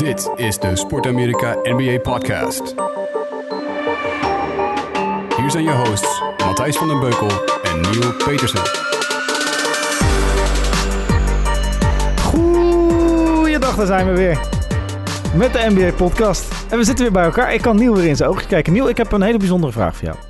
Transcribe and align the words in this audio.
Dit 0.00 0.30
is 0.36 0.58
de 0.58 0.76
Sport 0.76 1.06
Amerika 1.06 1.56
NBA 1.62 1.98
Podcast. 1.98 2.74
Hier 5.36 5.50
zijn 5.50 5.64
je 5.64 5.70
hosts 5.70 6.22
Matthijs 6.44 6.76
van 6.76 6.88
den 6.88 7.00
Beukel 7.00 7.28
en 7.62 7.80
Neil 7.80 8.12
Petersen. 8.12 8.60
Goeiedag, 12.22 13.76
daar 13.76 13.86
zijn 13.86 14.06
we 14.06 14.16
weer. 14.16 14.40
Met 15.34 15.52
de 15.52 15.66
NBA 15.68 15.92
podcast. 15.92 16.52
En 16.70 16.78
we 16.78 16.84
zitten 16.84 17.04
weer 17.04 17.14
bij 17.14 17.24
elkaar. 17.24 17.54
Ik 17.54 17.62
kan 17.62 17.76
Niel 17.76 17.94
weer 17.94 18.06
in 18.06 18.16
zijn 18.16 18.30
oogjes 18.30 18.46
kijken. 18.46 18.72
Niel, 18.72 18.88
ik 18.88 18.96
heb 18.96 19.12
een 19.12 19.22
hele 19.22 19.38
bijzondere 19.38 19.72
vraag 19.72 19.96
voor 19.96 20.04
jou. 20.04 20.29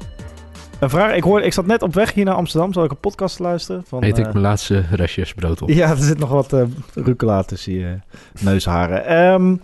Een 0.81 0.91
vraag, 0.91 1.15
ik, 1.15 1.23
hoorde, 1.23 1.47
ik 1.47 1.53
zat 1.53 1.67
net 1.67 1.83
op 1.83 1.95
weg 1.95 2.13
hier 2.13 2.25
naar 2.25 2.35
Amsterdam. 2.35 2.73
Zal 2.73 2.85
ik 2.85 2.91
een 2.91 3.01
podcast 3.01 3.39
luisteren? 3.39 3.83
Van, 3.87 4.05
Eet 4.05 4.19
ik 4.19 4.27
eh, 4.27 4.33
mijn 4.33 4.45
laatste 4.45 4.85
restjes 4.91 5.35
brood 5.35 5.63
op. 5.63 5.69
Ja, 5.69 5.91
er 5.91 5.96
zit 5.96 6.19
nog 6.19 6.29
wat 6.29 6.53
eh 6.53 6.63
rucola 6.95 7.43
tussen 7.43 7.73
je 7.73 7.99
neusharen. 8.41 9.04
Ehm 9.04 9.57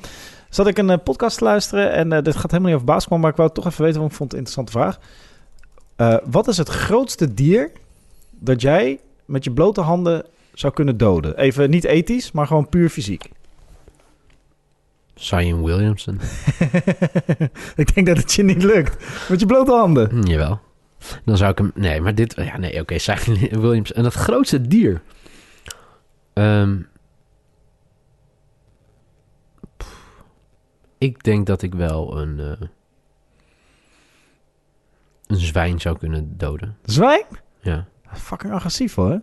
zat 0.49 0.67
ik 0.67 0.79
een 0.79 0.91
eh, 0.91 0.99
podcast 1.05 1.39
te 1.39 1.45
luisteren 1.45 1.93
en 1.93 2.13
eh, 2.13 2.23
dit 2.23 2.37
gaat 2.37 2.51
helemaal 2.51 2.71
niet 2.71 2.75
over 2.75 2.93
basketbal, 2.93 3.19
maar 3.19 3.31
ik 3.31 3.37
wou 3.37 3.49
het 3.49 3.57
toch 3.57 3.67
even 3.67 3.85
weten, 3.85 3.99
want 3.99 4.11
ik 4.11 4.17
vond 4.17 4.33
het 4.33 4.41
een 4.41 4.47
interessante 4.47 4.99
vraag. 5.99 6.21
Wat 6.31 6.49
is 6.49 6.57
het 6.57 6.69
grootste 6.69 7.35
dier 7.35 7.71
dat 8.31 8.61
jij 8.61 9.01
met 9.25 9.45
je 9.45 9.51
blote 9.51 9.81
handen 9.81 10.25
zou 10.55 10.73
kunnen 10.73 10.97
doden? 10.97 11.39
Even 11.39 11.71
niet 11.71 11.85
ethisch, 11.85 12.33
maar 12.33 12.47
gewoon 12.47 12.69
puur 12.69 12.89
fysiek. 12.89 13.31
Zion 15.15 15.65
Williamson. 15.65 16.21
ik 17.77 17.95
denk 17.95 18.07
dat 18.07 18.17
het 18.17 18.33
je 18.33 18.43
niet 18.43 18.63
lukt. 18.63 19.05
Met 19.29 19.41
je 19.41 19.47
blote 19.47 19.73
handen. 19.73 20.11
Hm, 20.11 20.27
jawel. 20.27 20.61
Dan 21.25 21.37
zou 21.37 21.51
ik 21.51 21.59
hem... 21.59 21.71
Nee, 21.75 22.01
maar 22.01 22.15
dit... 22.15 22.35
Ja, 22.37 22.59
nee, 22.59 22.81
oké. 22.81 22.99
Zion 23.05 23.37
Williamson. 23.61 23.97
En 23.97 24.05
het 24.05 24.15
grootste 24.15 24.61
dier. 24.61 25.01
Ehm, 26.33 26.77
pff, 29.77 29.97
ik 30.99 31.23
denk 31.25 31.47
dat 31.47 31.63
ik 31.63 31.75
wel 31.75 32.19
een... 32.21 32.39
eh, 32.41 32.67
een 35.27 35.37
zwijn 35.37 35.81
zou 35.81 35.99
kunnen 35.99 36.35
doden. 36.39 36.77
Zwijn? 36.85 37.25
Ja. 37.61 37.87
Fucking 38.13 38.53
agressief 38.53 38.95
hoor. 38.95 39.21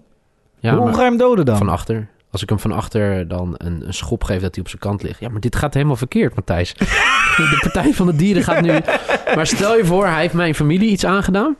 ja 0.59 0.75
Hoe 0.75 0.83
maar 0.85 0.93
ga 0.93 1.03
je 1.03 1.09
hem 1.09 1.17
doden 1.17 1.45
dan? 1.45 1.57
van 1.57 1.69
achter. 1.69 2.09
Als 2.31 2.41
ik 2.41 2.49
hem 2.49 2.59
van 2.59 2.71
achter 2.71 3.27
dan 3.27 3.53
een, 3.57 3.87
een 3.87 3.93
schop 3.93 4.23
geef 4.23 4.41
dat 4.41 4.55
hij 4.55 4.63
op 4.63 4.69
zijn 4.69 4.81
kant 4.81 5.03
ligt. 5.03 5.19
Ja, 5.19 5.29
maar 5.29 5.39
dit 5.39 5.55
gaat 5.55 5.73
helemaal 5.73 5.95
verkeerd, 5.95 6.35
Matthijs. 6.35 6.73
De 7.37 7.57
Partij 7.61 7.93
van 7.93 8.05
de 8.07 8.15
Dieren 8.15 8.43
gaat 8.43 8.61
nu... 8.61 8.71
Maar 9.35 9.47
stel 9.47 9.77
je 9.77 9.85
voor, 9.85 10.05
hij 10.07 10.21
heeft 10.21 10.33
mijn 10.33 10.55
familie 10.55 10.89
iets 10.89 11.05
aangedaan. 11.05 11.55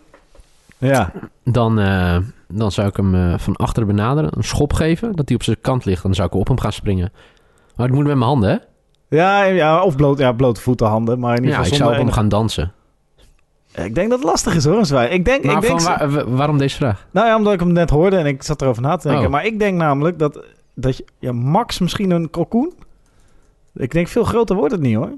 Ja. 0.88 1.12
Dan, 1.44 1.80
eh, 1.80 2.17
dan 2.48 2.72
zou 2.72 2.88
ik 2.88 2.95
hem 2.95 3.16
eh, 3.16 3.38
van 3.38 3.56
achter 3.56 3.86
benaderen, 3.86 4.31
een 4.38 4.44
schop 4.44 4.73
geven, 4.73 5.16
dat 5.16 5.28
hij 5.28 5.38
op 5.38 5.44
zijn 5.44 5.62
kant 5.62 5.86
ligt. 5.86 6.03
Dan 6.03 6.14
zou 6.14 6.28
ik 6.28 6.34
op 6.34 6.48
hem 6.48 6.59
gaan 6.59 6.73
springen. 6.73 7.12
Maar 7.75 7.88
dat 7.88 7.95
moet 7.95 8.06
met 8.06 8.16
mijn 8.16 8.28
handen, 8.30 8.50
hè? 8.50 8.58
Ja, 9.17 9.44
ja, 9.44 9.84
of 9.84 9.95
bloot, 9.95 10.17
ja, 10.17 10.31
blote 10.31 10.62
voeten, 10.62 10.88
handen. 10.88 11.20
Maar 11.20 11.36
in 11.36 11.44
ieder 11.44 11.52
Ja, 11.52 11.58
geval 11.58 11.72
ik 11.72 11.78
zou 11.84 11.92
op 11.94 11.98
hem 11.98 12.12
gaan 12.12 12.30
dansen. 12.30 12.72
Ik 13.75 13.95
denk 13.95 14.09
dat 14.09 14.20
het 14.20 14.28
lastig 14.28 14.56
is 14.56 14.66
hoor, 14.66 14.78
een 14.78 14.86
zwijn. 14.86 15.12
Ik 15.12 15.25
denk, 15.25 15.44
Maar 15.44 15.56
ik 15.56 15.62
denk 15.62 15.80
waar- 15.81 16.09
wa- 16.12 16.28
waarom 16.28 16.58
deze 16.58 16.75
vraag? 16.75 17.08
Nou 17.12 17.28
ja, 17.28 17.36
omdat 17.38 17.53
ik 17.53 17.59
hem 17.59 17.72
net 17.72 17.90
hoorde 17.90 18.18
en 18.18 18.25
ik 18.25 18.44
zat 18.44 18.62
erover 18.62 18.81
na 18.81 18.95
te 18.95 19.08
denken. 19.08 19.25
Oh. 19.25 19.31
Maar 19.31 19.45
ik 19.45 19.59
denk 19.59 19.78
namelijk 19.78 20.20
dat, 20.20 20.45
dat 20.75 20.97
je, 20.97 21.06
ja, 21.20 21.31
max 21.31 21.80
misschien 21.80 22.12
een 22.12 22.30
kalkoen. 22.30 22.73
Ik 23.75 23.92
denk 23.92 24.08
veel 24.08 24.23
groter 24.23 24.56
wordt 24.56 24.72
het 24.72 24.81
niet 24.81 24.95
hoor. 24.95 25.12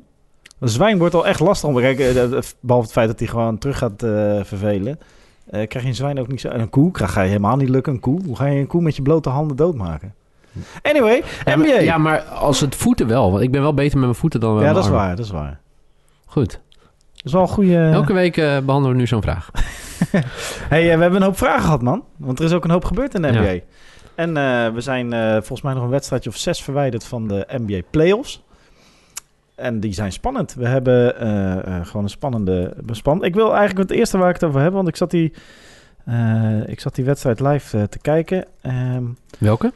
Een 0.59 0.69
zwijn 0.69 0.97
wordt 0.97 1.13
al 1.16 1.27
echt 1.27 1.39
lastig 1.39 1.69
om. 1.69 1.75
Kijk, 1.75 2.00
eh, 2.00 2.23
eh, 2.23 2.39
behalve 2.59 2.85
het 2.85 2.94
feit 2.95 3.07
dat 3.07 3.19
hij 3.19 3.27
gewoon 3.27 3.57
terug 3.57 3.77
gaat 3.77 4.03
eh, 4.03 4.39
vervelen. 4.44 5.00
Eh, 5.49 5.67
krijg 5.67 5.83
je 5.83 5.89
een 5.89 5.95
zwijn 5.95 6.19
ook 6.19 6.27
niet 6.27 6.41
zo. 6.41 6.47
En 6.47 6.59
een 6.59 6.69
koe 6.69 6.91
krijg 6.91 7.13
je 7.13 7.19
helemaal 7.19 7.55
niet 7.55 7.69
lukken. 7.69 7.93
Een 7.93 7.99
koe. 7.99 8.21
Hoe 8.25 8.35
ga 8.35 8.45
je 8.45 8.59
een 8.59 8.67
koe 8.67 8.81
met 8.81 8.95
je 8.95 9.01
blote 9.01 9.29
handen 9.29 9.57
doodmaken? 9.57 10.13
Anyway, 10.81 11.23
Ja, 11.45 11.55
NBA. 11.55 11.57
maar, 11.57 11.67
Ja, 11.67 11.79
ja, 11.79 11.97
maar 11.97 12.21
als 12.21 12.59
het 12.59 12.75
voeten 12.75 13.07
wel. 13.07 13.31
Want 13.31 13.43
ik 13.43 13.51
ben 13.51 13.61
wel 13.61 13.73
beter 13.73 13.93
met 13.97 14.05
mijn 14.07 14.19
voeten 14.19 14.39
dan 14.39 14.53
met 14.53 14.61
mijn 14.61 14.73
dat 14.73 14.83
is 14.83 14.89
waar. 14.89 15.16
Dat 15.16 15.25
is 15.25 15.31
waar. 15.31 15.59
Goed. 16.25 16.51
Dat 17.13 17.25
is 17.25 17.31
wel 17.31 17.41
een 17.41 17.47
goede. 17.47 17.89
Elke 17.89 18.13
week 18.13 18.38
eh, 18.38 18.59
behandelen 18.59 18.91
we 18.95 19.01
nu 19.01 19.07
zo'n 19.07 19.22
vraag. 19.22 19.50
Hey, 20.69 20.91
eh, 20.91 20.95
we 20.95 21.01
hebben 21.01 21.16
een 21.16 21.28
hoop 21.28 21.38
vragen 21.38 21.61
gehad, 21.63 21.81
man. 21.81 22.03
Want 22.17 22.39
er 22.39 22.45
is 22.45 22.53
ook 22.53 22.63
een 22.63 22.69
hoop 22.72 22.85
gebeurd 22.85 23.16
in 23.16 23.22
de 23.22 23.28
Ja. 23.31 23.41
NBA. 23.41 23.59
En 24.16 24.34
we 24.73 24.81
zijn 24.81 25.11
volgens 25.31 25.61
mij 25.61 25.73
nog 25.73 25.84
een 25.84 25.89
wedstrijdje 25.89 26.29
of 26.29 26.35
zes 26.35 26.63
verwijderd 26.63 27.03
van 27.03 27.28
de 27.28 27.47
NBA 27.57 27.79
Playoffs. 27.89 28.44
En 29.55 29.79
die 29.79 29.93
zijn 29.93 30.11
spannend. 30.11 30.53
We 30.53 30.67
hebben 30.67 31.19
eh, 31.19 31.57
eh, 31.57 31.85
gewoon 31.85 32.03
een 32.03 32.09
spannende 32.09 32.73
bespan. 32.83 33.23
Ik 33.23 33.33
wil 33.33 33.55
eigenlijk 33.55 33.89
het 33.89 33.97
eerste 33.97 34.17
waar 34.17 34.29
ik 34.29 34.33
het 34.33 34.43
over 34.43 34.61
heb, 34.61 34.73
want 34.73 34.88
ik 34.88 34.95
zat 34.95 35.11
die, 35.11 35.33
eh, 36.05 36.67
ik 36.67 36.79
zat 36.79 36.95
die 36.95 37.05
wedstrijd 37.05 37.39
live 37.39 37.89
te 37.89 37.99
kijken. 37.99 38.45
Ehm, 38.61 39.03
Welke? 39.38 39.71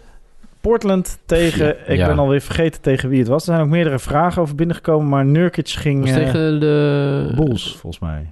Portland 0.62 1.20
tegen, 1.26 1.66
Ja, 1.66 1.74
ik 1.86 1.98
ja. 1.98 2.08
ben 2.08 2.20
alweer 2.20 2.42
vergeten 2.42 2.82
tegen 2.82 3.10
wie 3.10 3.20
het 3.20 3.28
was. 3.28 3.48
Er 3.48 3.54
zijn 3.54 3.66
ook 3.66 3.72
meerdere 3.72 4.00
vragen 4.00 4.42
over 4.42 4.56
binnengekomen, 4.56 5.10
maar 5.10 5.26
Nurkic 5.26 5.70
ging... 5.70 6.02
Was 6.02 6.12
tegen 6.12 6.60
de... 6.60 7.34
Bulls, 7.36 7.78
volgens 7.78 8.02
mij. 8.02 8.32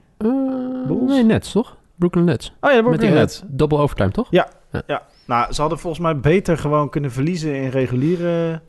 Bulls? 0.87 1.11
Nee, 1.11 1.23
Nets, 1.23 1.51
toch? 1.51 1.77
Brooklyn 1.95 2.25
Nets. 2.25 2.47
Oh 2.47 2.53
ja, 2.59 2.67
dat 2.67 2.75
Met 2.75 2.83
wordt 2.83 2.99
die 3.01 3.09
net. 3.09 3.43
eh, 3.43 3.49
double 3.57 3.77
overtime, 3.77 4.11
toch? 4.11 4.29
Nou, 5.25 5.53
ze 5.53 5.61
hadden 5.61 5.79
volgens 5.79 6.03
mij 6.03 6.17
beter 6.17 6.57
gewoon 6.57 6.89
kunnen 6.89 7.11
verliezen 7.11 7.55
in 7.55 7.69
reguliere 7.69 8.61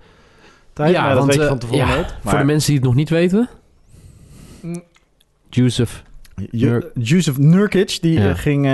tijd. 0.78 0.94
Ja, 0.94 1.00
maar 1.02 1.14
dat 1.14 1.18
want, 1.18 1.26
weet 1.28 1.36
je 1.36 1.42
eh, 1.42 1.48
van 1.48 1.58
tevoren 1.58 1.86
ja, 1.86 1.94
nooit. 1.94 2.14
Voor 2.24 2.38
de 2.38 2.44
mensen 2.44 2.66
die 2.70 2.76
het 2.78 2.84
nog 2.88 2.94
niet 2.94 3.08
weten. 3.10 3.48
Mm. 4.60 4.82
Joseph. 5.50 6.02
Yusuf 6.94 7.38
Nurkic, 7.38 7.98
die 8.00 8.20
Ja. 8.20 8.28
eh, 8.28 8.36
ging 8.36 8.66
eh 8.66 8.70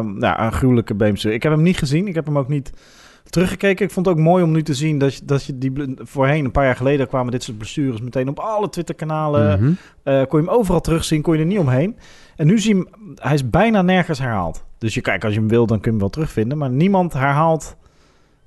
nou, 0.00 0.42
een 0.42 0.52
gruwelijke 0.52 0.94
beemster. 0.94 1.32
Ik 1.32 1.42
heb 1.42 1.52
hem 1.52 1.62
niet 1.62 1.78
gezien. 1.78 2.06
Ik 2.06 2.14
heb 2.14 2.26
hem 2.26 2.38
ook 2.38 2.48
niet 2.48 2.72
teruggekeken. 3.30 3.84
Ik 3.86 3.92
vond 3.92 4.06
het 4.06 4.14
ook 4.14 4.20
mooi 4.20 4.44
om 4.44 4.52
nu 4.52 4.62
te 4.62 4.74
zien 4.74 4.98
dat 4.98 5.14
je, 5.14 5.24
dat 5.24 5.44
je 5.44 5.58
die 5.58 5.72
voorheen, 5.96 6.44
een 6.44 6.50
paar 6.50 6.64
jaar 6.64 6.76
geleden, 6.76 7.08
kwamen 7.08 7.32
dit 7.32 7.42
soort 7.42 7.58
blessures 7.58 8.00
meteen 8.00 8.28
op 8.28 8.38
alle 8.38 8.68
Twitter-kanalen. 8.68 9.60
Mhm. 9.60 9.72
Eh, 10.02 10.22
kon 10.28 10.40
je 10.40 10.46
hem 10.46 10.56
overal 10.56 10.80
terugzien, 10.80 11.22
kon 11.22 11.34
je 11.34 11.40
er 11.40 11.46
niet 11.46 11.58
omheen. 11.58 11.96
En 12.36 12.46
nu 12.46 12.58
zie 12.58 12.74
je 12.76 12.80
hem, 12.80 13.14
hij 13.14 13.34
is 13.34 13.50
bijna 13.50 13.82
nergens 13.82 14.18
herhaald. 14.18 14.64
Dus 14.78 14.94
je 14.94 15.00
kijkt, 15.00 15.24
als 15.24 15.32
je 15.32 15.38
hem 15.38 15.48
wil, 15.48 15.66
dan 15.66 15.76
kun 15.76 15.84
je 15.84 15.90
hem 15.90 15.98
wel 15.98 16.10
terugvinden. 16.10 16.58
Maar 16.58 16.70
niemand 16.70 17.12
herhaalt 17.12 17.76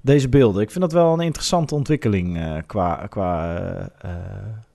deze 0.02 0.30
beelden. 0.30 0.62
Ik 0.62 0.72
vind 0.72 0.84
dat 0.84 0.94
wel 0.94 1.14
een 1.14 1.20
interessante 1.20 1.76
ontwikkeling 1.76 2.38
eh, 2.38 2.54
qua, 2.66 3.06
qua 3.10 3.58
eh, 3.58 3.80
eh, 4.02 4.16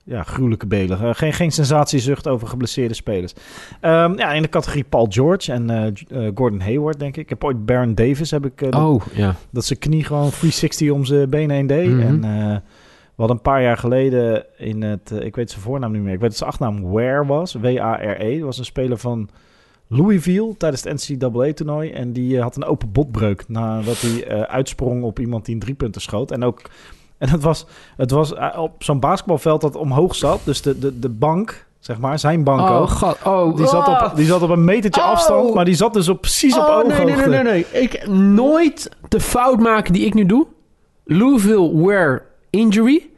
ja, 0.03 0.23
gruwelijke 0.23 0.67
beelden. 0.67 1.15
Geen, 1.15 1.33
geen 1.33 1.51
sensatiezucht 1.51 2.27
over 2.27 2.47
geblesseerde 2.47 2.93
spelers. 2.93 3.33
Ehm, 3.81 4.17
ja, 4.17 4.31
in 4.31 4.41
de 4.41 4.49
categorie 4.49 4.83
Paul 4.83 5.07
George 5.09 5.51
en 5.51 5.93
Gordon 6.35 6.59
Hayward, 6.61 6.99
denk 6.99 7.15
ik. 7.15 7.23
Ik 7.23 7.29
heb 7.29 7.43
ooit 7.43 7.65
Baron 7.65 7.95
Davis, 7.95 8.31
heb 8.31 8.45
ik, 8.45 8.59
dat- 8.71 8.75
Oh, 8.75 9.01
ja. 9.13 9.35
dat 9.49 9.65
zijn 9.65 9.79
knie 9.79 10.03
gewoon 10.03 10.29
360 10.29 10.91
om 10.91 11.05
zijn 11.05 11.29
benen 11.29 11.55
heen 11.55 11.67
deed. 11.67 11.89
Mhm. 11.89 11.99
En 11.99 12.21
we 13.15 13.23
hadden 13.23 13.35
een 13.37 13.51
paar 13.51 13.61
jaar 13.61 13.77
geleden 13.77 14.45
in 14.57 14.81
het... 14.81 15.11
ik 15.19 15.35
weet 15.35 15.49
zijn 15.49 15.61
voornaam 15.61 15.91
niet 15.91 16.01
meer. 16.01 16.13
Ik 16.13 16.19
weet 16.19 16.29
dat 16.29 16.37
zijn 16.37 16.49
achternaam 16.49 16.81
Ware 16.91 17.25
was. 17.25 17.53
W-A-R-E. 17.53 18.39
Was 18.41 18.57
een 18.57 18.65
speler 18.65 18.97
van 18.97 19.29
Louisville 19.87 20.55
tijdens 20.57 20.83
het 20.83 21.09
NCAA-toernooi. 21.09 21.91
En 21.91 22.13
die 22.13 22.35
eh, 22.37 22.41
had 22.43 22.55
een 22.55 22.65
open 22.65 22.91
botbreuk 22.91 23.43
nadat 23.47 24.01
hij 24.01 24.27
eh, 24.27 24.41
uitsprong 24.41 25.03
op 25.03 25.19
iemand 25.19 25.45
die 25.45 25.53
een 25.53 25.59
driepunter 25.61 26.01
schoot. 26.01 26.31
En 26.31 26.43
ook... 26.43 26.61
En 27.17 27.29
het 27.29 27.43
was, 27.43 27.65
het 27.97 28.11
was 28.11 28.33
eh, 28.33 28.57
op 28.57 28.83
zo'n 28.83 28.99
basketbalveld 28.99 29.61
dat 29.61 29.75
omhoog 29.75 30.15
zat. 30.15 30.39
Dus 30.43 30.61
de, 30.61 30.79
de, 30.79 30.99
de 30.99 31.09
bank, 31.09 31.65
zeg 31.79 31.99
maar, 31.99 32.19
zijn 32.19 32.43
bank 32.43 32.59
Oh, 32.69 32.75
ook. 32.81 32.89
god. 32.89 33.17
Oh, 33.25 33.55
Die 33.55 33.67
zat, 33.67 33.87
op, 33.87 34.11
die 34.15 34.25
zat 34.25 34.41
op 34.41 34.49
een 34.49 34.63
metertje 34.63 35.01
Oh. 35.01 35.07
afstand, 35.09 35.53
maar 35.53 35.65
die 35.65 35.75
zat 35.75 35.93
dus 35.93 36.09
op, 36.09 36.21
precies 36.21 36.57
op 36.57 36.63
oh, 36.63 36.67
nee, 36.67 36.83
ooghoogte. 36.85 37.29
nee, 37.29 37.43
nee, 37.43 37.43
nee, 37.43 37.65
nee. 37.73 37.81
Ik 37.83 38.07
nooit 38.09 38.89
de 39.07 39.19
fout 39.19 39.59
maken 39.59 39.93
die 39.93 40.05
ik 40.05 40.13
nu 40.13 40.25
doe. 40.25 40.47
Louisville 41.05 41.85
wear 41.85 42.25
injury. 42.49 43.09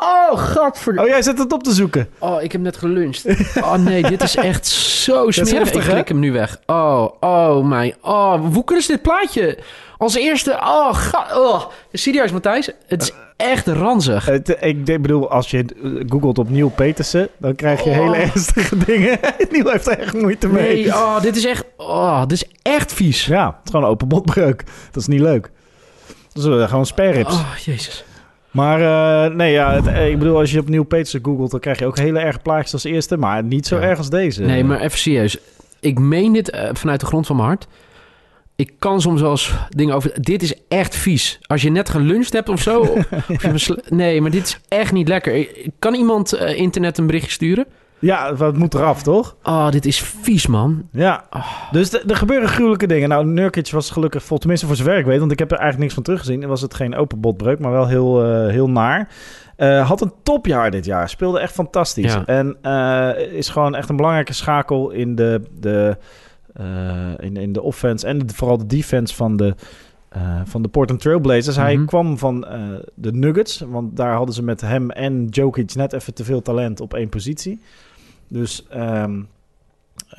Oh, 0.00 0.38
godverdomme. 0.38 1.02
Oh, 1.02 1.08
jij 1.08 1.22
zit 1.22 1.38
het 1.38 1.52
op 1.52 1.62
te 1.62 1.72
zoeken. 1.72 2.08
Oh, 2.18 2.42
ik 2.42 2.52
heb 2.52 2.60
net 2.60 2.76
geluncht. 2.76 3.24
Oh 3.56 3.74
nee, 3.74 4.02
dit 4.02 4.22
is 4.22 4.36
echt 4.36 4.66
zo 4.66 5.30
smerig. 5.30 5.58
heftig, 5.58 5.86
ik 5.86 5.92
klik 5.92 6.08
hem 6.08 6.18
nu 6.18 6.32
weg. 6.32 6.60
Oh, 6.66 7.08
oh 7.20 7.64
mijn. 7.64 7.94
Oh, 8.00 8.52
hoe 8.52 8.64
kunnen 8.64 8.84
ze 8.84 8.92
dit 8.92 9.02
plaatje 9.02 9.58
als 9.98 10.14
eerste... 10.14 10.50
Oh, 10.52 10.94
ga, 10.94 11.26
oh. 11.34 11.64
serieus 11.92 12.32
Matthijs. 12.32 12.70
Het 12.86 13.02
is 13.02 13.12
echt 13.36 13.66
ranzig. 13.66 14.26
Het, 14.26 14.56
ik 14.60 14.84
bedoel, 14.84 15.30
als 15.30 15.50
je 15.50 15.58
eh, 15.58 15.90
googelt 16.08 16.38
op 16.38 16.50
Neil 16.50 16.68
Petersen, 16.68 17.28
dan 17.36 17.54
krijg 17.54 17.84
je 17.84 17.90
Oh. 17.90 17.96
hele 17.96 18.16
ernstige 18.16 18.76
dingen. 18.86 19.18
Neil 19.50 19.70
heeft 19.70 19.86
er 19.86 19.98
echt 19.98 20.14
moeite 20.14 20.48
mee. 20.48 20.74
Nee, 20.74 20.86
oh, 20.94 21.20
dit 21.20 21.36
is 21.36 21.44
echt... 21.44 21.64
Oh, 21.76 22.20
dit 22.20 22.32
is 22.32 22.44
echt 22.62 22.92
vies. 22.92 23.24
Ja, 23.24 23.46
het 23.46 23.54
is 23.64 23.70
gewoon 23.70 23.84
een 23.84 23.92
open 23.92 24.08
botbreuk. 24.08 24.64
Dat 24.90 25.02
is 25.02 25.08
niet 25.08 25.20
leuk. 25.20 25.50
Dat 26.32 26.44
is 26.44 26.68
gewoon 26.68 26.86
sparerips. 26.86 27.34
Oh, 27.34 27.54
jezus. 27.64 28.04
Maar 28.58 28.80
eh, 28.80 29.34
nee, 29.34 29.52
ja, 29.52 29.74
het, 29.74 29.86
eh, 29.86 30.08
ik 30.10 30.18
bedoel, 30.18 30.38
als 30.38 30.50
je 30.50 30.60
op 30.60 30.68
Neil 30.68 30.84
Petersen 30.84 31.24
googelt, 31.24 31.50
dan 31.50 31.60
krijg 31.60 31.78
je 31.78 31.86
ook 31.86 31.98
hele 31.98 32.18
erg 32.18 32.42
plaatjes 32.42 32.72
als 32.72 32.84
eerste. 32.84 33.16
Maar 33.16 33.44
niet 33.44 33.66
zo 33.66 33.76
Ja. 33.76 33.82
erg 33.82 33.98
als 33.98 34.10
deze. 34.10 34.42
Nee, 34.42 34.64
maar 34.64 34.80
even 34.80 34.98
serieus. 34.98 35.38
Ik 35.80 35.98
meen 35.98 36.32
dit 36.32 36.50
eh, 36.50 36.70
vanuit 36.72 37.00
de 37.00 37.06
grond 37.06 37.26
van 37.26 37.36
mijn 37.36 37.48
hart. 37.48 37.66
Ik 38.56 38.72
kan 38.78 39.00
soms 39.00 39.20
wel 39.20 39.30
eens 39.30 39.54
dingen 39.68 39.94
over... 39.94 40.22
Dit 40.22 40.42
is 40.42 40.54
echt 40.68 40.96
vies. 40.96 41.38
Als 41.46 41.62
je 41.62 41.70
net 41.70 41.88
geluncht 41.88 42.32
hebt 42.32 42.48
of 42.48 42.62
zo... 42.62 42.80
of 43.28 43.42
je 43.42 43.82
nee, 43.88 44.20
maar 44.20 44.30
dit 44.30 44.46
is 44.46 44.60
echt 44.68 44.92
niet 44.92 45.08
lekker. 45.08 45.46
Kan 45.78 45.94
iemand 45.94 46.32
internet 46.34 46.98
een 46.98 47.06
berichtje 47.06 47.30
sturen? 47.30 47.66
Ja, 48.00 48.34
het 48.36 48.56
moet 48.56 48.74
eraf, 48.74 49.02
toch? 49.02 49.36
Oh, 49.42 49.70
dit 49.70 49.86
is 49.86 50.00
vies, 50.00 50.46
man. 50.46 50.88
Ja. 50.92 51.24
Dus 51.70 51.90
de- 51.90 52.02
er 52.06 52.16
gebeuren 52.16 52.48
gruwelijke 52.48 52.86
dingen. 52.86 53.08
Nou, 53.08 53.26
Nurkic 53.26 53.70
was 53.70 53.90
gelukkig, 53.90 54.22
vol, 54.22 54.38
tenminste 54.38 54.66
voor 54.66 54.76
zover 54.76 54.98
ik 54.98 55.04
weet, 55.04 55.18
want 55.18 55.32
ik 55.32 55.38
heb 55.38 55.50
er 55.50 55.56
eigenlijk 55.58 55.82
niks 55.82 55.94
van 55.94 56.02
teruggezien. 56.02 56.46
Was 56.46 56.60
het 56.60 56.74
geen 56.74 56.94
open 56.96 57.20
botbreuk, 57.20 57.58
maar 57.58 57.72
wel 57.72 57.86
heel, 57.86 58.24
eh, 58.24 58.48
heel 58.50 58.70
naar. 58.70 59.08
Eh, 59.56 59.88
had 59.88 60.00
een 60.00 60.12
topjaar 60.22 60.70
dit 60.70 60.84
jaar. 60.84 61.08
Speelde 61.08 61.40
echt 61.40 61.52
fantastisch. 61.52 62.12
Ja. 62.12 62.24
En 62.26 62.56
eh, 62.62 63.32
is 63.32 63.48
gewoon 63.48 63.74
echt 63.74 63.88
een 63.88 63.96
belangrijke 63.96 64.32
schakel 64.32 64.90
in 64.90 65.14
de, 65.14 65.42
de, 65.60 65.96
in, 67.18 67.36
in 67.36 67.52
de 67.52 67.62
offense 67.62 68.06
en 68.06 68.18
de- 68.18 68.34
vooral 68.34 68.58
de 68.58 68.66
defense 68.66 69.14
van 69.14 69.36
de, 69.36 69.54
eh, 70.08 70.40
van 70.44 70.62
de 70.62 70.68
Portland 70.68 71.00
Trailblazers. 71.00 71.56
Hij 71.56 71.76
Mhm. 71.76 71.84
kwam 71.86 72.18
van 72.18 72.46
de 72.94 73.12
Nuggets, 73.12 73.64
want 73.68 73.96
daar 73.96 74.14
hadden 74.14 74.34
ze 74.34 74.42
met 74.42 74.60
hem 74.60 74.90
en 74.90 75.26
Jokic 75.30 75.74
net 75.74 75.92
even 75.92 76.14
te 76.14 76.24
veel 76.24 76.42
talent 76.42 76.80
op 76.80 76.94
één 76.94 77.08
positie. 77.08 77.60
Dus 78.28 78.66
ehm, 78.70 79.20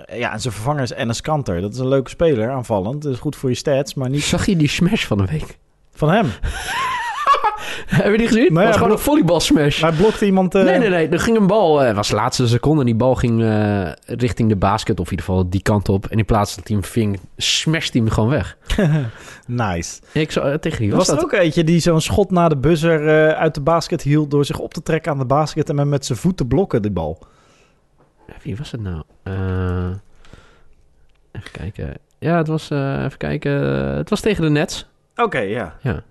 eh, 0.06 0.20
ja, 0.20 0.32
en 0.34 0.40
zijn 0.42 0.54
vervanger 0.54 0.82
is 0.82 0.90
Enes 0.92 1.22
Kanter. 1.22 1.62
Dat 1.62 1.74
is 1.74 1.80
een 1.80 1.88
leuke 1.88 2.10
speler, 2.10 2.50
aanvallend. 2.52 3.02
Dat 3.02 3.14
is 3.14 3.20
goed 3.20 3.36
voor 3.36 3.50
je 3.50 3.56
stats, 3.56 3.94
maar 3.94 4.10
niet 4.10 4.24
Zag 4.24 4.46
je 4.46 4.56
die 4.58 4.68
smash 4.70 5.06
van 5.06 5.18
de 5.18 5.26
week? 5.26 5.58
van 5.94 6.10
hem. 6.10 6.26
Heb 7.88 8.12
je 8.12 8.18
die 8.18 8.28
gezien? 8.28 8.54
Was 8.54 8.76
gewoon 8.76 8.92
een 8.92 9.00
volleybal 9.00 9.40
smash. 9.40 9.82
Hij 9.82 9.92
blokte 9.92 10.26
iemand... 10.26 10.56
eh, 10.56 10.64
Nee, 10.64 10.78
nee, 10.80 10.90
nee. 10.90 11.08
Er 11.10 11.20
ging 11.20 11.38
een 11.38 11.48
bal. 11.48 11.82
eh, 11.82 11.88
Het 11.88 11.96
was 11.96 12.08
de 12.08 12.16
laatste 12.16 12.48
seconde. 12.48 12.80
En 12.80 12.86
die 12.86 12.96
bal 12.96 13.16
ging 13.16 13.42
eh, 13.44 13.92
richting 14.06 14.50
de 14.50 14.56
basket. 14.56 15.00
Of 15.00 15.06
in 15.06 15.12
ieder 15.12 15.26
geval 15.26 15.50
die 15.50 15.62
kant 15.62 15.90
op. 15.90 16.06
En 16.08 16.18
in 16.18 16.26
plaats 16.26 16.56
dat 16.56 16.68
hij 16.68 16.78
hem 16.78 16.86
ving, 16.86 17.20
smashed 17.38 17.94
hij 17.94 18.02
hem 18.02 18.12
gewoon 18.12 18.30
weg. 18.30 18.58
nice. 19.48 20.00
Ik 20.12 20.32
zou, 20.32 20.52
eh, 20.52 20.58
tegen 20.58 20.80
wie 20.80 20.90
Was, 20.90 20.98
was, 20.98 21.08
er 21.10 21.16
dat? 21.16 21.24
ook 21.24 21.32
eentje 21.32 21.64
die 21.64 21.80
zo'n 21.80 22.02
schot 22.02 22.32
na 22.32 22.50
de 22.50 22.58
buzzer 22.58 23.08
eh, 23.08 23.38
uit 23.40 23.54
de 23.56 23.62
basket 23.62 24.02
hield... 24.02 24.32
door 24.32 24.46
zich 24.46 24.60
op 24.60 24.74
te 24.74 24.82
trekken 24.84 25.12
aan 25.12 25.18
de 25.18 25.26
basket 25.26 25.70
en 25.70 25.78
hem 25.78 25.90
met 25.90 26.06
zijn 26.06 26.18
voeten 26.18 26.48
blokken, 26.48 26.82
die 26.82 26.92
bal. 26.92 27.20
Wie 28.44 28.56
was 28.58 28.72
het 28.72 28.82
nou? 28.82 29.02
Eh, 29.24 29.90
even 31.32 31.52
kijken. 31.52 31.94
Ja, 32.20 32.38
het 32.38 32.48
was... 32.48 32.70
eh, 32.70 33.04
even 33.04 33.18
kijken. 33.18 33.52
Het 33.98 34.10
was 34.10 34.20
tegen 34.20 34.44
de 34.44 34.50
Nets. 34.50 34.88
Oké, 35.16 35.40
ja. 35.40 35.76
Ja. 35.82 36.04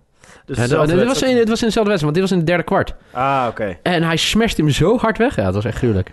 Dus 0.45 0.57
Ja, 0.57 0.67
dit 0.87 1.05
was 1.05 1.23
in, 1.23 1.37
het 1.37 1.49
was 1.49 1.61
in 1.61 1.67
dezelfde 1.67 1.91
wedstrijd. 1.91 2.01
Want 2.01 2.13
dit 2.15 2.23
was 2.23 2.31
in 2.33 2.37
het 2.39 2.47
derde 2.47 2.63
kwart. 2.63 2.95
Ah, 3.11 3.47
oké. 3.51 3.79
En 3.83 4.03
hij 4.03 4.17
smashed 4.17 4.57
hem 4.57 4.71
zo 4.71 4.99
hard 4.99 5.19
weg. 5.19 5.37
Ja, 5.37 5.45
dat 5.45 5.55
was 5.55 5.65
echt 5.65 5.77
gruwelijk. 5.79 6.13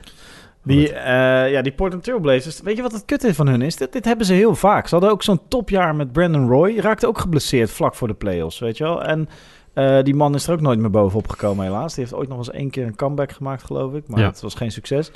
Die, 0.64 0.94
eh, 0.94 1.52
ja, 1.52 1.62
die 1.62 1.72
Portland 1.72 2.04
Trailblazers, 2.04 2.62
weet 2.62 2.76
je 2.76 2.82
wat 2.82 2.92
het 2.92 3.06
kutte 3.06 3.34
van 3.34 3.48
hun 3.48 3.62
is? 3.62 3.76
Dit, 3.76 3.94
dit 3.94 4.06
hebben 4.06 4.26
ze 4.26 4.34
heel 4.34 4.56
vaak. 4.56 4.88
Ze 4.88 4.96
hadden 4.96 5.12
ook 5.14 5.24
zo'n 5.24 5.42
topjaar 5.48 5.96
met 5.96 6.12
Brandon 6.12 6.48
Roy. 6.50 6.72
Die 6.72 6.82
raakte 6.82 7.08
ook 7.08 7.18
geblesseerd 7.20 7.72
vlak 7.72 7.96
voor 7.96 8.08
de 8.08 8.14
playoffs, 8.14 8.60
weet 8.60 8.78
je 8.78 8.84
wel. 8.84 9.04
En 9.04 9.30
eh, 9.74 10.04
die 10.04 10.16
man 10.16 10.36
is 10.36 10.48
er 10.48 10.54
ook 10.54 10.62
nooit 10.62 10.80
meer 10.80 10.90
bovenop 10.90 11.28
gekomen 11.30 11.66
helaas. 11.66 11.94
Die 11.94 12.04
heeft 12.04 12.16
ooit 12.16 12.30
nog 12.30 12.38
eens 12.38 12.52
één 12.52 12.70
keer 12.70 12.86
een 12.86 12.96
comeback 12.96 13.32
gemaakt, 13.32 13.64
geloof 13.64 13.94
ik. 13.94 14.08
Maar 14.08 14.20
Ja. 14.20 14.26
het 14.28 14.42
was 14.42 14.56
geen 14.56 14.72
succes. 14.72 15.12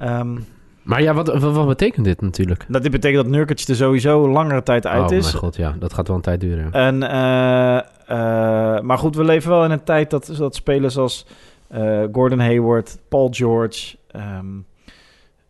Ehm, 0.00 0.38
Maar 0.82 1.02
ja, 1.02 1.14
wat, 1.14 1.26
wat, 1.26 1.54
wat 1.54 1.66
betekent 1.66 2.04
dit 2.04 2.20
natuurlijk? 2.20 2.64
dat 2.68 2.82
dit 2.82 2.90
betekent 2.90 3.22
dat 3.22 3.32
Nurkic 3.32 3.60
er 3.60 3.76
sowieso 3.76 4.28
langere 4.28 4.62
tijd 4.62 4.86
uit 4.86 5.10
oh 5.10 5.16
is. 5.16 5.24
mijn 5.24 5.36
god, 5.36 5.56
ja. 5.56 5.74
Dat 5.78 5.92
gaat 5.92 6.06
wel 6.06 6.16
een 6.16 6.22
tijd 6.22 6.40
duren. 6.40 6.72
En, 6.72 7.02
eh, 7.02 7.78
eh, 7.78 8.82
maar 8.82 8.98
goed, 8.98 9.16
we 9.16 9.24
leven 9.24 9.50
wel 9.50 9.64
in 9.64 9.70
een 9.70 9.84
tijd 9.84 10.10
dat, 10.10 10.34
dat 10.36 10.54
spelers 10.54 10.96
als 10.96 11.26
eh, 11.68 12.02
Gordon 12.12 12.38
Hayward, 12.38 12.98
Paul 13.08 13.28
George 13.30 13.96
ehm, 14.10 14.46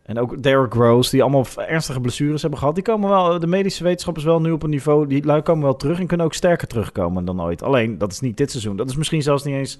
en 0.02 0.18
ook 0.18 0.42
Derrick 0.42 0.74
Rose, 0.74 1.10
die 1.10 1.22
allemaal 1.22 1.46
ernstige 1.56 2.00
blessures 2.00 2.40
hebben 2.40 2.58
gehad, 2.58 2.74
die 2.74 2.84
komen 2.84 3.08
wel, 3.08 3.38
de 3.38 3.46
medische 3.46 3.84
wetenschappers 3.84 4.24
wel 4.24 4.40
nu 4.40 4.50
op 4.50 4.62
een 4.62 4.70
niveau, 4.70 5.06
die 5.06 5.24
lui 5.24 5.42
komen 5.42 5.64
wel 5.64 5.76
terug 5.76 6.00
en 6.00 6.06
kunnen 6.06 6.26
ook 6.26 6.34
sterker 6.34 6.66
terugkomen 6.66 7.24
dan 7.24 7.42
ooit. 7.42 7.62
Alleen, 7.62 7.98
dat 7.98 8.12
is 8.12 8.20
niet 8.20 8.36
dit 8.36 8.50
seizoen. 8.50 8.76
Dat 8.76 8.88
is 8.88 8.96
misschien 8.96 9.22
zelfs 9.22 9.44
niet 9.44 9.54
eens 9.54 9.78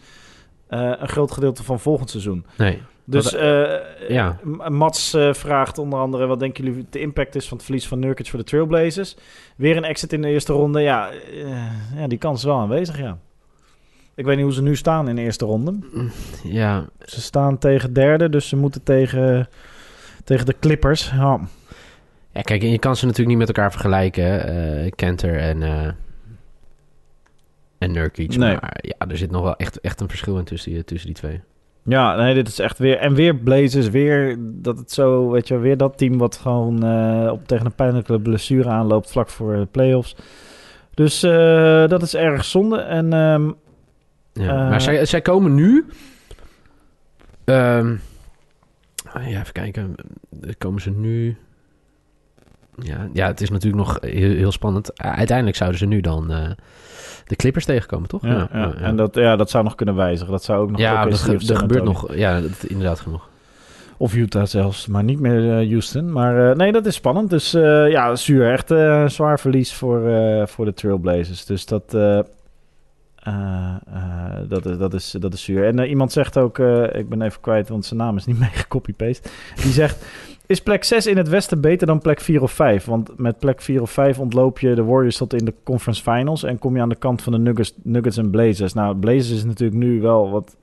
een 0.68 1.08
groot 1.08 1.30
gedeelte 1.30 1.64
van 1.64 1.80
volgend 1.80 2.10
seizoen. 2.10 2.44
Nee. 2.56 2.82
Dus 3.10 3.24
Wat- 3.32 3.40
eh, 3.40 4.08
ja. 4.08 4.38
Mats 4.68 5.14
eh, 5.14 5.32
vraagt 5.32 5.78
onder 5.78 5.98
andere... 5.98 6.26
wat 6.26 6.38
denken 6.40 6.64
jullie 6.64 6.86
de 6.90 7.00
impact 7.00 7.34
is 7.34 7.48
van 7.48 7.56
het 7.56 7.66
verlies 7.66 7.88
van 7.88 7.98
Nurkic 7.98 8.28
voor 8.28 8.38
de 8.38 8.44
Trailblazers? 8.44 9.16
Weer 9.56 9.76
een 9.76 9.84
exit 9.84 10.12
in 10.12 10.22
de 10.22 10.28
eerste 10.28 10.52
ronde. 10.52 10.80
Ja, 10.80 11.10
eh, 11.10 11.96
ja 11.96 12.06
die 12.06 12.18
kans 12.18 12.38
is 12.38 12.44
wel 12.44 12.58
aanwezig, 12.58 12.98
ja. 12.98 13.18
Ik 14.14 14.24
weet 14.24 14.36
niet 14.36 14.44
hoe 14.44 14.54
ze 14.54 14.62
nu 14.62 14.76
staan 14.76 15.08
in 15.08 15.16
de 15.16 15.22
eerste 15.22 15.44
ronde. 15.44 15.78
Ja, 16.44 16.86
Ze 17.04 17.20
staan 17.20 17.58
tegen 17.58 17.92
derde, 17.92 18.28
dus 18.28 18.48
ze 18.48 18.56
moeten 18.56 18.82
tegen, 18.82 19.48
tegen 20.24 20.46
de 20.46 20.54
Clippers. 20.60 21.10
Ja. 21.10 21.40
Ja, 22.32 22.40
kijk, 22.40 22.62
en 22.62 22.70
je 22.70 22.78
kan 22.78 22.96
ze 22.96 23.02
natuurlijk 23.06 23.28
niet 23.38 23.46
met 23.46 23.56
elkaar 23.56 23.70
vergelijken, 23.70 24.46
eh 24.84 24.90
Kenter 24.96 25.36
en, 25.38 25.62
eh 25.62 25.88
en 27.78 27.92
Nurkic. 27.92 28.36
Nee. 28.36 28.52
Maar 28.60 28.78
ja, 28.80 28.94
er 29.08 29.16
zit 29.16 29.30
nog 29.30 29.42
wel 29.42 29.56
echt, 29.56 29.80
echt 29.80 30.00
een 30.00 30.08
verschil 30.08 30.38
in 30.38 30.44
tussen, 30.44 30.72
die- 30.72 30.84
tussen 30.84 31.06
die 31.12 31.16
twee. 31.18 31.40
Ja, 31.82 32.16
nee, 32.16 32.34
dit 32.34 32.48
is 32.48 32.58
echt 32.58 32.78
weer... 32.78 32.96
En 32.96 33.14
weer 33.14 33.36
Blazers, 33.36 33.88
weer 33.88 34.36
dat 34.40 34.78
het 34.78 34.92
zo... 34.92 35.30
Weet 35.30 35.48
je, 35.48 35.58
weer 35.58 35.76
dat 35.76 35.98
team 35.98 36.18
wat 36.18 36.36
gewoon 36.36 36.84
eh, 36.84 37.32
op, 37.32 37.46
tegen 37.46 37.66
een 37.66 37.74
pijnlijke 37.74 38.20
blessure 38.20 38.68
aanloopt... 38.68 39.10
vlak 39.10 39.28
voor 39.28 39.56
de 39.56 39.66
playoffs. 39.66 40.16
Dus 40.94 41.22
eh, 41.22 41.88
dat 41.88 42.02
is 42.02 42.14
erg 42.14 42.44
zonde. 42.44 42.78
En... 42.78 43.12
ehm, 43.12 43.50
Ja. 44.32 44.64
Eh. 44.64 44.68
maar 44.68 44.80
zij, 44.80 45.04
zij 45.04 45.20
komen 45.20 45.54
nu... 45.54 45.86
ehm, 47.44 47.96
ah, 49.12 49.28
ja, 49.28 49.40
even 49.40 49.52
kijken. 49.52 49.94
Komen 50.58 50.80
ze 50.80 50.90
nu... 50.90 51.36
Ja, 52.82 53.08
ja, 53.12 53.26
het 53.26 53.40
is 53.40 53.50
natuurlijk 53.50 53.82
nog 53.82 53.98
heel, 54.00 54.34
heel 54.36 54.52
spannend. 54.52 55.00
Uiteindelijk 55.02 55.56
zouden 55.56 55.78
ze 55.78 55.86
nu 55.86 56.00
dan 56.00 56.32
eh, 56.32 56.50
de 57.26 57.36
Clippers 57.36 57.64
tegenkomen, 57.64 58.08
toch? 58.08 58.22
Ja, 58.26 58.48
ja, 58.52 58.74
En 58.74 58.96
dat, 58.96 59.14
ja, 59.14 59.36
dat 59.36 59.50
zou 59.50 59.64
nog 59.64 59.74
kunnen 59.74 59.94
wijzigen. 59.94 60.32
Dat 60.32 60.44
zou 60.44 60.62
ook 60.62 60.70
nog 60.70 60.80
ja, 60.80 61.02
OKC 61.02 61.10
dat, 61.10 61.18
ge- 61.20 61.32
er 61.32 61.40
San 61.40 61.56
gebeurt 61.56 61.84
nog... 61.84 62.14
Ja, 62.14 62.40
dat, 62.40 62.64
inderdaad 62.66 63.00
genoeg. 63.00 63.28
Of 63.96 64.14
Utah 64.14 64.46
zelfs, 64.46 64.86
maar 64.86 65.04
niet 65.04 65.20
meer 65.20 65.58
eh, 65.60 65.68
Houston. 65.70 66.12
Maar 66.12 66.50
eh, 66.50 66.56
nee, 66.56 66.72
dat 66.72 66.86
is 66.86 66.94
spannend. 66.94 67.30
Dus 67.30 67.50
ja, 67.50 68.16
zuur. 68.16 68.52
Echt 68.52 68.68
zwaar 69.12 69.40
verlies 69.40 69.72
voor, 69.74 70.02
voor 70.48 70.64
de 70.64 70.74
Trailblazers. 70.74 71.44
Dus 71.44 71.66
dat, 71.66 71.90
dat, 74.48 74.66
is, 74.66 74.78
dat, 74.78 74.94
is, 74.94 75.10
dat 75.18 75.32
is 75.34 75.42
zuur. 75.44 75.66
En 75.66 75.78
iemand 75.78 76.12
zegt 76.12 76.38
ook, 76.38 76.58
ik 76.92 77.08
ben 77.08 77.22
even 77.22 77.40
kwijt, 77.40 77.68
want 77.68 77.84
zijn 77.86 78.00
naam 78.00 78.16
is 78.16 78.24
niet 78.26 78.38
mee 78.44 78.48
gecopy-paste. 78.52 79.28
Die 79.62 79.72
zegt, 79.72 80.04
is 80.50 80.62
plek 80.62 80.84
6 80.84 81.06
in 81.06 81.16
het 81.16 81.28
westen 81.28 81.60
beter 81.60 81.86
dan 81.86 81.98
plek 81.98 82.20
4 82.20 82.42
of 82.42 82.52
5? 82.52 82.84
Want 82.84 83.18
met 83.18 83.38
plek 83.38 83.60
4 83.62 83.82
of 83.82 83.90
5 83.90 84.18
ontloop 84.18 84.58
je 84.58 84.74
de 84.74 84.84
Warriors 84.84 85.16
tot 85.16 85.34
in 85.34 85.44
de 85.44 85.54
conference 85.64 86.02
finals... 86.02 86.42
en 86.42 86.58
kom 86.58 86.76
je 86.76 86.82
aan 86.82 86.88
de 86.88 86.94
kant 86.94 87.22
van 87.22 87.32
de 87.32 87.38
Nuggets, 87.38 87.72
Nuggets 87.82 88.16
en 88.16 88.30
Blazers. 88.30 88.72
Nou, 88.72 88.96
Blazers 88.96 89.30
is 89.30 89.44
natuurlijk 89.44 89.78
nu 89.80 90.00
wel 90.00 90.30
wat 90.30 90.56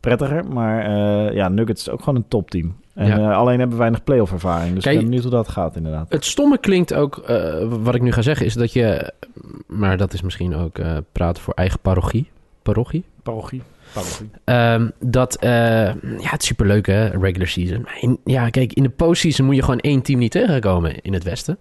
prettiger. 0.00 0.44
Maar 0.46 0.84
eh, 0.84 1.34
ja, 1.34 1.48
Nuggets 1.48 1.80
is 1.86 1.92
ook 1.92 1.98
gewoon 1.98 2.16
een 2.16 2.28
topteam. 2.28 2.74
En 2.94 3.06
Ja. 3.06 3.18
eh, 3.30 3.36
alleen 3.36 3.58
hebben 3.58 3.76
we 3.76 3.82
weinig 3.82 4.04
playoff 4.04 4.32
ervaring. 4.32 4.74
Dus 4.74 4.82
Kijk- 4.82 4.94
ik 4.94 5.00
ben 5.00 5.08
benieuwd 5.10 5.24
hoe 5.28 5.36
dat 5.36 5.48
gaat 5.48 5.76
inderdaad. 5.76 6.06
Het 6.12 6.24
stomme 6.24 6.58
klinkt 6.58 6.94
ook, 6.94 7.16
eh, 7.18 7.66
wat 7.82 7.94
ik 7.94 8.02
nu 8.02 8.12
ga 8.12 8.22
zeggen, 8.22 8.46
is 8.46 8.54
dat 8.54 8.72
je... 8.72 9.12
Maar 9.66 9.96
dat 9.96 10.12
is 10.12 10.22
misschien 10.22 10.54
ook 10.56 10.78
eh, 10.78 10.96
praten 11.12 11.42
voor 11.42 11.54
eigen 11.54 11.78
parochie. 11.80 12.30
Parochie? 12.62 13.04
Parochie. 13.22 13.62
Ehm, 14.44 14.88
dat, 15.00 15.36
eh, 15.36 15.50
ja, 15.94 16.30
het 16.30 16.42
is 16.42 16.46
superleuk 16.46 16.86
hè, 16.86 17.06
regular 17.06 17.48
season. 17.48 17.86
In, 18.00 18.18
ja, 18.24 18.50
kijk, 18.50 18.72
in 18.72 18.82
de 18.82 18.90
postseason 18.90 19.46
moet 19.46 19.56
je 19.56 19.62
gewoon 19.62 19.80
één 19.80 20.02
team 20.02 20.18
niet 20.18 20.30
tegenkomen 20.30 21.00
in 21.00 21.12
het 21.12 21.22
westen. 21.22 21.58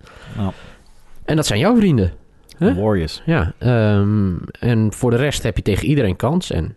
En 1.26 1.36
dat 1.36 1.46
zijn 1.46 1.60
jouw 1.60 1.76
vrienden. 1.76 2.12
Huh? 2.58 2.78
Warriors. 2.78 3.22
Ja, 3.26 3.54
ehm, 3.58 4.34
en 4.60 4.94
voor 4.94 5.12
de 5.12 5.18
rest 5.18 5.44
heb 5.44 5.56
je 5.56 5.64
tegen 5.64 5.88
iedereen 5.88 6.16
kans. 6.16 6.52
En 6.52 6.76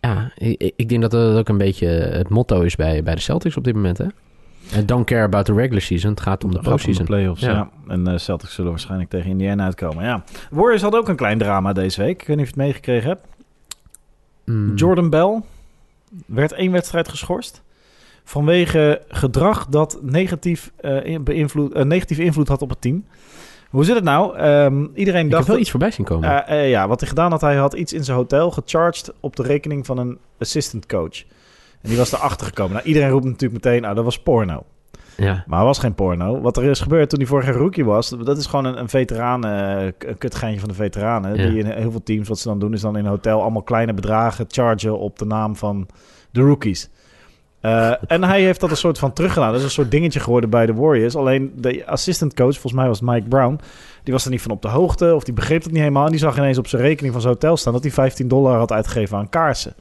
ja, 0.00 0.32
ik, 0.34 0.72
ik 0.76 0.88
denk 0.88 1.00
dat 1.00 1.10
dat 1.10 1.36
ook 1.36 1.48
een 1.48 1.58
beetje 1.58 1.86
het 1.86 2.28
motto 2.28 2.60
is 2.60 2.76
bij, 2.76 3.02
bij 3.02 3.14
de 3.14 3.20
Celtics 3.20 3.56
op 3.56 3.64
dit 3.64 3.74
moment. 3.74 3.98
Hè? 3.98 4.06
Don't 4.84 5.06
care 5.06 5.22
about 5.22 5.44
the 5.44 5.54
regular 5.54 5.80
season. 5.80 6.10
Het 6.10 6.20
gaat 6.20 6.44
om 6.44 6.50
de 6.50 6.58
postseason. 6.58 7.04
playoffs, 7.04 7.40
ja. 7.40 7.50
Ja. 7.50 7.70
En 7.88 8.06
eh 8.06 8.18
Celtics 8.18 8.54
zullen 8.54 8.70
waarschijnlijk 8.70 9.10
tegen 9.10 9.30
Indiana 9.30 9.64
uitkomen. 9.64 10.04
Ja. 10.04 10.24
Warriors 10.50 10.82
had 10.82 10.94
ook 10.94 11.08
een 11.08 11.16
klein 11.16 11.38
drama 11.38 11.72
deze 11.72 12.02
week. 12.02 12.20
Ik 12.20 12.26
weet 12.26 12.36
niet 12.36 12.46
of 12.46 12.54
je 12.54 12.60
het 12.60 12.66
meegekregen 12.66 13.08
hebt. 13.08 13.26
Mm. 14.44 14.74
Jordan 14.74 15.10
Bell 15.10 15.40
werd 16.26 16.52
één 16.52 16.72
wedstrijd 16.72 17.08
geschorst. 17.08 17.62
Vanwege 18.24 19.02
gedrag 19.08 19.66
dat 19.66 19.98
negatief, 20.02 20.72
in- 21.02 21.22
beïnvloed, 21.24 21.72
eh, 21.72 21.84
negatief 21.84 22.18
invloed 22.18 22.48
had 22.48 22.62
op 22.62 22.68
het 22.68 22.80
team. 22.80 23.04
Hoe 23.70 23.84
zit 23.84 23.94
het 23.94 24.04
nou? 24.04 24.36
Ehm, 24.36 24.86
iedereen 24.94 25.24
Ik 25.24 25.30
dacht... 25.30 25.42
heb 25.42 25.52
wel 25.52 25.60
iets 25.60 25.70
voorbij 25.70 25.90
zien 25.90 26.04
komen. 26.04 26.46
Eh, 26.46 26.70
ja, 26.70 26.88
wat 26.88 27.00
hij 27.00 27.08
gedaan 27.08 27.30
had, 27.30 27.40
hij 27.40 27.56
had 27.56 27.72
iets 27.74 27.92
in 27.92 28.04
zijn 28.04 28.16
hotel 28.16 28.50
gecharged 28.50 29.12
op 29.20 29.36
de 29.36 29.42
rekening 29.42 29.86
van 29.86 29.98
een 29.98 30.18
assistant 30.38 30.86
coach. 30.86 31.22
En 31.80 31.88
die 31.88 31.96
was 31.96 32.12
erachter 32.12 32.46
gekomen. 32.46 32.72
Nou, 32.72 32.86
iedereen 32.86 33.10
roept 33.10 33.24
natuurlijk 33.24 33.64
meteen, 33.64 33.82
nou, 33.82 33.94
dat 33.94 34.04
was 34.04 34.18
porno. 34.22 34.64
Ja. 35.16 35.44
Maar 35.46 35.64
was 35.64 35.78
geen 35.78 35.94
porno. 35.94 36.40
Wat 36.40 36.56
er 36.56 36.64
is 36.64 36.80
gebeurd 36.80 37.08
toen 37.08 37.18
hij 37.18 37.28
vorig 37.28 37.44
jaar 37.46 37.54
rookie 37.54 37.84
was, 37.84 38.08
dat 38.08 38.38
is 38.38 38.46
gewoon 38.46 38.64
een, 38.64 38.78
een 38.78 38.88
veteraan, 38.88 39.44
eh, 39.46 39.84
een 39.98 40.18
kutgeintje 40.18 40.60
van 40.60 40.68
de 40.68 40.74
veteranen. 40.74 41.36
Ja. 41.36 41.48
Die 41.48 41.58
in 41.58 41.66
heel 41.66 41.90
veel 41.90 42.02
teams, 42.02 42.28
wat 42.28 42.38
ze 42.38 42.48
dan 42.48 42.58
doen, 42.58 42.72
is 42.72 42.80
dan 42.80 42.96
in 42.96 43.04
een 43.04 43.10
hotel 43.10 43.40
allemaal 43.40 43.62
kleine 43.62 43.94
bedragen 43.94 44.44
chargen 44.48 44.98
op 44.98 45.18
de 45.18 45.24
naam 45.24 45.56
van 45.56 45.86
de 46.30 46.40
rookies. 46.40 46.90
Eh, 47.62 47.92
en 48.06 48.24
hij 48.24 48.42
heeft 48.42 48.60
dat 48.60 48.70
een 48.70 48.76
soort 48.76 48.98
van 48.98 49.12
teruggedaan. 49.12 49.48
Dat 49.48 49.58
is 49.58 49.64
een 49.64 49.70
soort 49.70 49.90
dingetje 49.90 50.20
geworden 50.20 50.50
bij 50.50 50.66
de 50.66 50.74
Warriors. 50.74 51.16
Alleen 51.16 51.52
de 51.56 51.86
assistant 51.86 52.34
coach, 52.34 52.52
volgens 52.52 52.72
mij 52.72 52.86
was 52.86 53.00
het 53.00 53.08
Mike 53.08 53.28
Brown, 53.28 53.60
die 54.02 54.12
was 54.12 54.24
er 54.24 54.30
niet 54.30 54.42
van 54.42 54.50
op 54.50 54.62
de 54.62 54.68
hoogte 54.68 55.14
of 55.14 55.24
die 55.24 55.34
begreep 55.34 55.62
het 55.62 55.72
niet 55.72 55.80
helemaal. 55.80 56.04
En 56.04 56.10
die 56.10 56.20
zag 56.20 56.36
ineens 56.36 56.58
op 56.58 56.66
zijn 56.66 56.82
rekening 56.82 57.12
van 57.12 57.22
zijn 57.22 57.34
hotel 57.34 57.56
staan 57.56 57.72
dat 57.72 57.82
hij 57.82 57.92
15 57.92 58.28
dollar 58.28 58.58
had 58.58 58.72
uitgegeven 58.72 59.18
aan 59.18 59.28
kaarsen. 59.28 59.74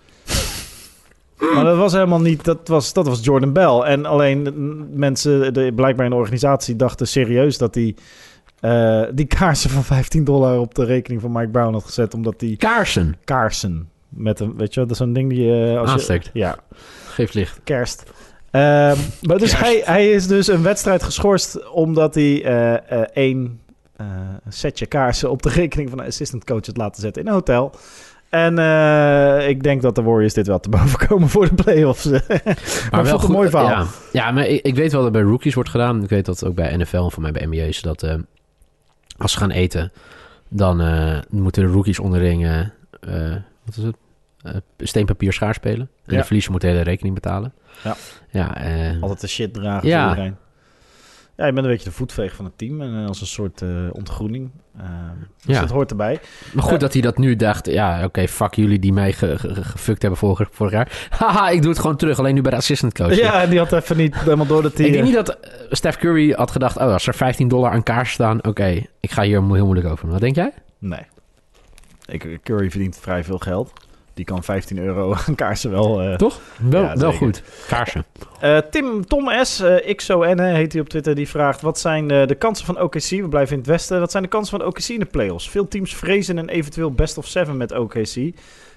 Maar 1.54 1.64
dat 1.64 1.78
was 1.78 1.94
helemaal 1.94 2.22
niet... 2.22 2.44
Dat 2.44 2.68
was, 2.68 2.94
dat 2.94 3.08
was 3.08 3.24
Jordan 3.24 3.54
Bell. 3.54 3.80
En 3.80 4.06
alleen 4.06 4.54
mm, 4.56 4.88
mensen, 4.94 5.54
de, 5.54 5.72
blijkbaar 5.76 6.06
in 6.06 6.12
de 6.12 6.18
organisatie, 6.18 6.76
dachten 6.76 7.08
serieus 7.08 7.58
dat 7.58 7.76
hij... 7.76 7.96
eh, 8.60 9.04
die 9.14 9.26
kaarsen 9.26 9.70
van 9.70 9.84
15 9.84 10.24
dollar 10.24 10.60
op 10.60 10.76
de 10.76 10.86
rekening 10.86 11.22
van 11.22 11.32
Mike 11.32 11.50
Brown 11.50 11.74
had 11.74 11.84
gezet. 11.84 12.14
Omdat 12.14 12.40
die 12.40 12.58
Kaarsen. 12.58 13.16
kaarsen 13.24 13.90
met 14.10 14.40
een... 14.40 14.58
Weet 14.58 14.74
je 14.74 14.76
wel, 14.80 14.84
dat 14.84 14.92
is 14.92 14.98
zo'n 15.04 15.14
ding 15.14 15.30
die... 15.30 15.42
je 15.44 15.78
als 15.78 15.90
Aansteekt. 15.90 16.30
Je, 16.34 16.40
ja, 16.40 16.58
Geeft 17.08 17.34
licht. 17.34 17.60
kerst. 17.64 18.04
Ehm, 18.52 18.98
maar 19.22 19.38
dus 19.38 19.50
Kerst. 19.50 19.60
hij, 19.64 19.82
hij 19.86 20.12
is 20.12 20.28
dus 20.28 20.48
een 20.48 20.64
wedstrijd 20.64 21.04
geschorst 21.04 21.70
omdat 21.70 22.16
hij 22.16 22.44
eh, 22.44 22.74
eh, 22.74 23.08
één 23.14 23.60
eh, 23.96 24.06
setje 24.50 24.86
kaarsen 24.86 25.32
op 25.32 25.42
de 25.42 25.50
rekening 25.50 25.90
van 25.90 26.00
een 26.00 26.06
assistant 26.06 26.44
coach 26.46 26.66
had 26.66 26.78
laten 26.78 27.02
zetten 27.02 27.22
in 27.22 27.28
een 27.28 27.34
hotel. 27.34 27.72
En 28.32 28.58
eh, 28.60 29.48
ik 29.50 29.64
denk 29.64 29.82
dat 29.82 29.96
de 29.96 30.02
Warriors 30.02 30.34
dit 30.34 30.48
wel 30.48 30.60
te 30.60 30.70
boven 30.70 31.00
komen 31.08 31.30
voor 31.30 31.50
de 31.56 31.64
playoffs. 31.64 32.06
maar 32.10 32.24
maar 32.92 33.04
wel 33.04 33.24
een 33.24 33.32
mooi 33.32 33.50
verhaal. 33.50 33.68
Ja, 33.70 33.86
ja 34.12 34.32
maar 34.32 34.48
ik, 34.48 34.62
ik 34.66 34.76
weet 34.76 34.92
wel 34.92 35.02
dat 35.04 35.12
bij 35.12 35.22
rookies 35.22 35.54
wordt 35.54 35.70
gedaan. 35.70 36.04
Ik 36.04 36.10
weet 36.10 36.26
dat 36.26 36.46
ook 36.46 36.56
bij 36.56 36.78
NFL 36.78 36.96
en 36.98 37.12
voor 37.12 37.22
mij 37.22 37.32
bij 37.32 37.46
NBA's. 37.46 37.82
Dat 37.82 38.04
eh, 38.04 38.16
als 39.18 39.32
ze 39.32 39.38
gaan 39.38 39.52
eten, 39.52 39.92
dan 40.50 40.82
eh, 40.82 41.18
moeten 41.30 41.64
de 41.66 41.72
rookies 41.72 42.00
onderling... 42.00 42.46
eh, 42.46 42.60
eh, 42.60 43.36
wat 43.66 43.78
is 43.78 43.84
het? 43.84 43.96
Eh, 44.42 44.54
steenpapier 44.78 45.34
schaar 45.34 45.54
spelen. 45.54 45.90
En 46.06 46.14
Ja. 46.14 46.18
de 46.20 46.24
verliezer 46.24 46.52
moet 46.52 46.62
de 46.62 46.68
hele 46.68 46.82
rekening 46.82 47.16
betalen. 47.16 47.54
Ja. 47.84 47.96
Ja, 48.30 48.56
eh, 48.58 49.02
Altijd 49.02 49.22
de 49.22 49.28
shit 49.28 49.54
dragen 49.54 49.88
Ja. 49.90 50.02
voor 50.08 50.10
iedereen. 50.18 50.38
Ja, 51.42 51.48
je 51.48 51.54
bent 51.54 51.66
een 51.66 51.72
beetje 51.72 51.90
de 51.90 51.96
voetveeg 51.96 52.36
van 52.36 52.46
het 52.46 52.58
team. 52.58 52.82
En 52.82 53.02
eh, 53.02 53.08
als 53.08 53.22
een 53.22 53.28
soort 53.28 53.62
eh, 53.62 53.70
ontgroening. 53.92 54.50
Ehm, 54.78 54.88
dus 55.46 55.56
Ja. 55.56 55.62
dat 55.62 55.70
hoort 55.70 55.90
erbij. 55.92 56.20
Maar 56.54 56.64
goed 56.64 56.74
Eh, 56.74 56.80
dat 56.80 56.94
hij 56.94 57.02
dat 57.02 57.18
nu 57.18 57.36
dacht. 57.36 57.66
Ja, 57.66 58.04
oké, 58.06 58.28
fuck 58.28 58.54
jullie 58.54 58.80
die 58.80 58.94
mij 58.94 59.14
ge, 59.14 59.40
ge- 59.40 59.54
ge- 59.54 59.64
gefukt 59.64 60.02
hebben 60.02 60.20
vorig, 60.20 60.50
vorig 60.52 60.72
jaar. 60.74 61.08
Haha, 61.20 61.50
ik 61.50 61.62
doe 61.62 61.72
het 61.72 61.80
gewoon 61.80 61.96
terug. 61.96 62.20
Alleen 62.20 62.34
nu 62.36 62.42
bij 62.42 62.52
de 62.52 62.58
assistant 62.58 62.94
coach. 62.94 63.16
Ja, 63.16 63.42
en 63.42 63.50
die 63.50 63.60
had 63.60 63.72
even 63.74 63.98
niet 63.98 64.16
helemaal 64.16 64.46
door 64.46 64.62
dat 64.62 64.78
hij... 64.78 64.86
Ik 64.86 64.92
denk 64.92 65.04
niet 65.06 65.14
dat 65.14 65.38
Steph 65.70 65.98
Curry 65.98 66.32
had 66.32 66.52
gedacht... 66.52 66.78
Oh, 66.78 66.84
als 66.84 67.08
er 67.08 67.14
15 67.14 67.48
dollar 67.48 67.72
aan 67.72 67.84
kaars 67.84 68.12
staan... 68.12 68.44
Oké, 68.46 68.82
ik 69.00 69.12
ga 69.12 69.24
hier 69.24 69.44
heel 69.44 69.66
moeilijk 69.66 69.88
over. 69.88 70.10
Wat 70.10 70.20
denk 70.20 70.36
jij? 70.36 70.52
Nee. 70.80 71.06
Ik, 72.06 72.40
Curry 72.44 72.70
verdient 72.70 72.98
vrij 72.98 73.24
veel 73.24 73.38
geld. 73.38 73.74
Die 74.22 74.34
kan 74.34 74.44
15 74.44 74.78
euro 74.80 75.14
aan 75.14 75.36
kaarsen 75.44 75.72
wel... 75.72 76.02
eh, 76.02 76.16
Toch? 76.16 76.40
Wel, 76.58 76.82
Ja, 76.84 76.96
wel 76.98 77.12
goed. 77.14 77.44
Kaarsen. 77.68 78.06
Eh, 78.40 78.58
Tim, 78.58 79.06
Tom 79.06 79.30
S, 79.44 79.60
eh 79.60 79.96
XON 79.96 80.40
eh, 80.40 80.54
heet 80.54 80.72
hij 80.72 80.82
op 80.82 80.90
Twitter, 80.90 81.16
die 81.16 81.30
vraagt... 81.30 81.62
Wat 81.62 81.80
zijn 81.80 82.12
eh, 82.12 82.28
de 82.28 82.36
kansen 82.36 82.66
van 82.66 82.80
OKC? 82.82 83.10
We 83.10 83.28
blijven 83.30 83.54
in 83.54 83.60
het 83.60 83.68
westen. 83.68 84.00
Wat 84.00 84.12
zijn 84.12 84.24
de 84.24 84.30
kansen 84.30 84.58
van 84.60 84.68
OKC 84.68 84.88
in 84.88 85.00
de 85.00 85.06
playoffs? 85.06 85.50
Veel 85.50 85.68
teams 85.68 85.96
vrezen 85.96 86.38
een 86.38 86.50
eventueel 86.50 86.92
best 86.92 87.18
of 87.18 87.28
seven 87.28 87.58
met 87.58 87.72
OKC. 87.72 88.32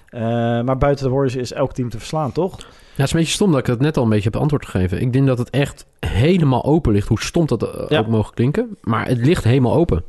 Eh, 0.09 0.21
maar 0.61 0.77
buiten 0.77 1.05
de 1.05 1.11
Warriors 1.11 1.35
is 1.35 1.53
elk 1.53 1.73
team 1.73 1.89
te 1.89 1.97
verslaan, 1.97 2.31
toch? 2.31 2.57
Ja, 2.59 2.65
het 3.01 3.05
is 3.05 3.11
een 3.13 3.19
beetje 3.19 3.33
stom 3.33 3.51
dat 3.51 3.59
ik 3.59 3.65
het 3.65 3.79
net 3.79 3.97
al 3.97 4.03
een 4.03 4.09
beetje 4.09 4.29
heb 4.31 4.41
antwoord 4.41 4.65
gegeven. 4.65 5.01
Ik 5.01 5.13
denk 5.13 5.27
dat 5.27 5.37
het 5.37 5.49
echt 5.49 5.85
helemaal 5.99 6.63
open 6.65 6.91
ligt. 6.93 7.07
Hoe 7.07 7.21
stom 7.21 7.45
dat 7.45 7.63
eh, 7.63 7.85
Ja. 7.89 7.99
ook 7.99 8.07
mogen 8.07 8.33
klinken. 8.33 8.77
Maar 8.81 9.07
het 9.07 9.17
ligt 9.17 9.43
helemaal 9.43 9.73
open. 9.73 10.03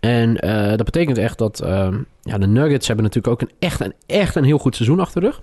En 0.00 0.36
eh, 0.40 0.68
dat 0.68 0.84
betekent 0.84 1.18
echt 1.18 1.38
dat... 1.38 1.60
ehm, 1.60 1.98
ja, 2.22 2.38
de 2.38 2.46
Nuggets 2.46 2.86
hebben 2.86 3.04
natuurlijk 3.04 3.32
ook 3.42 3.48
een 3.48 3.54
echt, 3.58 3.80
een 3.80 3.92
echt 4.06 4.34
een 4.36 4.44
heel 4.44 4.58
goed 4.58 4.74
seizoen 4.76 5.00
achter 5.00 5.20
de 5.20 5.26
rug. 5.26 5.42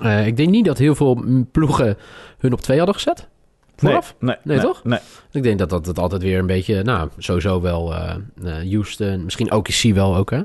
Eh, 0.00 0.26
ik 0.26 0.36
denk 0.36 0.50
niet 0.50 0.64
dat 0.64 0.78
heel 0.78 0.94
veel 0.94 1.24
ploegen 1.52 1.96
hun 2.38 2.52
op 2.52 2.60
twee 2.60 2.76
hadden 2.76 2.94
gezet. 2.94 3.28
Vooraf? 3.76 4.14
Nee, 4.18 4.36
Nee, 4.42 4.58
toch? 4.58 4.84
Nee. 4.84 4.98
Dus 4.98 5.32
ik 5.32 5.42
denk 5.42 5.58
dat 5.58 5.70
dat 5.70 5.86
het 5.86 5.98
altijd 5.98 6.22
weer 6.22 6.38
een 6.38 6.46
beetje, 6.46 6.82
nou, 6.82 7.08
sowieso 7.18 7.60
wel 7.60 7.94
Houston, 8.70 9.24
misschien 9.24 9.52
OKC 9.52 9.82
wel 9.94 10.16
ook, 10.16 10.30
hè. 10.30 10.40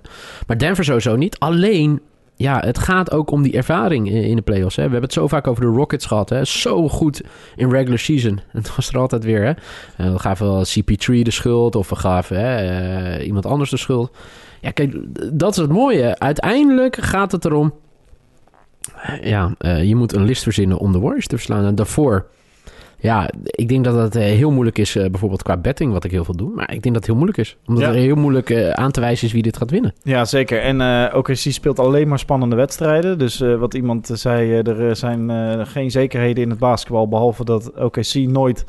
Maar 0.48 0.58
Denver 0.58 0.84
sowieso 0.84 1.15
niet. 1.15 1.39
Alleen, 1.39 2.01
ja, 2.38 2.60
het 2.60 2.80
gaat 2.80 3.12
ook 3.12 3.32
om 3.32 3.42
die 3.42 3.54
ervaring 3.54 4.12
in, 4.12 4.36
de 4.36 4.42
playoffs, 4.42 4.75
hè. 4.75 4.84
We 4.84 4.92
hebben 4.92 5.10
het 5.10 5.18
zo 5.20 5.27
vaak 5.27 5.48
over 5.48 5.63
de 5.63 5.70
Rockets 5.70 6.06
gehad, 6.06 6.30
hè. 6.30 6.46
Zo 6.46 6.89
goed 6.89 7.22
in 7.56 7.70
regular 7.70 8.00
season. 8.00 8.39
Het 8.51 8.75
was 8.75 8.89
er 8.89 8.98
altijd 8.98 9.24
weer, 9.24 9.44
hè. 9.44 9.54
Eh, 9.98 10.12
we 10.12 10.20
gaven 10.20 10.46
wel 10.46 10.65
CP3 10.65 11.22
de 11.22 11.32
schuld 11.32 11.75
of 11.75 11.89
we 11.89 11.96
gaven 11.96 12.39
hè, 12.39 12.56
eh, 12.56 13.25
iemand 13.25 13.46
anders 13.46 13.70
de 13.70 13.77
schuld. 13.77 14.15
Ja, 14.62 14.72
kijk, 14.72 14.96
dat 15.34 15.51
is 15.51 15.58
het 15.58 15.72
mooie. 15.72 16.20
Uiteindelijk 16.20 16.96
gaat 16.96 17.32
het 17.32 17.46
erom... 17.46 17.74
Ja, 19.22 19.56
eh, 19.58 19.84
je 19.84 19.96
moet 19.96 20.13
een 20.13 20.25
list 20.25 20.44
verzinnen 20.44 20.77
om 20.77 20.92
de 20.92 21.00
Warriors 21.00 21.27
te 21.27 21.36
verslaan. 21.36 21.65
En 21.65 21.75
daarvoor... 21.75 22.27
Ja, 23.06 23.30
ik 23.46 23.70
denk 23.70 23.84
dat 23.84 23.96
het 23.96 24.16
eh, 24.16 24.24
heel 24.24 24.52
moeilijk 24.52 24.78
is, 24.78 24.96
eh, 24.96 25.10
bijvoorbeeld 25.10 25.44
qua 25.44 25.58
betting, 25.58 25.92
wat 25.92 26.04
ik 26.04 26.12
heel 26.12 26.24
veel 26.24 26.36
doe. 26.36 26.52
Maar 26.56 26.74
ik 26.74 26.82
denk 26.82 26.84
dat 26.84 26.96
het 26.96 27.06
heel 27.06 27.16
moeilijk 27.16 27.38
is. 27.38 27.58
Omdat 27.66 27.84
Ja. 27.84 27.90
er 27.90 27.96
heel 27.96 28.16
moeilijk 28.16 28.50
eh, 28.50 28.70
aan 28.70 28.92
te 28.92 29.00
wijzen 29.00 29.28
is 29.28 29.34
wie 29.34 29.42
dit 29.42 29.58
gaat 29.58 29.72
winnen. 29.72 29.94
Ja, 30.04 30.26
zeker. 30.26 30.62
En 30.62 31.14
OKC 31.16 31.36
speelt 31.36 31.80
alleen 31.80 32.08
maar 32.08 32.20
spannende 32.20 32.56
wedstrijden. 32.56 33.18
Dus 33.18 33.38
wat 33.40 33.74
iemand 33.74 34.10
zei, 34.14 34.52
er 34.52 34.96
zijn 34.96 35.32
geen 35.68 35.92
zekerheden 35.92 36.44
in 36.44 36.50
het 36.50 36.60
basketbal... 36.60 37.08
behalve 37.08 37.46
dat 37.46 37.72
OKC 37.80 38.14
nooit... 38.14 38.66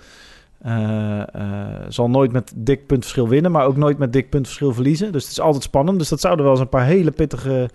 zal 1.88 2.10
nooit 2.10 2.32
met 2.32 2.52
dik 2.56 2.86
puntverschil 2.86 3.28
winnen... 3.28 3.50
maar 3.50 3.66
ook 3.66 3.76
nooit 3.76 3.98
met 3.98 4.12
dik 4.12 4.30
puntverschil 4.30 4.72
verliezen. 4.72 5.12
Dus 5.12 5.22
het 5.22 5.32
is 5.32 5.40
altijd 5.40 5.62
spannend. 5.62 5.98
Dus 5.98 6.08
dat 6.08 6.20
zouden 6.20 6.44
wel 6.44 6.54
eens 6.54 6.62
een 6.62 6.68
paar 6.68 6.86
hele 6.86 7.10
pittige 7.10 7.70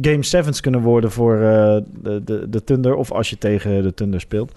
Game 0.00 0.24
7's 0.24 0.60
kunnen 0.60 0.80
worden... 0.80 1.10
voor 1.10 1.36
de, 1.36 2.22
de, 2.24 2.46
de 2.48 2.64
Thunder 2.64 2.94
of 2.94 3.12
als 3.12 3.30
je 3.30 3.38
tegen 3.38 3.82
de 3.82 3.94
Thunder 3.94 4.20
speelt. 4.20 4.52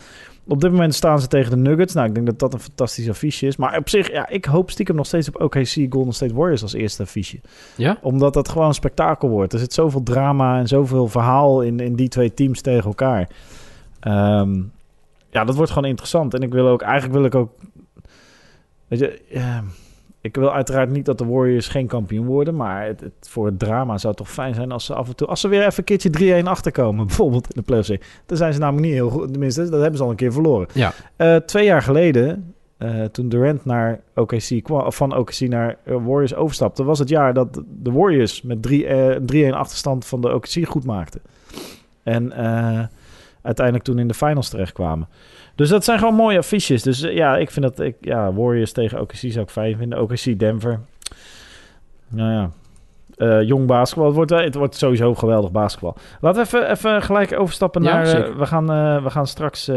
Op 0.49 0.61
dit 0.61 0.71
moment 0.71 0.95
staan 0.95 1.21
ze 1.21 1.27
tegen 1.27 1.51
de 1.51 1.57
Nuggets. 1.57 1.93
Nou, 1.93 2.07
ik 2.07 2.13
denk 2.13 2.25
dat 2.25 2.39
dat 2.39 2.53
een 2.53 2.59
fantastisch 2.59 3.09
affiche 3.09 3.47
is. 3.47 3.57
Maar 3.57 3.77
op 3.77 3.89
zich, 3.89 4.11
ja, 4.11 4.29
ik 4.29 4.45
hoop 4.45 4.71
stiekem 4.71 4.95
nog 4.95 5.05
steeds 5.05 5.27
op 5.27 5.41
OKC 5.41 5.85
Golden 5.89 6.13
State 6.13 6.33
Warriors 6.33 6.61
als 6.61 6.73
eerste 6.73 7.03
affiche 7.03 7.39
Ja? 7.75 7.97
omdat 8.01 8.33
dat 8.33 8.49
gewoon 8.49 8.67
een 8.67 8.73
spektakel 8.73 9.29
wordt. 9.29 9.53
Er 9.53 9.59
zit 9.59 9.73
zoveel 9.73 10.03
drama 10.03 10.59
en 10.59 10.67
zoveel 10.67 11.07
verhaal 11.07 11.61
in, 11.61 11.79
in 11.79 11.95
die 11.95 12.07
twee 12.07 12.33
teams 12.33 12.61
tegen 12.61 12.85
elkaar. 12.85 13.29
Ehm, 13.99 14.61
ja, 15.29 15.43
dat 15.43 15.55
wordt 15.55 15.71
gewoon 15.71 15.89
interessant. 15.89 16.33
En 16.33 16.41
ik 16.41 16.51
wil 16.51 16.67
ook, 16.67 16.81
eigenlijk 16.81 17.13
wil 17.13 17.25
ik 17.25 17.35
ook. 17.35 17.51
Weet 18.87 18.99
je, 18.99 19.21
ja, 19.27 19.63
ik 20.21 20.35
wil 20.35 20.53
uiteraard 20.53 20.89
niet 20.89 21.05
dat 21.05 21.17
de 21.17 21.25
Warriors 21.25 21.67
geen 21.67 21.87
kampioen 21.87 22.25
worden. 22.25 22.55
Maar 22.55 22.85
het, 22.85 22.99
het- 23.01 23.29
voor 23.29 23.45
het 23.45 23.59
drama 23.59 23.97
zou 23.97 24.07
het 24.13 24.17
toch 24.23 24.31
fijn 24.31 24.53
zijn 24.55 24.71
als 24.71 24.85
ze 24.85 24.93
af 24.93 25.07
en 25.07 25.15
toe. 25.15 25.27
Als 25.27 25.41
ze 25.41 25.47
weer 25.47 25.65
even 25.65 25.73
een 25.77 25.83
keertje 25.83 26.41
3-1 26.41 26.45
achterkomen, 26.47 27.05
bijvoorbeeld 27.07 27.45
in 27.53 27.53
de 27.55 27.61
playoffs. 27.61 27.91
Dan 28.25 28.37
zijn 28.37 28.53
ze 28.53 28.59
namelijk 28.59 28.85
niet 28.85 28.95
heel 28.95 29.09
goed. 29.09 29.31
Tenminste, 29.31 29.69
dat 29.69 29.79
hebben 29.81 29.97
ze 29.97 30.03
al 30.03 30.09
een 30.09 30.15
keer 30.15 30.33
verloren. 30.33 30.67
Ja. 30.73 30.93
Eh, 31.15 31.35
twee 31.35 31.65
jaar 31.65 31.81
geleden, 31.81 32.53
eh, 32.77 33.03
toen 33.03 33.29
Durant 33.29 33.65
naar 33.65 33.99
OKC 34.15 34.63
kwam, 34.63 34.91
van 34.91 35.15
OKC 35.15 35.39
naar 35.39 35.77
Warriors 35.85 36.35
overstapte, 36.35 36.83
was 36.83 36.99
het 36.99 37.09
jaar 37.09 37.33
dat 37.33 37.61
de 37.81 37.91
Warriors 37.91 38.41
met 38.41 38.61
drie, 38.63 38.85
eh, 38.87 39.15
3-1 39.25 39.53
achterstand 39.53 40.05
van 40.05 40.21
de 40.21 40.33
OKC 40.33 40.67
goed 40.67 40.85
maakten. 40.85 41.21
En 42.03 42.31
uiteindelijk 43.41 43.85
toen 43.85 43.99
in 43.99 44.07
de 44.07 44.13
finals 44.13 44.49
terechtkwamen. 44.49 45.07
Dus 45.55 45.69
dat 45.69 45.83
zijn 45.83 45.99
gewoon 45.99 46.13
mooie 46.13 46.37
affiches. 46.37 46.83
Dus 46.83 47.01
eh, 47.01 47.15
ja, 47.15 47.37
ik 47.37 47.51
vind 47.51 47.65
dat 47.65 47.79
ik, 47.79 47.95
ja, 48.01 48.33
Warriors 48.33 48.71
tegen 48.71 48.99
OKC 49.01 49.15
zou 49.15 49.39
ik 49.39 49.49
fijn 49.49 49.77
vinden. 49.77 50.01
OKC 50.01 50.39
Denver. 50.39 50.79
Nou 52.07 52.31
ja. 52.31 52.49
Eh, 53.15 53.41
jong 53.41 53.67
basketbal. 53.67 54.05
Het 54.05 54.15
wordt, 54.15 54.31
het 54.31 54.55
wordt 54.55 54.75
sowieso 54.75 55.15
geweldig 55.15 55.51
basketbal. 55.51 55.95
Laten 56.21 56.41
we 56.41 56.47
even, 56.47 56.71
even 56.71 57.01
gelijk 57.01 57.39
overstappen 57.39 57.83
Ja, 57.83 57.93
naar... 57.93 58.03
eh, 58.03 58.09
zeker. 58.09 58.37
we, 58.37 58.45
gaan, 58.45 58.65
we 59.03 59.09
gaan 59.09 59.27
straks 59.27 59.69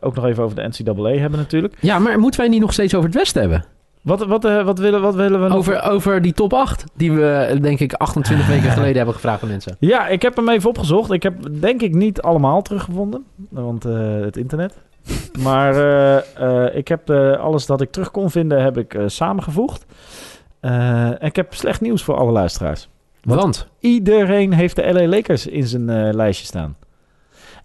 ook 0.00 0.14
nog 0.14 0.24
even 0.26 0.42
over 0.42 0.56
de 0.56 0.68
NCAA 0.68 1.20
hebben 1.20 1.38
natuurlijk. 1.38 1.74
Ja, 1.80 1.98
maar 1.98 2.18
moeten 2.18 2.40
wij 2.40 2.48
niet 2.48 2.60
nog 2.60 2.72
steeds 2.72 2.94
over 2.94 3.08
het 3.08 3.18
Westen 3.18 3.40
hebben? 3.40 3.64
Wat, 4.06 4.26
wat, 4.26 4.44
eh, 4.44 4.64
wat, 4.64 4.78
willen, 4.78 5.00
wat 5.00 5.14
willen 5.14 5.42
we 5.42 5.48
nog? 5.48 5.56
Over, 5.56 5.82
over 5.82 6.22
die 6.22 6.32
top 6.32 6.52
8, 6.52 6.84
die 6.94 7.12
we 7.12 7.58
denk 7.60 7.80
ik 7.80 7.92
28 7.92 8.46
weken 8.46 8.70
geleden 8.78 8.96
hebben 8.96 9.14
gevraagd 9.14 9.42
aan 9.42 9.48
mensen. 9.48 9.76
Ja, 9.78 10.08
ik 10.08 10.22
heb 10.22 10.36
hem 10.36 10.48
even 10.48 10.68
opgezocht. 10.68 11.10
Ik 11.10 11.22
heb 11.22 11.34
denk 11.60 11.82
ik 11.82 11.94
niet 11.94 12.22
allemaal 12.22 12.62
teruggevonden. 12.62 13.24
Want 13.48 13.84
eh, 13.84 14.20
het 14.20 14.36
internet. 14.36 14.74
Maar 15.42 15.74
eh, 16.34 16.76
ik 16.76 16.88
heb 16.88 17.10
alles 17.40 17.66
dat 17.66 17.80
ik 17.80 17.90
terug 17.90 18.10
kon 18.10 18.30
vinden, 18.30 18.62
heb 18.62 18.78
ik 18.78 18.98
samengevoegd. 19.06 19.86
En 20.60 21.18
ik 21.20 21.36
heb 21.36 21.54
slecht 21.54 21.80
nieuws 21.80 22.02
voor 22.02 22.14
alle 22.16 22.32
luisteraars. 22.32 22.88
Wat? 23.22 23.36
Want 23.40 23.66
Iedereen 23.78 24.52
heeft 24.52 24.76
de 24.76 24.92
LA 24.92 25.06
Lakers 25.06 25.46
in 25.46 25.66
zijn 25.66 26.14
lijstje 26.14 26.46
staan. 26.46 26.76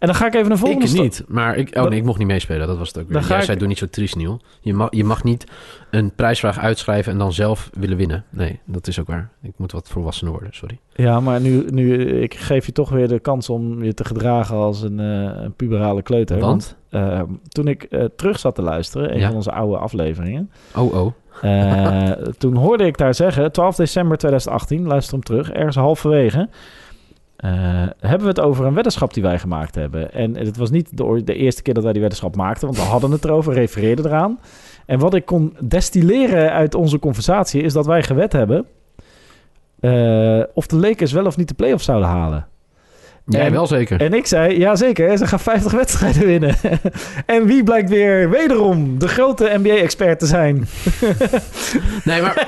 En 0.01 0.07
dan 0.07 0.15
ga 0.15 0.25
ik 0.25 0.33
even 0.35 0.51
een 0.51 0.57
volgende 0.57 0.85
ik 0.85 0.93
niet. 1.01 1.23
Maar 1.27 1.55
ik, 1.55 1.75
oh 1.77 1.83
nee, 1.89 1.99
ik 1.99 2.05
mocht 2.05 2.17
niet 2.17 2.27
meespelen. 2.27 2.67
Dat 2.67 2.77
was 2.77 2.87
het 2.87 2.97
ook 2.97 3.03
weer. 3.03 3.13
Dan 3.13 3.21
ga 3.23 3.27
Jij 3.29 3.37
ik- 3.37 3.43
zei, 3.45 3.57
doe 3.57 3.67
niet 3.67 3.77
zo 3.77 3.85
triest, 3.85 4.15
Niel. 4.15 4.41
Je 4.61 4.73
mag, 4.73 4.87
je 4.91 5.03
mag 5.03 5.23
niet 5.23 5.45
een 5.91 6.15
prijsvraag 6.15 6.59
uitschrijven 6.59 7.11
en 7.11 7.17
dan 7.17 7.33
zelf 7.33 7.69
willen 7.73 7.97
winnen. 7.97 8.23
Nee, 8.29 8.59
dat 8.65 8.87
is 8.87 8.99
ook 8.99 9.07
waar. 9.07 9.29
Ik 9.41 9.51
moet 9.57 9.71
wat 9.71 9.89
volwassener 9.89 10.33
worden, 10.33 10.53
sorry. 10.53 10.79
Ja, 10.95 11.19
maar 11.19 11.41
nu, 11.41 11.65
nu 11.69 12.05
ik 12.21 12.33
geef 12.35 12.65
je 12.65 12.71
toch 12.71 12.89
weer 12.89 13.07
de 13.07 13.19
kans 13.19 13.49
om 13.49 13.83
je 13.83 13.93
te 13.93 14.05
gedragen 14.05 14.55
als 14.55 14.81
een, 14.81 14.99
eh, 14.99 15.43
een 15.43 15.53
puberale 15.53 16.01
kleuter. 16.01 16.39
Want? 16.39 16.75
eh, 16.89 17.21
toen 17.47 17.67
ik 17.67 17.83
eh, 17.83 18.03
terug 18.15 18.39
zat 18.39 18.55
te 18.55 18.61
luisteren, 18.61 19.13
een 19.13 19.19
Ja. 19.19 19.27
van 19.27 19.35
onze 19.35 19.51
oude 19.51 19.77
afleveringen, 19.77 20.51
Oh, 20.75 20.93
oh. 20.93 21.13
eh, 21.41 22.11
toen 22.41 22.55
hoorde 22.55 22.85
ik 22.85 22.97
daar 22.97 23.15
zeggen, 23.15 23.51
12 23.51 23.75
december 23.75 24.17
2018, 24.17 24.87
luister 24.87 25.13
hem 25.13 25.23
terug, 25.23 25.51
ergens 25.51 25.75
halverwege, 25.75 26.49
eh, 27.41 27.51
hebben 27.99 28.21
we 28.21 28.27
het 28.27 28.39
over 28.39 28.65
een 28.65 28.73
weddenschap 28.73 29.13
die 29.13 29.23
wij 29.23 29.39
gemaakt 29.39 29.75
hebben. 29.75 30.13
En 30.13 30.37
het 30.37 30.57
was 30.57 30.69
niet 30.69 30.97
de, 30.97 31.21
de 31.23 31.35
eerste 31.35 31.61
keer 31.61 31.73
dat 31.73 31.83
wij 31.83 31.91
die 31.91 32.01
weddenschap 32.01 32.35
maakten, 32.35 32.67
want 32.67 32.79
we 32.79 32.83
hadden 32.83 33.11
het 33.11 33.23
erover, 33.23 33.53
refereerden 33.53 34.05
eraan. 34.05 34.39
En 34.85 34.99
wat 34.99 35.13
ik 35.13 35.25
kon 35.25 35.55
destilleren 35.59 36.51
uit 36.51 36.75
onze 36.75 36.99
conversatie 36.99 37.61
is 37.61 37.73
dat 37.73 37.85
wij 37.85 38.03
gewet 38.03 38.33
hebben 38.33 38.65
eh, 39.79 40.41
of 40.53 40.67
de 40.67 40.75
Lakers 40.75 41.11
wel 41.11 41.25
of 41.25 41.37
niet 41.37 41.47
de 41.47 41.53
playoffs 41.53 41.85
zouden 41.85 42.09
halen. 42.09 42.47
Jij 43.25 43.41
En- 43.45 43.51
wel 43.51 43.67
zeker. 43.67 44.01
En 44.01 44.13
ik 44.13 44.25
zei, 44.25 44.59
ja 44.59 44.75
zeker, 44.75 45.17
ze 45.17 45.27
gaan 45.27 45.39
50 45.39 45.71
wedstrijden 45.71 46.25
winnen. 46.25 46.55
en 47.25 47.45
wie 47.45 47.63
blijkt 47.63 47.89
weer 47.89 48.29
wederom 48.29 48.99
de 48.99 49.07
grote 49.07 49.51
NBA-expert 49.57 50.19
te 50.19 50.25
zijn? 50.25 50.67
Nee, 52.03 52.21
maar 52.21 52.47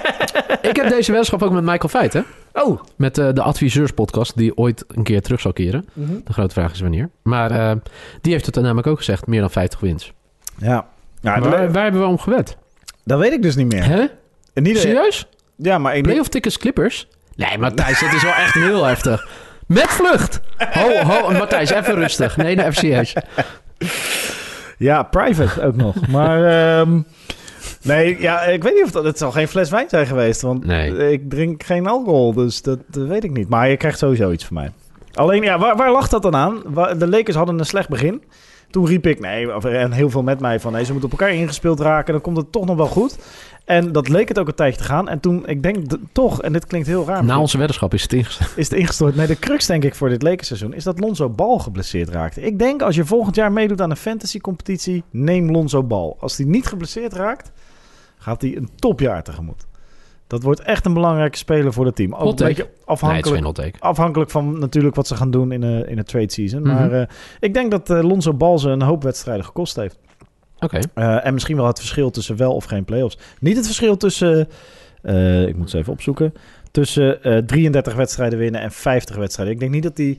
ik 0.61 0.75
heb 0.75 0.89
deze 0.89 1.07
weddenschap 1.07 1.41
ook 1.43 1.51
met 1.51 1.63
Michael 1.63 1.89
Feit, 1.89 2.13
hè? 2.13 2.21
Oh. 2.53 2.81
Met 2.95 3.17
eh, 3.17 3.29
de 3.33 3.41
adviseurspodcast, 3.41 4.37
die 4.37 4.57
ooit 4.57 4.83
een 4.87 5.03
keer 5.03 5.21
terug 5.21 5.39
zal 5.41 5.53
keren. 5.53 5.85
Mhm. 5.93 6.13
De 6.23 6.33
grote 6.33 6.53
vraag 6.53 6.71
is 6.71 6.79
wanneer. 6.79 7.09
Maar 7.23 7.51
eh, 7.51 7.71
die 8.21 8.31
heeft 8.33 8.45
het 8.45 8.55
namelijk 8.55 8.87
ook 8.87 8.97
gezegd, 8.97 9.27
meer 9.27 9.39
dan 9.39 9.49
50 9.51 9.79
wins. 9.79 10.13
Ja, 10.57 10.85
Maar 11.21 11.41
waar, 11.41 11.71
waar 11.71 11.83
hebben 11.83 12.01
we 12.01 12.07
om 12.07 12.17
gewet? 12.19 12.57
dat 13.03 13.19
weet 13.19 13.31
ik 13.33 13.41
dus 13.41 13.55
niet 13.55 13.71
meer. 13.73 13.83
Hè? 13.85 14.05
Niet, 14.53 14.77
Serieus? 14.77 15.27
ja, 15.55 15.77
maar 15.77 15.95
ik, 15.97 16.03
Playoff 16.03 16.29
tickets 16.29 16.57
Clippers? 16.57 17.07
Nee, 17.35 17.57
Matthijs, 17.57 17.99
dat 17.99 18.13
is 18.13 18.23
wel 18.23 18.33
echt 18.33 18.53
heel 18.53 18.83
heftig. 18.85 19.27
Met 19.67 19.87
vlucht! 19.87 20.41
Ho, 20.71 20.89
ho, 21.03 21.31
Matthijs, 21.31 21.69
even 21.69 21.95
rustig. 21.95 22.37
Nee, 22.37 22.59
even 22.59 22.73
serieus. 22.73 23.13
Ja, 24.77 25.03
private 25.03 25.61
ook 25.65 25.75
nog. 25.75 26.07
Maar 26.07 26.45
ehm, 26.79 27.01
nee, 27.81 28.21
ja, 28.21 28.41
ik 28.41 28.63
weet 28.63 28.73
niet 28.73 28.83
of 28.83 28.91
dat... 28.91 29.03
Het 29.03 29.17
zal 29.17 29.31
geen 29.31 29.47
fles 29.47 29.69
wijn 29.69 29.89
zijn 29.89 30.07
geweest, 30.07 30.41
want 30.41 30.65
Nee. 30.65 31.11
ik 31.11 31.29
drink 31.29 31.63
geen 31.63 31.87
alcohol, 31.87 32.33
dus 32.33 32.61
dat, 32.61 32.79
dat 32.87 33.07
weet 33.07 33.23
ik 33.23 33.31
niet. 33.31 33.49
Maar 33.49 33.69
je 33.69 33.77
krijgt 33.77 33.97
sowieso 33.99 34.31
iets 34.31 34.45
van 34.45 34.55
mij. 34.55 34.71
Alleen, 35.13 35.43
ja, 35.43 35.59
waar, 35.59 35.75
waar 35.75 35.91
lag 35.91 36.07
dat 36.09 36.21
dan 36.21 36.35
aan? 36.35 36.61
De 36.97 37.07
Lakers 37.09 37.35
hadden 37.35 37.59
een 37.59 37.65
slecht 37.65 37.89
begin. 37.89 38.23
Toen 38.69 38.85
riep 38.87 39.07
ik, 39.07 39.19
nee, 39.19 39.51
en 39.51 39.91
heel 39.91 40.09
veel 40.09 40.23
met 40.23 40.39
mij 40.39 40.59
van, 40.59 40.71
nee, 40.71 40.85
ze 40.85 40.91
moeten 40.91 41.11
op 41.11 41.19
elkaar 41.19 41.35
ingespeeld 41.35 41.79
raken, 41.79 42.13
dan 42.13 42.21
komt 42.21 42.37
het 42.37 42.51
toch 42.51 42.65
nog 42.65 42.75
wel 42.75 42.85
goed. 42.87 43.17
En 43.65 43.91
dat 43.91 44.09
leek 44.09 44.27
het 44.27 44.39
ook 44.39 44.47
een 44.47 44.55
tijdje 44.55 44.81
te 44.81 44.87
gaan. 44.87 45.09
En 45.09 45.19
toen, 45.19 45.47
ik 45.47 45.63
denk 45.63 45.85
toch, 46.11 46.41
en 46.41 46.53
dit 46.53 46.65
klinkt 46.65 46.87
heel 46.87 47.05
raar, 47.05 47.23
Na 47.23 47.39
onze 47.39 47.57
weddenschap 47.57 47.93
is 47.93 48.01
het 48.01 48.13
ingesteld. 48.13 48.49
is 48.55 48.69
het 48.69 48.79
ingestort. 48.79 49.15
Nee, 49.15 49.27
de 49.27 49.39
crux 49.39 49.65
denk 49.65 49.83
ik 49.83 49.95
voor 49.95 50.09
dit 50.09 50.21
Lakers-seizoen 50.21 50.73
is 50.73 50.83
dat 50.83 50.99
Lonzo 50.99 51.29
Bal 51.29 51.59
geblesseerd 51.59 52.09
raakt. 52.09 52.37
Ik 52.37 52.59
denk 52.59 52.81
als 52.81 52.95
je 52.95 53.05
volgend 53.05 53.35
jaar 53.35 53.51
meedoet 53.51 53.81
aan 53.81 53.89
een 53.89 53.95
fantasy-competitie, 53.95 55.03
neem 55.09 55.51
Lonzo 55.51 55.83
Bal. 55.83 56.17
Als 56.19 56.37
hij 56.37 56.45
niet 56.45 56.65
geblesseerd 56.65 57.13
raakt, 57.13 57.51
gaat 58.17 58.41
hij 58.41 58.57
een 58.57 58.69
topjaar 58.75 59.23
tegemoet. 59.23 59.65
Dat 60.27 60.43
wordt 60.43 60.59
echt 60.59 60.85
een 60.85 60.93
belangrijke 60.93 61.37
speler 61.37 61.73
voor 61.73 61.85
het 61.85 61.95
team. 61.95 62.13
Ook 62.13 62.39
een 62.39 62.45
beetje 62.45 62.69
afhankelijk, 62.85 63.75
afhankelijk 63.79 64.31
van 64.31 64.59
natuurlijk 64.59 64.95
wat 64.95 65.07
ze 65.07 65.15
gaan 65.15 65.31
doen 65.31 65.51
in 65.51 65.61
een, 65.61 65.87
in 65.87 65.97
een 65.97 66.03
trade 66.03 66.31
season. 66.31 66.61
Mhm. 66.61 66.73
Maar 66.73 66.91
eh, 66.91 67.07
ik 67.39 67.53
denk 67.53 67.71
dat 67.71 67.89
eh, 67.89 68.01
Lonzo 68.01 68.33
Bal 68.33 68.59
ze 68.59 68.69
een 68.69 68.81
hoop 68.81 69.03
wedstrijden 69.03 69.45
gekost 69.45 69.75
heeft. 69.75 69.99
Oké. 70.63 70.79
Eh, 70.93 71.25
en 71.25 71.33
misschien 71.33 71.55
wel 71.55 71.67
het 71.67 71.79
verschil 71.79 72.09
tussen 72.11 72.37
wel 72.37 72.53
of 72.53 72.63
geen 72.65 72.85
playoffs. 72.85 73.17
Niet 73.39 73.55
het 73.55 73.65
verschil 73.65 73.97
tussen, 73.97 74.47
eh, 75.01 75.47
ik 75.47 75.55
moet 75.57 75.69
ze 75.69 75.77
even 75.77 75.93
opzoeken, 75.93 76.33
tussen 76.71 77.23
eh 77.23 77.37
33 77.37 77.95
wedstrijden 77.95 78.39
winnen 78.39 78.61
en 78.61 78.71
50 78.71 79.15
wedstrijden. 79.15 79.53
Ik 79.53 79.59
denk 79.59 79.71
niet 79.71 79.83
dat 79.83 79.95
die, 79.95 80.17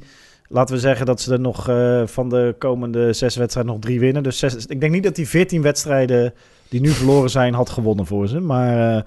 laten 0.49 0.75
we 0.75 0.81
zeggen 0.81 1.07
dat 1.07 1.21
ze 1.21 1.33
er 1.33 1.41
nog 1.41 1.69
eh, 1.69 2.03
van 2.07 2.29
de 2.29 2.55
komende 2.59 3.13
zes 3.13 3.37
wedstrijden 3.37 3.73
nog 3.73 3.83
drie 3.83 4.01
winnen. 4.01 4.23
Dus 4.23 4.39
zes, 4.39 4.67
ik 4.67 4.81
denk 4.81 4.93
niet 4.93 5.03
dat 5.05 5.15
die 5.15 5.29
14 5.29 5.63
wedstrijden 5.63 6.35
die 6.69 6.81
nu 6.81 6.89
verloren 6.89 7.31
zijn 7.31 7.55
had 7.55 7.71
gewonnen 7.71 8.07
voor 8.07 8.29
ze. 8.29 8.41
Maar 8.41 8.97
eh, 8.97 9.03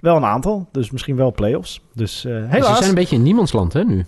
wel 0.00 0.16
een 0.16 0.24
aantal, 0.24 0.68
dus 0.72 0.90
misschien 0.90 1.16
wel 1.16 1.32
playoffs. 1.32 1.80
Dus 1.94 2.24
eh, 2.24 2.32
Ze 2.32 2.46
helaas. 2.48 2.76
zijn 2.76 2.88
een 2.88 2.94
beetje 2.94 3.16
in 3.16 3.22
niemandsland, 3.22 3.72
hè, 3.72 3.84
nu? 3.84 4.04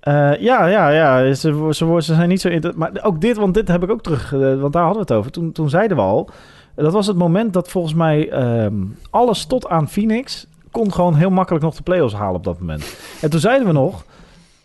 Eh, 0.00 0.40
ja, 0.40 0.66
ja, 0.66 0.88
ja. 0.88 1.34
Ze, 1.34 1.68
ze, 1.70 1.96
ze 1.98 2.14
zijn 2.14 2.28
niet 2.28 2.40
zo... 2.40 2.50
Maar 2.74 2.90
ook 3.02 3.20
dit, 3.20 3.36
want 3.36 3.54
dit 3.54 3.68
heb 3.68 3.82
ik 3.82 3.90
ook 3.90 4.02
terug... 4.02 4.32
eh, 4.32 4.60
want 4.60 4.72
daar 4.72 4.84
hadden 4.84 5.06
we 5.06 5.12
het 5.12 5.18
over. 5.18 5.30
Toen, 5.30 5.52
toen 5.52 5.68
zeiden 5.68 5.96
we 5.96 6.02
al... 6.02 6.30
Dat 6.74 6.92
was 6.92 7.06
het 7.06 7.16
moment 7.16 7.52
dat 7.52 7.68
volgens 7.68 7.94
mij 7.94 8.30
ehm, 8.30 8.74
alles 9.10 9.46
tot 9.46 9.68
aan 9.68 9.88
Phoenix... 9.88 10.46
kon 10.70 10.92
gewoon 10.92 11.14
heel 11.14 11.30
makkelijk 11.30 11.64
nog 11.64 11.74
de 11.74 11.82
play-offs 11.82 12.14
halen 12.14 12.36
op 12.36 12.44
dat 12.44 12.58
moment. 12.58 12.96
En 13.20 13.30
toen 13.30 13.40
zeiden 13.40 13.66
we 13.66 13.72
nog... 13.72 14.04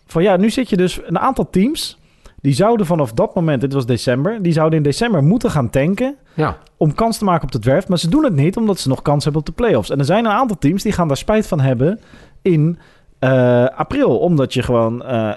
van 0.06 0.22
ja, 0.22 0.36
nu 0.36 0.50
zit 0.50 0.68
je 0.68 0.76
dus... 0.76 1.00
een 1.06 1.18
aantal 1.18 1.50
teams... 1.50 1.98
die 2.40 2.54
zouden 2.54 2.86
vanaf 2.86 3.12
dat 3.12 3.34
moment... 3.34 3.60
dit 3.60 3.72
was 3.72 3.86
december... 3.86 4.42
die 4.42 4.52
zouden 4.52 4.78
in 4.78 4.84
december 4.84 5.22
moeten 5.22 5.50
gaan 5.50 5.70
tanken... 5.70 6.16
Ja. 6.34 6.56
om 6.76 6.94
kans 6.94 7.18
te 7.18 7.24
maken 7.24 7.42
op 7.42 7.52
de 7.52 7.58
draft. 7.58 7.88
Maar 7.88 7.98
ze 7.98 8.08
doen 8.08 8.24
het 8.24 8.34
niet 8.34 8.56
omdat 8.56 8.78
ze 8.78 8.88
nog 8.88 9.02
kans 9.02 9.24
hebben 9.24 9.40
op 9.42 9.46
de 9.46 9.62
playoffs. 9.62 9.90
En 9.90 9.98
er 9.98 10.04
zijn 10.04 10.24
een 10.24 10.30
aantal 10.30 10.58
teams 10.58 10.82
die 10.82 10.92
gaan 10.92 11.08
daar 11.08 11.16
spijt 11.16 11.46
van 11.46 11.60
hebben 11.60 12.00
in 12.42 12.78
eh, 13.24 13.78
april. 13.78 14.18
Omdat 14.18 14.54
je 14.54 14.62
gewoon 14.62 15.04
eh, 15.04 15.32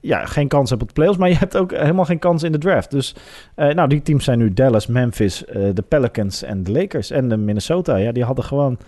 ja, 0.00 0.26
geen 0.26 0.48
kans 0.48 0.70
hebt 0.70 0.82
op 0.82 0.88
de 0.88 0.94
playoffs. 0.94 1.18
Maar 1.18 1.28
je 1.28 1.36
hebt 1.36 1.56
ook 1.56 1.70
helemaal 1.70 2.04
geen 2.04 2.18
kans 2.18 2.42
in 2.42 2.52
de 2.52 2.58
draft. 2.58 2.90
Dus 2.90 3.14
eh, 3.54 3.74
nou, 3.74 3.88
die 3.88 4.02
teams 4.02 4.24
zijn 4.24 4.38
nu 4.38 4.52
Dallas, 4.52 4.86
Memphis, 4.86 5.44
de 5.46 5.84
Pelicans 5.88 6.42
en 6.42 6.62
de 6.62 6.72
Lakers. 6.72 7.10
En 7.10 7.28
de 7.28 7.36
Minnesota. 7.36 7.96
Ja, 7.96 8.12
die 8.12 8.24
hadden 8.24 8.44
gewoon 8.44 8.78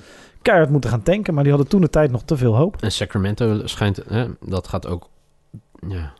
keihard 0.42 0.70
moeten 0.70 0.90
gaan 0.90 1.02
tanken. 1.02 1.34
Maar 1.34 1.42
die 1.42 1.52
hadden 1.52 1.70
toen 1.70 1.80
de 1.80 1.90
tijd 1.90 2.10
nog 2.10 2.22
te 2.22 2.36
veel 2.36 2.56
hoop. 2.56 2.76
En 2.80 2.92
Sacramento 2.92 3.66
schijnt... 3.66 4.00
Hè, 4.08 4.26
dat 4.40 4.68
gaat 4.68 4.86
ook 4.86 5.08
ja, 5.88 6.12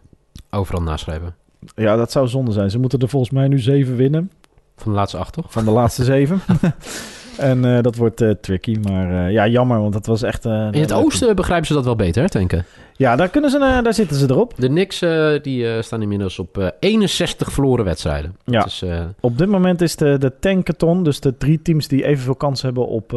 overal 0.51 0.83
naschrijven. 0.83 1.35
Ja, 1.75 1.97
dat 1.97 2.13
zou 2.13 2.29
zonde 2.29 2.53
zijn. 2.53 2.71
Ze 2.71 2.79
moeten 2.79 2.99
er 2.99 3.09
volgens 3.09 3.33
mij 3.33 3.49
nu 3.49 3.59
zeven 3.59 3.97
winnen. 3.97 4.31
Van 4.77 4.93
de 4.93 4.99
laatste 4.99 5.19
acht, 5.19 5.33
toch? 5.33 5.53
Van 5.53 5.65
de 5.65 5.71
laatste 5.71 6.05
zeven. 6.05 6.41
en 7.39 7.65
eh, 7.65 7.83
dat 7.83 7.97
wordt 7.97 8.21
eh, 8.21 8.31
tricky. 8.31 8.77
Maar 8.83 9.27
eh, 9.27 9.33
ja, 9.33 9.47
jammer. 9.49 9.81
Want 9.81 9.93
dat 9.93 10.07
was 10.07 10.23
echt... 10.23 10.45
In 10.45 10.81
het 10.81 10.93
oosten 10.93 11.37
begrijpen 11.37 11.67
ze 11.67 11.73
dat 11.73 11.85
wel 11.85 11.97
beter, 11.97 12.23
hè, 12.23 12.29
denken. 12.29 12.65
Ja, 12.97 13.17
daar, 13.17 13.29
kunnen 13.29 13.51
ze, 13.51 13.59
daar 13.59 13.95
zitten 13.95 14.17
ze 14.17 14.31
erop. 14.31 14.53
De 14.57 14.69
Knicks 14.69 14.99
die, 15.43 15.83
staan 15.83 16.03
inmiddels 16.03 16.39
op 16.39 16.59
eh, 16.59 16.69
61 16.81 17.53
verloren 17.53 17.85
wedstrijden. 17.85 18.37
Ja. 18.45 18.59
Dat 18.59 18.67
is, 18.67 18.85
Op 19.21 19.39
dit 19.39 19.49
moment 19.49 19.81
is 19.81 19.97
de, 19.97 20.19
de 20.19 20.33
tankathon, 20.41 21.03
dus 21.03 21.21
de 21.21 21.37
drie 21.37 21.63
teams 21.63 21.89
die 21.89 22.05
evenveel 22.05 22.35
kans 22.35 22.63
hebben 22.63 22.87
op, 22.87 23.13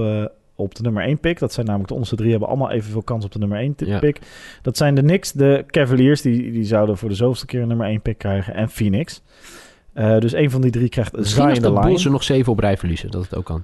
op 0.56 0.76
de 0.76 0.82
nummer 0.82 1.04
1 1.04 1.20
pick. 1.20 1.40
Dat 1.40 1.54
zijn 1.54 1.66
namelijk 1.66 1.88
de 1.90 1.94
onderste 1.96 2.18
drie, 2.18 2.32
hebben 2.32 2.50
allemaal 2.50 2.72
evenveel 2.72 3.02
kans 3.02 3.26
op 3.26 3.32
de 3.32 3.40
nummer 3.40 3.58
1 3.58 3.74
Ja. 3.78 4.00
pick. 4.00 4.20
Dat 4.62 4.78
zijn 4.78 4.96
de 4.96 5.02
Knicks, 5.02 5.32
de 5.32 5.64
Cavaliers, 5.68 6.22
die, 6.22 6.52
die 6.52 6.66
zouden 6.66 6.98
voor 6.98 7.10
de 7.10 7.16
zoveelste 7.16 7.46
keer 7.46 7.62
een 7.62 7.68
nummer 7.68 7.88
1 7.88 8.02
pick 8.02 8.18
krijgen. 8.18 8.54
En 8.54 8.70
Phoenix. 8.70 9.22
Dus 9.94 10.34
een 10.34 10.52
van 10.52 10.62
die 10.62 10.72
drie 10.72 10.90
krijgt 10.90 11.14
een 11.14 11.20
misschien 11.20 11.44
als 11.44 11.54
zaaiende 11.54 11.80
de 11.82 11.88
Bulls 11.88 12.06
er 12.06 12.12
nog 12.12 12.24
zeven 12.24 12.52
op 12.52 12.60
rij 12.60 12.78
verliezen, 12.78 13.12
dat 13.12 13.24
het 13.24 13.36
ook 13.36 13.46
kan. 13.46 13.64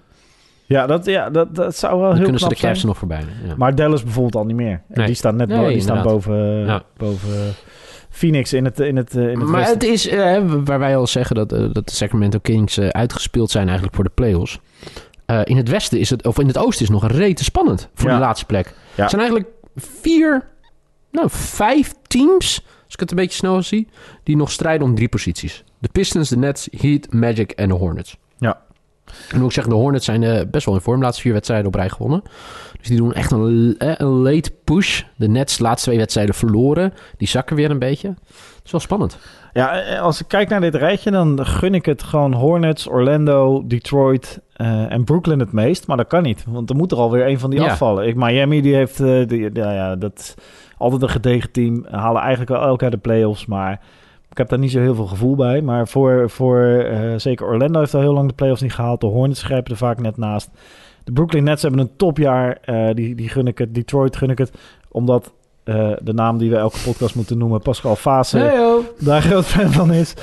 Ja, 0.66 0.86
dat, 0.88 1.06
ja 1.06 1.30
dat, 1.30 1.56
dat 1.56 1.76
zou 1.76 1.94
wel 1.94 2.02
Dan 2.08 2.14
heel 2.16 2.24
kunnen 2.24 2.42
ze 2.42 2.48
de 2.48 2.56
Cavs 2.56 2.84
nog 2.84 2.98
voorbij. 2.98 3.24
Ja. 3.48 3.54
Maar 3.58 3.76
Dallas 3.76 4.04
bijvoorbeeld 4.04 4.36
al 4.36 4.46
niet 4.46 4.56
meer. 4.56 4.72
En 4.72 4.82
Nee. 4.98 5.06
Die 5.06 5.16
staan 5.16 5.36
net 5.36 5.48
Nee, 5.48 5.58
bo- 5.60 5.68
die 5.68 5.82
staan 5.82 6.04
boven, 6.04 6.66
Ja. 6.66 6.84
boven 6.98 7.54
Phoenix 8.10 8.54
in 8.54 8.66
het, 8.66 8.80
in 8.80 8.96
het, 8.96 9.16
eh, 9.16 9.24
in 9.24 9.40
het 9.40 9.48
maar 9.50 9.60
westen. 9.60 9.74
het 9.74 9.84
is, 9.84 10.08
eh, 10.08 10.42
waar 10.66 10.80
wij 10.80 10.98
al 10.98 11.08
zeggen 11.08 11.36
dat, 11.36 11.52
eh, 11.52 11.60
dat 11.72 11.88
de 11.88 11.94
Sacramento 11.94 12.40
Kings 12.40 12.78
eh, 12.78 12.88
uitgespeeld 12.88 13.52
zijn 13.52 13.66
eigenlijk 13.66 13.96
voor 13.96 14.04
de 14.04 14.12
playoffs. 14.14 14.60
Eh 15.26 15.42
in 15.44 15.58
het 15.58 15.70
westen 15.70 16.00
is 16.00 16.10
het, 16.10 16.28
of 16.28 16.40
in 16.40 16.48
het 16.48 16.58
oosten 16.58 16.86
is 16.86 16.92
het 16.92 17.02
nog 17.02 17.04
een 17.12 17.18
rete 17.18 17.44
spannend 17.44 17.90
voor 17.94 18.10
Ja. 18.10 18.16
de 18.16 18.22
laatste 18.22 18.46
plek. 18.46 18.66
Er 18.96 19.10
zijn 19.10 19.22
eigenlijk 19.22 19.50
vier, 19.76 20.48
nou 21.12 21.28
vijf 21.32 21.94
teams, 22.08 22.66
als 22.86 22.94
ik 22.94 23.00
het 23.00 23.12
een 23.12 23.18
beetje 23.18 23.38
snel 23.38 23.62
zie, 23.62 23.88
die 24.24 24.36
nog 24.36 24.52
strijden 24.52 24.88
om 24.88 24.96
drie 24.96 25.10
posities. 25.10 25.64
De 25.80 25.90
Pistons, 25.92 26.30
de 26.30 26.38
Nets, 26.38 26.68
Heat, 26.78 27.14
Magic 27.14 27.52
en 27.52 27.68
de 27.68 27.74
Hornets. 27.76 28.18
En 29.34 29.40
moet 29.40 29.48
ik 29.48 29.54
zeggen, 29.54 29.74
de 29.74 29.80
Hornets 29.80 30.06
zijn 30.06 30.24
eh, 30.24 30.42
best 30.52 30.66
wel 30.66 30.76
in 30.76 30.82
vorm. 30.82 31.02
Laatste 31.02 31.22
vier 31.22 31.34
wedstrijden 31.34 31.68
op 31.68 31.76
rij 31.76 31.90
gewonnen. 31.90 32.22
Dus 32.78 32.88
die 32.88 32.98
doen 32.98 33.14
echt 33.14 33.32
een, 33.32 33.76
eh, 33.78 33.92
een 33.98 34.08
late 34.08 34.52
push. 34.64 35.02
De 35.16 35.28
Nets 35.30 35.60
laatste 35.60 35.86
twee 35.88 36.00
wedstrijden 36.00 36.36
verloren. 36.36 36.94
Die 37.18 37.28
zakken 37.28 37.56
weer 37.56 37.72
een 37.72 37.80
beetje. 37.80 38.08
Het 38.08 38.66
is 38.66 38.72
wel 38.72 38.80
spannend. 38.82 39.18
Ja, 39.54 39.82
eh, 39.82 40.02
als 40.02 40.22
ik 40.22 40.28
kijk 40.28 40.50
naar 40.50 40.62
dit 40.62 40.76
rijtje, 40.76 41.12
dan 41.12 41.46
gun 41.46 41.74
ik 41.74 41.86
het 41.86 42.04
gewoon 42.04 42.34
Hornets, 42.34 42.88
Orlando, 42.88 43.64
Detroit 43.68 44.40
en 44.90 45.04
Brooklyn 45.04 45.40
het 45.40 45.52
meest. 45.52 45.88
Maar 45.88 45.98
dat 45.98 46.08
kan 46.08 46.24
niet, 46.24 46.44
want 46.48 46.70
er 46.70 46.76
moet 46.76 46.92
er 46.92 46.98
alweer 46.98 47.28
een 47.28 47.40
van 47.40 47.50
die 47.50 47.60
Ja. 47.60 47.66
afvallen. 47.72 48.08
Ik, 48.08 48.16
Miami, 48.16 48.62
die 48.62 48.76
heeft, 48.76 48.98
die, 48.98 49.50
ja, 49.54 49.74
ja, 49.74 49.96
dat 49.96 50.36
altijd 50.78 51.02
een 51.02 51.10
gedegen 51.10 51.52
team. 51.52 51.86
Halen 51.90 52.22
eigenlijk 52.22 52.52
wel 52.52 52.62
elk 52.62 52.82
jaar 52.82 52.92
de 52.92 52.98
playoffs, 52.98 53.46
maar 53.46 53.80
ik 54.34 54.40
heb 54.40 54.50
daar 54.50 54.60
niet 54.60 54.72
zo 54.72 54.80
heel 54.80 54.96
veel 54.96 55.06
gevoel 55.06 55.36
bij. 55.36 55.62
Maar 55.62 55.88
voor, 55.88 56.30
voor 56.30 56.64
eh, 56.66 57.14
zeker 57.18 57.46
Orlando 57.46 57.80
heeft 57.80 57.94
al 57.94 58.02
heel 58.02 58.14
lang 58.14 58.28
de 58.28 58.34
playoffs 58.36 58.62
niet 58.62 58.74
gehaald. 58.74 59.02
De 59.02 59.08
Hornets 59.08 59.44
grijpen 59.44 59.72
er 59.72 59.78
vaak 59.78 60.00
net 60.02 60.18
naast. 60.18 60.50
De 61.04 61.12
Brooklyn 61.12 61.44
Nets 61.44 61.62
hebben 61.62 61.80
een 61.80 61.96
topjaar. 61.98 62.58
eh, 62.62 62.94
die, 62.94 63.16
die 63.16 63.30
gun 63.30 63.48
ik 63.48 63.58
het. 63.58 63.76
Detroit 63.76 64.16
gun 64.16 64.30
ik 64.30 64.38
het. 64.38 64.52
Omdat 64.92 65.34
eh, 65.64 65.92
de 66.02 66.14
naam 66.14 66.38
die 66.38 66.50
we 66.50 66.56
elke 66.56 66.78
podcast 66.86 67.16
moeten 67.16 67.38
noemen, 67.38 67.62
Pascal 67.62 67.96
Fase 67.96 68.38
daar 69.00 69.22
groot 69.22 69.46
fan 69.46 69.72
van 69.72 69.92
is. 69.94 70.14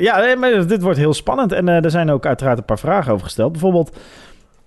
Ja, 0.00 0.18
nee, 0.20 0.36
maar 0.36 0.66
dit 0.66 0.82
wordt 0.82 0.98
heel 0.98 1.14
spannend. 1.14 1.52
En 1.52 1.68
er 1.68 1.90
zijn 1.90 2.10
ook 2.10 2.26
uiteraard 2.26 2.58
een 2.58 2.64
paar 2.64 2.78
vragen 2.78 3.12
over 3.12 3.24
gesteld. 3.24 3.52
Bijvoorbeeld, 3.52 3.96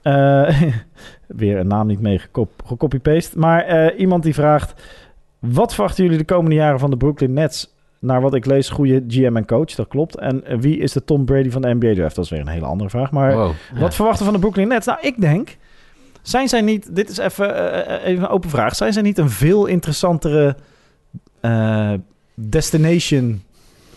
weer 1.27 1.57
een 1.57 1.67
naam 1.67 1.87
niet 1.87 2.01
mee 2.01 2.19
gekop- 2.19 2.61
gecopy-paste. 2.65 3.39
Maar 3.39 3.93
iemand 3.95 4.23
die 4.23 4.33
vraagt... 4.33 4.73
Wat 5.39 5.73
verwachten 5.73 6.03
jullie 6.03 6.19
de 6.19 6.25
komende 6.25 6.55
jaren 6.55 6.79
van 6.79 6.89
de 6.89 6.97
Brooklyn 6.97 7.33
Nets? 7.33 7.72
Naar 8.03 8.21
wat 8.21 8.33
ik 8.33 8.45
lees, 8.45 8.69
goede 8.69 9.03
GM 9.07 9.35
en 9.37 9.45
coach, 9.45 9.75
dat 9.75 9.87
klopt. 9.87 10.17
En 10.17 10.45
eh, 10.45 10.57
wie 10.59 10.77
is 10.77 10.91
de 10.91 11.03
Tom 11.03 11.25
Brady 11.25 11.49
van 11.49 11.61
de 11.61 11.73
NBA 11.73 11.93
draft? 11.93 12.15
Dat 12.15 12.25
is 12.25 12.31
weer 12.31 12.39
een 12.39 12.47
hele 12.47 12.65
andere 12.65 12.89
vraag. 12.89 13.11
Maar 13.11 13.33
Wow. 13.35 13.51
Ja. 13.73 13.79
wat 13.79 13.95
verwachten 13.95 14.25
van 14.25 14.33
de 14.33 14.39
Brooklyn 14.39 14.67
Nets? 14.67 14.85
Nou, 14.85 14.97
ik 15.01 15.21
denk... 15.21 15.57
Zijn 16.21 16.47
zij 16.47 16.61
niet... 16.61 16.95
Dit 16.95 17.09
is 17.09 17.17
even, 17.17 17.55
eh, 17.55 17.95
eh, 17.95 18.05
even 18.07 18.23
een 18.23 18.29
open 18.29 18.49
vraag. 18.49 18.75
Zijn 18.75 18.93
zij 18.93 19.01
niet 19.01 19.17
een 19.17 19.29
veel 19.29 19.65
interessantere 19.65 20.55
eh, 21.39 21.93
destination... 22.35 23.41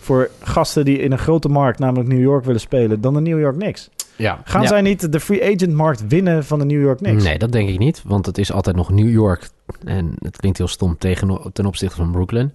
voor 0.00 0.30
gasten 0.40 0.84
die 0.84 0.98
in 0.98 1.12
een 1.12 1.18
grote 1.18 1.48
markt, 1.48 1.78
namelijk 1.78 2.08
New 2.08 2.20
York, 2.20 2.44
willen 2.44 2.60
spelen... 2.60 3.00
dan 3.00 3.14
de 3.14 3.20
New 3.20 3.40
York 3.40 3.58
Knicks? 3.58 3.90
Ja. 4.16 4.40
Gaan 4.44 4.62
Ja. 4.62 4.68
zij 4.68 4.80
niet 4.80 5.12
de 5.12 5.20
free 5.20 5.42
agent 5.54 5.72
markt 5.72 6.06
winnen 6.06 6.44
van 6.44 6.58
de 6.58 6.64
New 6.64 6.80
York 6.80 6.98
Knicks? 6.98 7.24
Nee, 7.24 7.38
dat 7.38 7.52
denk 7.52 7.68
ik 7.68 7.78
niet. 7.78 8.02
Want 8.06 8.26
het 8.26 8.38
is 8.38 8.52
altijd 8.52 8.76
nog 8.76 8.90
New 8.90 9.10
York. 9.10 9.48
En 9.84 10.14
het 10.18 10.36
klinkt 10.36 10.58
heel 10.58 10.68
stom 10.68 10.98
tegen, 10.98 11.40
ten 11.52 11.66
opzichte 11.66 11.96
van 11.96 12.10
Brooklyn. 12.10 12.52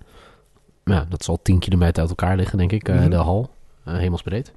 Ja, 0.86 1.06
dat 1.10 1.24
zal 1.24 1.40
10 1.44 1.60
kilometer 1.60 2.02
uit 2.02 2.10
elkaar 2.10 2.36
liggen, 2.36 2.58
denk 2.58 2.72
ik, 2.72 2.88
eh, 2.90 2.96
Mhm. 2.96 3.10
de 3.10 3.16
hal. 3.16 3.50
eh, 3.86 3.94
hemelsbreed. 3.94 4.52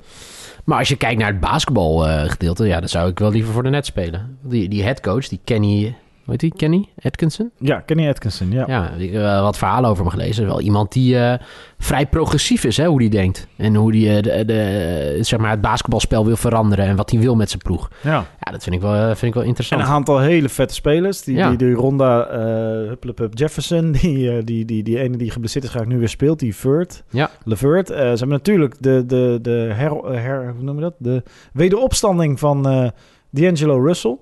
Maar 0.64 0.78
als 0.78 0.88
je 0.88 0.96
kijkt 0.96 1.18
naar 1.20 1.30
het 1.30 1.40
basketbalgedeelte, 1.40 2.30
gedeelte, 2.30 2.66
ja, 2.66 2.80
dan 2.80 2.88
zou 2.88 3.10
ik 3.10 3.18
wel 3.18 3.30
liever 3.30 3.52
voor 3.52 3.62
de 3.62 3.68
net 3.70 3.86
spelen. 3.86 4.38
Die, 4.42 4.68
die 4.68 4.82
headcoach, 4.82 5.28
die 5.28 5.40
Kenny, 5.44 5.96
heet 6.30 6.40
die? 6.40 6.52
Kenny 6.56 6.88
Atkinson? 7.02 7.50
Ja, 7.58 7.80
Kenny 7.80 8.08
Atkinson, 8.08 8.50
ja. 8.50 8.64
Ja, 8.66 8.90
ik 8.90 9.12
heb 9.12 9.20
wel 9.22 9.42
wat 9.42 9.58
verhalen 9.58 9.90
over 9.90 10.02
hem 10.02 10.12
gelezen. 10.12 10.46
Wel 10.46 10.60
iemand 10.60 10.92
die 10.92 11.18
eh, 11.18 11.38
vrij 11.78 12.06
progressief 12.06 12.64
is, 12.64 12.76
hè, 12.76 12.86
hoe 12.86 12.98
die 12.98 13.10
denkt. 13.10 13.46
En 13.56 13.74
hoe 13.74 13.92
die 13.92 14.08
eh, 14.16 14.22
de, 14.22 14.44
de, 14.44 15.18
zeg 15.20 15.38
maar 15.40 15.50
het 15.50 15.60
basketbalspel 15.60 16.26
wil 16.26 16.36
veranderen 16.36 16.84
en 16.84 16.96
wat 16.96 17.10
hij 17.10 17.20
wil 17.20 17.34
met 17.36 17.48
zijn 17.50 17.62
ploeg. 17.62 17.90
ja. 18.02 18.26
Ja, 18.46 18.52
dat 18.52 18.62
vind 18.62 18.74
ik 18.76 18.80
wel, 18.82 18.94
eh, 18.94 19.06
vind 19.06 19.22
ik 19.22 19.32
wel 19.34 19.42
En 19.42 19.48
interessant. 19.48 19.80
een 19.82 19.86
aantal 19.88 20.18
hele 20.20 20.48
vette 20.48 20.74
spelers. 20.74 21.22
Die, 21.22 21.36
Ja. 21.36 21.48
die, 21.48 21.58
die 21.58 21.72
Ronda 21.74 22.28
uh, 22.30 22.88
Hupplepup 22.88 23.38
Jefferson, 23.38 23.92
die, 24.00 24.30
eh, 24.30 24.44
die, 24.44 24.64
die, 24.64 24.82
die 24.82 24.98
ene 24.98 25.16
die 25.16 25.30
geblesseerd 25.30 25.64
is 25.64 25.70
graag 25.70 25.86
nu 25.86 25.98
weer 25.98 26.08
speelt, 26.08 26.38
die 26.38 26.54
Vert. 26.56 27.02
Ja. 27.10 27.30
Levert. 27.44 27.90
Eh, 27.90 27.96
ze 27.98 28.02
hebben 28.04 28.28
natuurlijk 28.28 28.74
de, 28.80 29.04
de, 29.06 29.38
de, 29.42 29.70
her, 29.74 29.92
her, 30.04 30.52
hoe 30.54 30.62
noem 30.64 30.74
je 30.76 30.80
dat? 30.82 30.94
de 30.98 31.22
wederopstanding 31.52 32.38
van 32.38 32.68
eh 32.68 32.88
D'Angelo 33.30 33.84
Russell. 33.84 34.16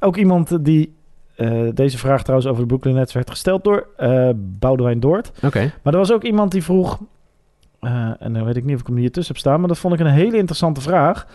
Ook 0.00 0.16
iemand 0.16 0.64
die, 0.64 0.96
eh, 1.38 1.62
deze 1.74 1.98
vraag 1.98 2.22
trouwens 2.22 2.48
over 2.50 2.62
de 2.62 2.68
Brooklyn 2.68 2.94
Nets 2.94 3.12
werd 3.12 3.30
gesteld 3.30 3.64
door 3.64 3.86
eh 3.96 4.30
Boudewijn 4.36 5.00
Doort. 5.00 5.32
Oké, 5.44 5.72
Maar 5.82 5.92
er 5.92 5.98
was 5.98 6.12
ook 6.12 6.24
iemand 6.24 6.52
die 6.52 6.62
vroeg, 6.62 6.98
eh, 7.80 8.10
en 8.18 8.32
dan 8.32 8.44
weet 8.44 8.56
ik 8.56 8.64
niet 8.64 8.74
of 8.74 8.80
ik 8.80 8.86
hem 8.86 8.96
hier 8.96 9.10
tussen 9.12 9.34
heb 9.34 9.42
staan, 9.42 9.58
maar 9.58 9.68
dat 9.68 9.78
vond 9.78 9.94
ik 9.94 10.00
een 10.00 10.06
hele 10.06 10.36
interessante 10.36 10.80
vraag. 10.80 11.26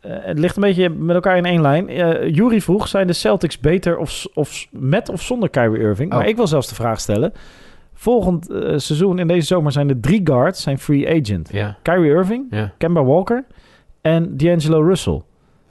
Het 0.00 0.38
ligt 0.38 0.56
een 0.56 0.62
beetje 0.62 0.88
met 0.88 1.14
elkaar 1.14 1.36
in 1.36 1.44
één 1.44 1.60
lijn. 1.60 1.88
Eh 1.88 2.34
Jury 2.34 2.60
vroeg, 2.60 2.88
zijn 2.88 3.06
de 3.06 3.12
Celtics 3.12 3.58
beter 3.60 3.96
of, 3.98 4.26
of 4.34 4.66
met 4.70 5.08
of 5.08 5.22
zonder 5.22 5.50
Kyrie 5.50 5.78
Irving? 5.82 6.10
Maar 6.10 6.22
Oh. 6.22 6.26
ik 6.28 6.36
wil 6.36 6.46
zelfs 6.46 6.68
de 6.68 6.74
vraag 6.74 7.00
stellen. 7.00 7.32
Volgend 7.94 8.44
seizoen 8.76 9.18
in 9.18 9.26
deze 9.26 9.46
zomer 9.46 9.72
zijn 9.72 9.86
de 9.86 10.00
drie 10.00 10.20
guards 10.24 10.62
zijn 10.62 10.78
free 10.78 11.20
agent. 11.20 11.48
ja, 11.52 11.76
Kyrie 11.82 12.10
Irving, 12.10 12.46
ja, 12.50 12.72
Kemba 12.78 13.04
Walker 13.04 13.44
en 14.00 14.36
D'Angelo 14.36 14.80
Russell. 14.82 15.20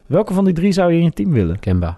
Welke 0.05 0.33
van 0.33 0.45
die 0.45 0.53
drie 0.53 0.71
zou 0.71 0.91
je 0.91 0.97
in 0.97 1.03
je 1.03 1.11
team 1.11 1.31
willen? 1.31 1.59
Kemba. 1.59 1.97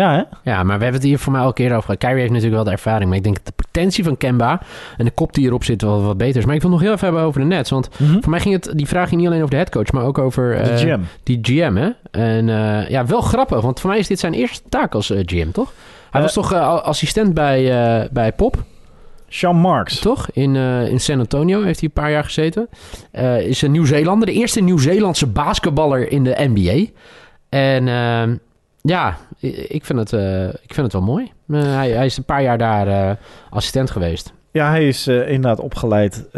Ja, 0.00 0.14
hè? 0.14 0.50
Ja, 0.50 0.62
maar 0.62 0.76
we 0.76 0.82
hebben 0.82 1.00
het 1.00 1.10
hier 1.10 1.18
voor 1.18 1.32
mij 1.32 1.40
al 1.40 1.46
een 1.46 1.52
keer 1.52 1.70
over 1.70 1.82
gehad. 1.82 1.98
Kyrie 1.98 2.18
heeft 2.18 2.28
natuurlijk 2.28 2.54
wel 2.54 2.64
de 2.64 2.70
ervaring, 2.70 3.08
maar 3.08 3.18
ik 3.18 3.24
denk 3.24 3.36
dat 3.36 3.46
de 3.46 3.62
potentie 3.64 4.04
van 4.04 4.16
Kemba 4.16 4.60
en 4.96 5.04
de 5.04 5.10
kop 5.10 5.34
die 5.34 5.46
erop 5.46 5.64
zit 5.64 5.82
wel 5.82 6.02
wat 6.02 6.16
beter 6.16 6.40
is. 6.40 6.44
Maar 6.44 6.54
ik 6.54 6.60
wil 6.60 6.70
nog 6.70 6.80
heel 6.80 6.92
even 6.92 7.04
hebben 7.04 7.22
over 7.22 7.40
de 7.40 7.46
Nets, 7.46 7.70
want 7.70 7.88
voor 8.20 8.30
mij 8.30 8.40
ging 8.40 8.54
het, 8.54 8.72
die 8.76 8.86
vraag 8.86 9.08
ging 9.08 9.20
niet 9.20 9.30
alleen 9.30 9.40
over 9.40 9.50
de 9.50 9.56
headcoach, 9.56 9.92
maar 9.92 10.04
ook 10.04 10.18
over 10.18 10.54
De 10.54 10.70
eh, 10.70 10.76
GM. 10.76 11.00
die 11.22 11.38
GM, 11.42 11.74
hè? 11.74 11.90
En 12.10 12.48
eh, 12.48 12.88
ja, 12.88 13.06
wel 13.06 13.20
grappig, 13.20 13.60
want 13.60 13.80
voor 13.80 13.90
mij 13.90 13.98
is 13.98 14.06
dit 14.06 14.18
zijn 14.18 14.32
eerste 14.32 14.68
taak 14.68 14.94
als 14.94 15.10
eh, 15.10 15.22
GM, 15.24 15.50
toch? 15.50 15.72
Hij 16.10 16.20
was 16.22 16.32
toch 16.32 16.52
assistent 16.54 17.34
bij, 17.34 18.08
bij 18.12 18.32
Pop, 18.32 18.56
Sean 19.28 19.56
Marks. 19.56 19.98
toch? 19.98 20.30
In, 20.32 20.56
in 20.86 21.00
San 21.00 21.18
Antonio 21.18 21.62
heeft 21.62 21.80
hij 21.80 21.88
een 21.88 22.02
paar 22.02 22.10
jaar 22.10 22.24
gezeten. 22.24 22.68
Is 23.38 23.62
een 23.62 23.70
Nieuw-Zeelander, 23.70 24.26
de 24.26 24.32
eerste 24.32 24.60
Nieuw-Zeelandse 24.60 25.26
basketballer 25.26 26.12
in 26.12 26.24
de 26.24 26.36
NBA. 26.38 26.90
En 27.48 27.88
ehm, 27.88 28.34
ja, 28.82 29.16
ik 29.68 29.84
vind 29.84 29.98
het, 29.98 30.12
eh, 30.12 30.48
ik 30.48 30.74
vind 30.74 30.76
het 30.76 30.92
wel 30.92 31.02
mooi. 31.02 31.32
Eh, 31.48 31.62
hij, 31.62 31.90
hij 31.90 32.06
is 32.06 32.16
een 32.16 32.24
paar 32.24 32.42
jaar 32.42 32.58
daar 32.58 32.88
eh, 32.88 33.16
assistent 33.50 33.90
geweest. 33.90 34.32
Ja, 34.52 34.70
hij 34.70 34.88
is 34.88 35.06
inderdaad 35.06 35.60
opgeleid 35.60 36.28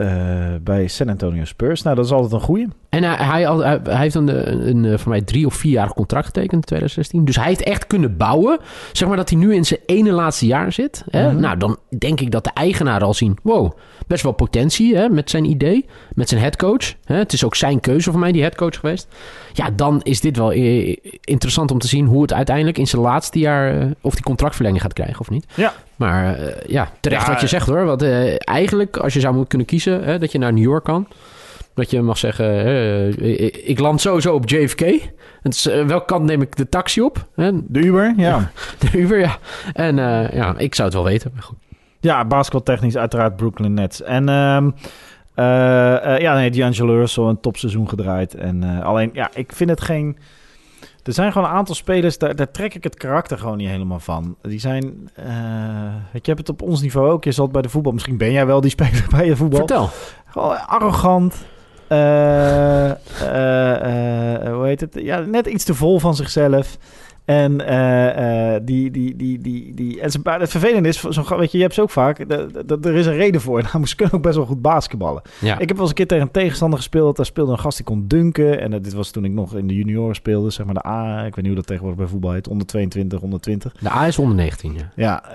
bij 0.62 0.87
San 0.87 1.09
Antonio 1.09 1.44
Spurs. 1.44 1.83
Nou, 1.83 1.96
dat 1.96 2.05
is 2.05 2.12
altijd 2.12 2.33
een 2.33 2.40
goeie. 2.40 2.68
En 2.92 3.02
hij, 3.02 3.44
hij, 3.44 3.81
hij, 3.83 3.96
heeft 3.96 4.14
een, 4.14 4.52
een, 4.52 4.68
een, 4.68 4.85
eh, 4.85 4.98
voor 4.98 5.11
mij 5.11 5.20
drie 5.20 5.46
of 5.46 5.55
vierjarig 5.55 5.92
contract 5.92 6.26
getekend 6.26 6.52
in 6.52 6.61
2016. 6.61 7.24
Dus 7.24 7.37
hij 7.37 7.44
heeft 7.44 7.62
echt 7.62 7.87
kunnen 7.87 8.16
bouwen. 8.16 8.59
Zeg 8.92 9.09
maar 9.09 9.16
dat 9.16 9.31
hij 9.31 9.38
nu 9.38 9.55
in 9.55 9.64
zijn 9.64 9.81
ene 9.87 10.11
laatste 10.11 10.46
jaar 10.46 10.72
zit. 10.72 11.05
Hè? 11.11 11.33
Mhm. 11.33 11.40
Nou, 11.40 11.57
dan 11.57 11.76
denk 11.98 12.20
ik 12.20 12.31
dat 12.31 12.44
de 12.44 12.50
eigenaren 12.55 13.07
al 13.07 13.14
zien... 13.14 13.38
wow, 13.42 13.72
best 14.07 14.22
wel 14.22 14.33
potentie 14.33 14.96
hè, 14.96 15.09
met 15.09 15.31
zijn 15.31 15.44
idee. 15.44 15.87
Met 16.14 16.28
zijn 16.28 16.40
headcoach. 16.40 16.94
Hè? 17.05 17.16
Het 17.16 17.33
is 17.33 17.44
ook 17.44 17.55
zijn 17.55 17.81
keuze 17.81 18.11
voor 18.11 18.20
mij, 18.20 18.33
die 18.33 18.42
headcoach 18.42 18.78
geweest. 18.78 19.09
Ja, 19.52 19.70
dan 19.70 20.00
is 20.02 20.20
dit 20.20 20.37
wel 20.37 20.52
eh, 20.52 20.96
interessant 21.20 21.70
om 21.70 21.78
te 21.78 21.88
zien... 21.88 22.07
hoe 22.07 22.22
het 22.22 22.33
uiteindelijk 22.33 22.78
in 22.78 22.87
zijn 22.87 23.02
laatste 23.02 23.38
jaar... 23.38 23.81
eh, 23.81 23.87
of 24.00 24.14
die 24.14 24.24
contractverlenging 24.24 24.83
gaat 24.83 24.92
krijgen 24.92 25.20
of 25.20 25.31
niet. 25.31 25.46
Ja. 25.55 25.74
Maar 25.96 26.38
ja, 26.66 26.90
terecht 27.00 27.26
Ja, 27.26 27.33
wat 27.33 27.40
je 27.40 27.46
zegt 27.46 27.66
hoor. 27.66 27.85
Want 27.85 28.02
eigenlijk, 28.38 28.96
als 28.96 29.12
je 29.12 29.20
zou 29.20 29.33
moeten 29.33 29.50
kunnen 29.50 29.66
kiezen... 29.66 30.05
Hè, 30.05 30.18
dat 30.18 30.33
je 30.33 30.38
naar 30.38 30.52
New 30.52 30.62
York 30.62 30.85
kan... 30.85 31.07
Dat 31.74 31.90
je 31.90 32.02
mag 32.02 32.18
zeggen, 32.18 32.46
hè, 32.46 33.08
ik, 33.48 33.78
land 33.78 34.00
sowieso 34.00 34.35
op 34.35 34.48
JFK. 34.48 34.80
Is, 35.42 35.66
eh, 35.66 35.87
welke 35.87 36.04
kant 36.04 36.24
neem 36.24 36.42
ik 36.42 36.56
de 36.56 36.68
taxi 36.68 37.02
op? 37.02 37.26
De 37.68 37.80
Uber, 37.80 38.14
ja. 38.16 38.50
De 38.90 38.98
Uber, 38.98 39.18
ja. 39.18 39.38
En 39.72 39.98
eh, 39.98 40.37
ja, 40.37 40.54
ik 40.58 40.74
zou 40.74 40.88
het 40.88 40.96
wel 40.96 41.06
weten. 41.06 41.30
Maar 41.35 41.42
goed. 41.42 41.58
Ja, 42.00 42.24
basketbaltechnisch 42.24 42.96
uiteraard 42.96 43.37
Brooklyn 43.37 43.74
Nets. 43.74 44.02
En 44.02 44.28
eh, 44.28 44.66
eh, 45.35 46.18
ja, 46.18 46.35
nee, 46.35 46.50
D'Angelo 46.50 46.94
Russell 46.94 47.24
een 47.24 47.40
topseizoen 47.40 47.88
gedraaid. 47.88 48.35
En 48.35 48.62
eh, 48.62 48.85
alleen, 48.85 49.11
ja, 49.12 49.30
ik 49.35 49.52
vind 49.52 49.70
het 49.70 49.80
geen... 49.80 50.16
Er 51.02 51.12
zijn 51.12 51.32
gewoon 51.32 51.48
een 51.48 51.54
aantal 51.54 51.74
spelers, 51.74 52.18
daar, 52.18 52.37
daar 52.37 52.50
trek 52.50 52.74
ik 52.74 52.85
het 52.85 52.94
karakter 52.94 53.38
gewoon 53.38 53.56
niet 53.56 53.68
helemaal 53.68 54.00
van. 54.00 54.37
Die 54.42 54.61
zijn, 54.61 55.11
eh, 55.14 55.94
ik 56.12 56.26
heb 56.26 56.38
het 56.38 56.48
op 56.48 56.62
ons 56.62 56.80
niveau 56.80 57.11
ook. 57.11 57.24
Je 57.24 57.32
zat 57.32 57.52
bij 57.52 57.62
de 57.62 57.68
voetbal, 57.68 57.92
misschien 57.92 58.16
ben 58.16 58.32
jij 58.32 58.46
wel 58.46 58.61
die 58.61 58.70
speler 58.70 59.06
bij 59.16 59.26
je 59.26 59.37
voetbal. 59.37 59.58
Vertel. 59.58 59.90
Gewoon 60.26 60.66
arrogant. 60.66 61.35
Eh, 61.92 62.90
eh, 62.90 64.44
eh, 64.44 64.55
hoe 64.55 64.66
heet 64.66 64.81
het? 64.81 64.94
Ja, 64.94 65.18
net 65.18 65.46
iets 65.46 65.64
te 65.64 65.74
vol 65.74 65.98
van 65.98 66.14
zichzelf. 66.14 66.78
En 67.24 67.66
eh, 67.66 68.54
eh, 68.54 68.61
die, 68.64 68.90
die, 68.90 69.16
die, 69.16 69.38
die, 69.38 69.74
die, 69.74 70.00
en 70.00 70.11
ze- 70.11 70.20
maar 70.22 70.40
het 70.40 70.50
vervelende 70.50 70.88
is, 70.88 71.00
zo, 71.00 71.37
weet 71.38 71.50
je, 71.50 71.56
je 71.56 71.62
hebt 71.62 71.74
ze 71.74 71.82
ook 71.82 71.90
vaak, 71.90 72.28
dat- 72.66 72.85
er 72.87 72.94
is 72.94 73.06
een 73.06 73.16
reden 73.16 73.40
voor. 73.40 73.62
Nou, 73.72 73.87
ze 73.87 73.96
kunnen 73.96 74.14
ook 74.14 74.22
best 74.22 74.37
wel 74.37 74.46
goed 74.46 74.62
basketballen. 74.62 75.22
Ja. 75.40 75.58
Ik 75.58 75.68
heb 75.68 75.70
wel 75.70 75.80
eens 75.80 75.88
een 75.88 75.94
keer 75.94 76.06
tegen 76.06 76.24
een 76.24 76.30
tegenstander 76.30 76.78
gespeeld. 76.78 77.16
Daar 77.16 77.26
speelde 77.26 77.52
een 77.52 77.58
gast 77.58 77.76
die 77.76 77.87
kon 77.87 78.04
dunken. 78.06 78.61
En 78.61 78.72
eh, 78.72 78.82
dit 78.82 78.92
was 78.92 79.11
toen 79.11 79.24
ik 79.24 79.32
nog 79.32 79.56
in 79.56 79.66
de 79.66 79.74
junioren 79.74 80.14
speelde, 80.14 80.50
zeg 80.50 80.66
maar 80.66 80.74
de 80.74 80.87
A. 80.87 81.18
Ik 81.18 81.35
weet 81.35 81.37
niet 81.37 81.46
hoe 81.46 81.54
dat 81.54 81.66
tegenwoordig 81.66 82.00
bij 82.00 82.08
voetbal 82.08 82.32
heet. 82.32 82.48
Onder 82.48 82.66
22, 82.66 83.20
onder 83.20 83.40
20. 83.40 83.72
De 83.80 83.90
A 83.90 84.06
is 84.06 84.18
onder 84.18 84.37
19, 84.37 84.74
ja. 84.74 84.90
Ja, 84.96 85.30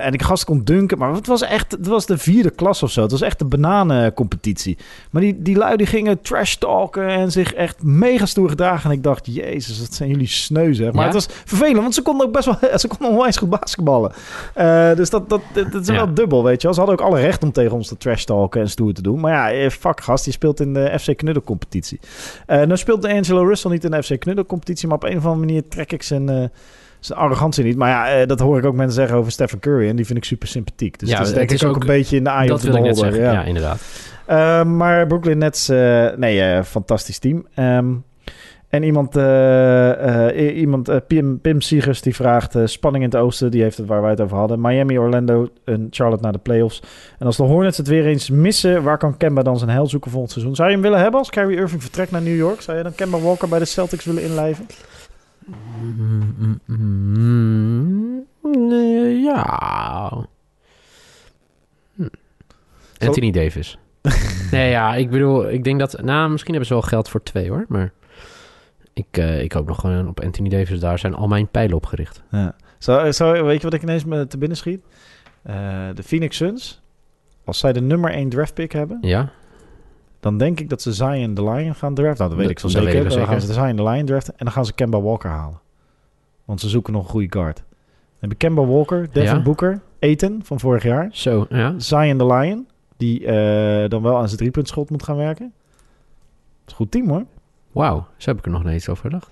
en 0.00 0.12
ik 0.12 0.22
gast 0.22 0.44
kon 0.44 0.64
dunken, 0.64 0.98
maar 0.98 1.12
het 1.14 1.26
was 1.26 1.42
echt, 1.42 1.72
het 1.72 1.86
was 1.86 2.06
de 2.06 2.18
vierde 2.18 2.50
klas 2.50 2.82
of 2.82 2.90
zo. 2.90 3.02
Het 3.02 3.10
was 3.10 3.22
echt 3.22 3.38
de 3.38 3.44
bananencompetitie. 3.44 4.76
Maar 5.10 5.22
die, 5.22 5.42
die 5.42 5.56
lui 5.56 5.76
die 5.76 5.86
gingen 5.86 6.20
trash 6.20 6.54
talken 6.54 7.08
en 7.08 7.32
zich 7.32 7.52
echt 7.54 7.82
mega 7.82 8.26
stoer 8.26 8.48
gedragen. 8.48 8.90
En 8.90 8.96
ik 8.96 9.02
dacht, 9.02 9.26
jezus, 9.34 9.80
dat 9.80 9.94
zijn 9.94 10.08
jullie 10.08 10.26
sneuzen. 10.26 10.85
Maar 10.94 11.06
Ja? 11.06 11.12
het 11.14 11.26
was 11.26 11.36
vervelend, 11.44 11.76
want 11.80 11.94
ze 11.94 12.02
konden 12.02 12.26
ook 12.26 12.32
best 12.32 12.44
wel, 12.46 12.56
ze 12.78 12.88
konden 12.88 13.08
onwijs 13.08 13.36
goed 13.36 13.50
basketballen. 13.50 14.12
Eh, 14.54 14.94
dus 14.94 15.10
dat, 15.10 15.28
dat, 15.28 15.40
dat, 15.52 15.72
dat 15.72 15.80
is 15.82 15.88
Ja. 15.88 15.94
wel 15.94 16.14
dubbel, 16.14 16.44
weet 16.44 16.60
je 16.60 16.66
wel. 16.66 16.74
Ze 16.76 16.80
hadden 16.82 16.98
ook 17.00 17.06
alle 17.06 17.20
recht 17.20 17.42
om 17.42 17.52
tegen 17.52 17.72
ons 17.76 17.88
te 17.88 17.96
trash 17.96 18.24
talken 18.24 18.60
en 18.60 18.68
stoer 18.68 18.92
te 18.92 19.02
doen. 19.02 19.20
Maar 19.20 19.32
ja, 19.32 19.50
eh, 19.64 19.70
fuck 19.70 20.00
gast, 20.00 20.24
die 20.24 20.32
speelt 20.32 20.60
in 20.60 20.74
de 20.74 20.98
FC 21.00 21.16
Knuddelcompetitie. 21.16 22.00
Eh 22.46 22.56
nou 22.56 22.76
speelt 22.76 23.04
Angelo 23.06 23.42
Russell 23.44 23.70
niet 23.70 23.84
in 23.84 23.90
de 23.90 24.02
FC 24.02 24.18
Knuddelcompetitie, 24.18 24.88
maar 24.88 24.96
op 24.96 25.04
een 25.04 25.16
of 25.16 25.24
andere 25.24 25.46
manier 25.46 25.68
trek 25.68 25.92
ik 25.92 26.02
zijn... 26.02 26.28
eh, 26.28 26.44
zijn 27.00 27.18
arrogantie 27.18 27.64
niet. 27.64 27.76
Maar 27.76 28.18
ja, 28.18 28.26
dat 28.26 28.40
hoor 28.40 28.58
ik 28.58 28.64
ook 28.64 28.74
mensen 28.74 28.94
zeggen 28.94 29.16
over 29.16 29.32
Stephen 29.32 29.58
Curry. 29.58 29.88
En 29.88 29.96
die 29.96 30.06
vind 30.06 30.18
ik 30.18 30.24
super 30.24 30.48
sympathiek. 30.48 30.98
Dus 30.98 31.08
Ja, 31.08 31.18
dat 31.18 31.26
is 31.26 31.32
denk 31.32 31.50
ik 31.50 31.62
ook, 31.64 31.74
ook- 31.76 31.80
een 31.80 31.86
beetje 31.86 32.16
in 32.16 32.24
de 32.24 32.30
eye 32.30 32.48
dat 32.48 32.56
of 32.56 32.98
the. 32.98 33.10
Ja, 33.16 33.32
Ja. 33.32 33.42
inderdaad. 33.42 33.80
Maar 34.66 35.06
Brooklyn 35.06 35.38
Nets, 35.38 35.68
eh, 35.68 36.06
nee, 36.16 36.64
fantastisch 36.64 37.18
team. 37.18 37.46
Ehm, 37.54 37.86
en 38.76 38.82
iemand, 38.82 39.16
eh, 39.16 40.48
eh, 40.48 40.58
iemand 40.58 40.88
eh, 40.88 40.96
Pim, 41.06 41.40
Pim 41.40 41.60
Siegers, 41.60 42.02
die 42.02 42.14
vraagt... 42.14 42.54
spanning 42.64 43.04
in 43.04 43.10
het 43.10 43.20
oosten, 43.20 43.50
die 43.50 43.62
heeft 43.62 43.76
het 43.76 43.86
waar 43.86 44.00
wij 44.00 44.10
het 44.10 44.20
over 44.20 44.36
hadden. 44.36 44.60
Miami, 44.60 44.98
Orlando 44.98 45.48
en 45.64 45.86
Charlotte 45.90 46.22
naar 46.22 46.32
de 46.32 46.38
playoffs. 46.38 46.82
En 47.18 47.26
als 47.26 47.36
de 47.36 47.42
Hornets 47.42 47.76
het 47.76 47.88
weer 47.88 48.06
eens 48.06 48.30
missen... 48.30 48.82
waar 48.82 48.98
kan 48.98 49.16
Kemba 49.16 49.42
dan 49.42 49.58
zijn 49.58 49.70
heil 49.70 49.86
zoeken 49.86 50.10
volgend 50.10 50.32
seizoen? 50.32 50.54
Zou 50.54 50.68
je 50.68 50.74
hem 50.74 50.82
willen 50.82 51.00
hebben 51.00 51.18
als 51.18 51.30
Kyrie 51.30 51.56
Irving 51.56 51.82
vertrekt 51.82 52.10
naar 52.10 52.22
New 52.22 52.36
York? 52.36 52.60
Zou 52.60 52.76
je 52.76 52.82
dan 52.82 52.94
Kemba 52.94 53.18
Walker 53.18 53.48
bij 53.48 53.58
de 53.58 53.64
Celtics 53.64 54.04
willen 54.04 54.22
inlijven? 54.22 54.66
Mm, 55.80 56.34
mm, 56.38 56.60
mm, 56.66 58.24
nee, 58.68 59.20
ja. 59.20 60.12
Hm. 61.94 62.06
Anthony 62.98 63.30
Davis. 63.30 63.78
nee, 64.50 64.70
ja, 64.70 64.94
ik 64.94 65.10
bedoel, 65.10 65.50
ik 65.50 65.64
denk 65.64 65.78
dat... 65.78 66.02
Nou, 66.02 66.30
misschien 66.30 66.50
hebben 66.50 66.68
ze 66.68 66.74
wel 66.74 66.88
geld 66.88 67.08
voor 67.08 67.22
twee, 67.22 67.48
hoor. 67.48 67.64
Maar 67.68 67.92
ik, 68.96 69.06
eh, 69.16 69.42
ik 69.42 69.52
hoop 69.52 69.66
nog 69.66 69.80
gewoon 69.80 70.08
op 70.08 70.20
Anthony 70.20 70.48
Davis. 70.48 70.80
Daar 70.80 70.98
zijn 70.98 71.14
al 71.14 71.28
mijn 71.28 71.48
pijlen 71.48 71.76
op 71.76 71.86
gericht. 71.86 72.22
Ja. 72.30 72.54
Zo, 72.78 73.10
zo, 73.10 73.44
weet 73.44 73.56
je 73.56 73.62
wat 73.64 73.74
ik 73.74 73.82
ineens 73.82 74.04
me 74.04 74.26
te 74.26 74.38
binnen 74.38 74.56
schiet? 74.56 74.80
Eh, 75.42 75.54
de 75.94 76.02
Phoenix 76.02 76.36
Suns, 76.36 76.82
als 77.44 77.58
zij 77.58 77.72
de 77.72 77.80
nummer 77.80 78.10
1 78.14 78.28
draft 78.28 78.54
pick 78.54 78.72
hebben, 78.72 78.98
Ja? 79.00 79.30
dan 80.20 80.38
denk 80.38 80.60
ik 80.60 80.68
dat 80.68 80.82
ze 80.82 80.92
Zion 80.92 81.34
the 81.34 81.44
Lion 81.44 81.74
gaan 81.74 81.94
draften. 81.94 82.18
Nou, 82.18 82.28
dat 82.28 82.38
weet 82.38 82.38
Dat- 82.38 82.50
ik 82.50 82.58
zo 82.58 82.80
dat 82.80 82.92
zeker. 82.92 83.08
dan 83.18 83.26
gaan 83.26 83.40
ze 83.40 83.52
Zion 83.52 83.76
the 83.76 83.82
Lion 83.82 84.04
draften 84.04 84.32
en 84.36 84.44
dan 84.44 84.54
gaan 84.54 84.64
ze 84.66 84.72
Kemba 84.72 85.00
Walker 85.00 85.30
halen. 85.30 85.60
Want 86.44 86.60
ze 86.60 86.68
zoeken 86.68 86.92
nog 86.92 87.02
een 87.02 87.10
goede 87.10 87.32
guard. 87.32 87.56
Dan 87.56 87.64
hebben 88.18 88.38
Kemba 88.38 88.64
Walker, 88.64 89.06
Devin 89.12 89.36
Ja. 89.36 89.42
Booker, 89.42 89.80
Eten 89.98 90.40
van 90.44 90.60
vorig 90.60 90.82
jaar, 90.82 91.08
Zo, 91.12 91.46
ja. 91.48 91.74
Zion 91.78 92.16
the 92.18 92.26
Lion, 92.26 92.66
die 92.96 93.26
eh, 93.26 93.88
dan 93.88 94.02
wel 94.02 94.16
aan 94.18 94.26
zijn 94.26 94.38
driepuntschot 94.38 94.90
moet 94.90 95.02
gaan 95.02 95.16
werken. 95.16 95.52
Dat 95.54 96.64
is 96.66 96.70
een 96.70 96.76
goed 96.76 96.90
team 96.90 97.08
hoor. 97.08 97.24
Wauw, 97.76 98.06
zo 98.16 98.30
heb 98.30 98.38
ik 98.38 98.44
er 98.44 98.50
nog 98.50 98.64
niet 98.64 98.72
eens 98.72 98.88
over 98.88 99.02
gedacht. 99.10 99.30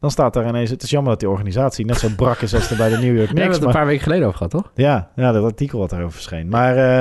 dan 0.00 0.10
staat 0.10 0.34
daar 0.34 0.48
ineens... 0.48 0.70
Het 0.70 0.82
is 0.82 0.90
jammer 0.90 1.10
dat 1.10 1.20
die 1.20 1.28
organisatie 1.28 1.84
net 1.84 1.98
zo 1.98 2.08
brak 2.16 2.40
is 2.40 2.54
als 2.54 2.70
er 2.70 2.76
bij 2.76 2.88
de 2.88 2.96
New 2.96 3.16
York 3.16 3.16
hebben 3.18 3.34
we 3.34 3.40
Knicks. 3.40 3.56
het 3.56 3.64
een 3.66 3.72
paar 3.72 3.86
weken 3.86 4.02
geleden 4.02 4.24
over 4.26 4.36
gehad, 4.36 4.52
toch? 4.52 4.70
Ja, 4.74 5.10
ja, 5.16 5.32
dat 5.32 5.44
artikel 5.44 5.78
wat 5.78 5.90
daarover 5.90 6.12
verscheen. 6.14 6.48
Maar 6.48 6.76
eh, 6.76 7.00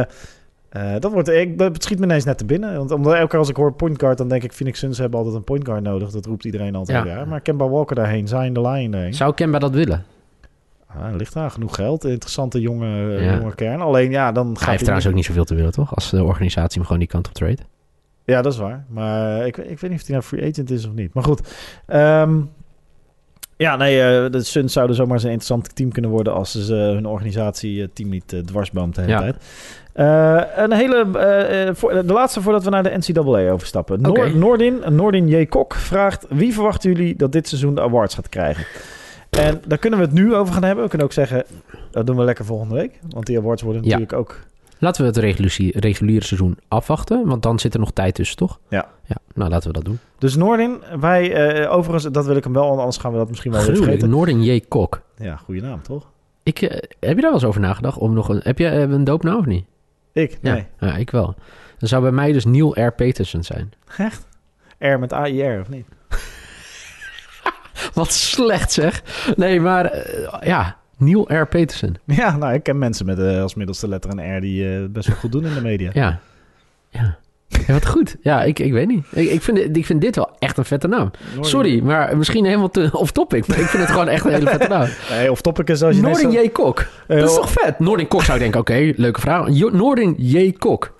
eh, 0.69 1.01
dat, 1.01 1.11
wordt, 1.11 1.29
ik, 1.29 1.57
dat 1.57 1.83
schiet 1.83 1.99
me 1.99 2.05
ineens 2.05 2.23
net 2.23 2.37
te 2.37 2.45
binnen. 2.45 2.77
Want 2.77 2.91
omdat 2.91 3.13
elke 3.13 3.27
keer 3.27 3.39
als 3.39 3.49
ik 3.49 3.55
hoor 3.55 3.73
point 3.73 3.99
guard, 3.99 4.17
dan 4.17 4.27
denk 4.27 4.43
ik... 4.43 4.53
Phoenix 4.53 4.79
Suns 4.79 4.97
hebben 4.97 5.17
altijd 5.17 5.35
een 5.37 5.43
point 5.43 5.65
guard 5.65 5.83
nodig. 5.83 6.11
Dat 6.11 6.25
roept 6.25 6.45
iedereen 6.45 6.75
altijd. 6.75 7.05
Ja. 7.05 7.15
Ja. 7.15 7.25
Maar 7.25 7.41
Kemba 7.41 7.69
Walker 7.69 7.95
daarheen, 7.95 8.27
Zion 8.27 8.53
de 8.53 8.61
daarheen. 8.61 9.13
Zou 9.13 9.33
Kemba 9.33 9.59
dat 9.59 9.71
willen? 9.71 10.05
Ah, 10.87 11.15
ligt 11.15 11.33
daar 11.33 11.51
genoeg 11.51 11.75
geld. 11.75 12.05
Interessante 12.05 12.59
jonge, 12.61 12.87
Ja. 13.21 13.37
jonge 13.37 13.55
kern. 13.55 13.81
Alleen 13.81 14.11
ja, 14.11 14.31
dan 14.31 14.47
gaat 14.47 14.59
Hij 14.59 14.69
heeft 14.69 14.79
trouwens 14.81 15.07
ook 15.07 15.13
niet 15.15 15.25
zoveel 15.25 15.45
te 15.45 15.55
willen, 15.55 15.71
toch? 15.71 15.95
Als 15.95 16.09
de 16.09 16.23
organisatie 16.23 16.73
hem 16.77 16.83
gewoon 16.83 16.99
die 16.99 17.07
kant 17.07 17.27
op 17.27 17.33
trade. 17.33 17.57
Ja, 18.31 18.41
dat 18.41 18.53
is 18.53 18.59
waar. 18.59 18.85
Maar 18.89 19.45
ik, 19.47 19.57
ik 19.57 19.79
weet 19.79 19.91
niet 19.91 19.99
of 20.01 20.07
hij 20.07 20.15
nou 20.15 20.23
free 20.27 20.49
agent 20.49 20.71
is 20.71 20.85
of 20.87 20.93
niet. 20.93 21.13
Maar 21.13 21.23
goed. 21.23 21.41
Ehm, 21.87 22.39
ja, 23.57 23.75
nee, 23.75 24.01
eh, 24.01 24.31
de 24.31 24.43
Suns 24.43 24.73
zouden 24.73 24.95
zomaar 24.95 25.13
eens 25.13 25.23
een 25.23 25.31
interessant 25.31 25.75
team 25.75 25.91
kunnen 25.91 26.11
worden... 26.11 26.33
als 26.33 26.65
ze 26.65 26.73
hun 26.73 27.05
organisatie 27.05 27.81
eh, 27.81 27.87
team 27.93 28.09
niet 28.09 28.33
eh, 28.33 28.39
dwarsboomt 28.39 28.95
de 28.95 29.01
hele 29.01 29.13
Ja. 29.13 29.19
tijd. 29.19 29.35
Eh, 29.93 30.63
een 30.63 30.71
hele, 30.71 31.07
eh, 31.19 31.67
eh, 31.67 31.75
voor, 31.75 31.91
de 32.05 32.13
laatste 32.13 32.41
voordat 32.41 32.63
we 32.63 32.69
naar 32.69 32.83
de 32.83 32.97
NCAA 32.97 33.51
overstappen. 33.51 34.01
Noor, 34.01 34.17
Oké. 34.17 34.29
Noordin, 34.29 34.81
Noordin 34.89 35.27
J. 35.27 35.45
Kok 35.45 35.73
vraagt... 35.73 36.25
wie 36.29 36.53
verwachten 36.53 36.91
jullie 36.91 37.15
dat 37.15 37.31
dit 37.31 37.47
seizoen 37.47 37.75
de 37.75 37.81
awards 37.81 38.15
gaat 38.15 38.29
krijgen? 38.29 38.65
En 39.29 39.61
daar 39.67 39.77
kunnen 39.77 39.99
we 39.99 40.05
het 40.05 40.13
nu 40.13 40.35
over 40.35 40.53
gaan 40.53 40.63
hebben. 40.63 40.83
We 40.83 40.89
kunnen 40.89 41.07
ook 41.07 41.13
zeggen, 41.13 41.43
dat 41.91 42.07
doen 42.07 42.17
we 42.17 42.23
lekker 42.23 42.45
volgende 42.45 42.75
week. 42.75 42.99
Want 43.09 43.25
die 43.25 43.37
awards 43.37 43.61
worden 43.61 43.83
Ja. 43.83 43.87
natuurlijk 43.89 44.19
ook... 44.19 44.39
Laten 44.81 45.01
we 45.01 45.07
het 45.07 45.17
reguliere, 45.17 45.79
reguliere 45.79 46.25
seizoen 46.25 46.57
afwachten, 46.67 47.25
want 47.25 47.43
dan 47.43 47.59
zit 47.59 47.73
er 47.73 47.79
nog 47.79 47.91
tijd 47.91 48.15
tussen, 48.15 48.37
toch? 48.37 48.59
Ja. 48.69 48.87
Ja, 49.05 49.15
nou 49.33 49.49
laten 49.49 49.67
we 49.67 49.73
dat 49.73 49.85
doen. 49.85 49.99
Dus 50.17 50.35
Noordin, 50.35 50.81
wij 50.99 51.33
eh, 51.33 51.73
overigens, 51.73 52.13
dat 52.13 52.25
wil 52.25 52.35
ik 52.35 52.43
hem 52.43 52.53
wel, 52.53 52.79
anders 52.79 52.97
gaan 52.97 53.11
we 53.11 53.17
dat 53.17 53.29
misschien 53.29 53.51
wel 53.51 53.65
weer 53.65 53.75
vergeten. 53.75 54.09
Noorden 54.09 54.43
J. 54.43 54.61
Kok. 54.67 55.01
Ja, 55.17 55.35
goede 55.35 55.61
naam, 55.61 55.81
toch? 55.81 56.09
Ik, 56.43 56.61
eh, 56.61 56.69
heb 56.99 57.15
je 57.15 57.21
daar 57.21 57.21
wel 57.21 57.33
eens 57.33 57.43
over 57.43 57.61
nagedacht? 57.61 57.97
Om 57.97 58.13
nog 58.13 58.29
een, 58.29 58.39
heb 58.43 58.57
je 58.57 58.67
eh, 58.67 58.81
een 58.81 59.03
doopnaam 59.03 59.37
of 59.37 59.45
niet? 59.45 59.65
Ik? 60.13 60.37
Nee. 60.41 60.65
ja, 60.79 60.95
ik 60.95 61.09
wel. 61.09 61.35
Dan 61.77 61.89
zou 61.89 62.01
bij 62.01 62.11
mij 62.11 62.31
dus 62.31 62.45
Neil 62.45 62.79
R. 62.85 62.91
Peterson 62.91 63.43
zijn. 63.43 63.71
R 64.79 64.99
met 64.99 65.13
AIR, 65.13 65.59
of 65.59 65.69
niet? 65.69 65.85
Wat 67.93 68.11
slecht 68.13 68.71
zeg. 68.71 69.03
Nee, 69.35 69.59
maar 69.59 70.07
ja, 70.43 70.77
Neil 71.01 71.27
R. 71.33 71.45
Peterson. 71.47 71.97
Ja, 72.21 72.37
nou, 72.37 72.53
ik 72.53 72.63
ken 72.63 72.77
mensen 72.77 73.05
met 73.05 73.19
eh, 73.19 73.41
als 73.41 73.55
middelste 73.55 73.87
letter 73.87 74.11
een 74.17 74.37
R 74.37 74.41
die 74.41 74.75
eh, 74.75 74.85
best 74.89 75.07
wel 75.07 75.15
goed 75.17 75.31
doen 75.31 75.45
in 75.45 75.53
de 75.53 75.61
media. 75.61 75.89
Ja. 75.93 76.19
Ja. 76.89 77.17
Ja, 77.67 77.73
wat 77.73 77.87
goed. 77.87 78.15
Ja, 78.21 78.43
ik, 78.43 78.59
ik 78.59 78.71
weet 78.71 78.87
niet. 78.87 79.05
Ik, 79.11 79.29
ik, 79.29 79.41
vind, 79.41 79.57
dit- 79.57 79.77
ik 79.77 79.85
vind 79.85 80.01
dit 80.01 80.15
wel 80.15 80.29
echt 80.39 80.57
een 80.57 80.65
vette 80.65 80.87
naam. 80.87 81.11
Sorry, 81.39 81.81
maar 81.83 82.17
misschien 82.17 82.45
helemaal 82.45 82.69
te 82.69 82.89
off-topic. 82.91 83.47
Maar 83.47 83.59
ik 83.59 83.65
vind 83.65 83.81
het 83.83 83.91
gewoon 83.91 84.07
echt 84.07 84.25
een 84.25 84.31
hele 84.31 84.49
vette 84.49 84.67
naam. 84.67 84.87
Nee, 85.09 85.31
of 85.31 85.41
topic 85.41 85.69
is 85.69 85.83
als 85.83 85.95
je... 85.95 86.01
Noordin 86.01 86.31
J. 86.31 86.49
Kok. 86.49 86.79
Eh, 87.07 87.19
Dat 87.19 87.29
is 87.29 87.35
oh, 87.35 87.41
toch 87.41 87.51
vet? 87.51 87.79
Noordin 87.79 88.07
Kok 88.07 88.23
zou 88.23 88.33
ik 88.37 88.41
denken, 88.43 88.59
oké, 88.59 88.93
leuke 88.95 89.19
vraag. 89.19 89.47
Noordin 89.71 90.15
J. 90.17 90.51
Kok. 90.51 90.93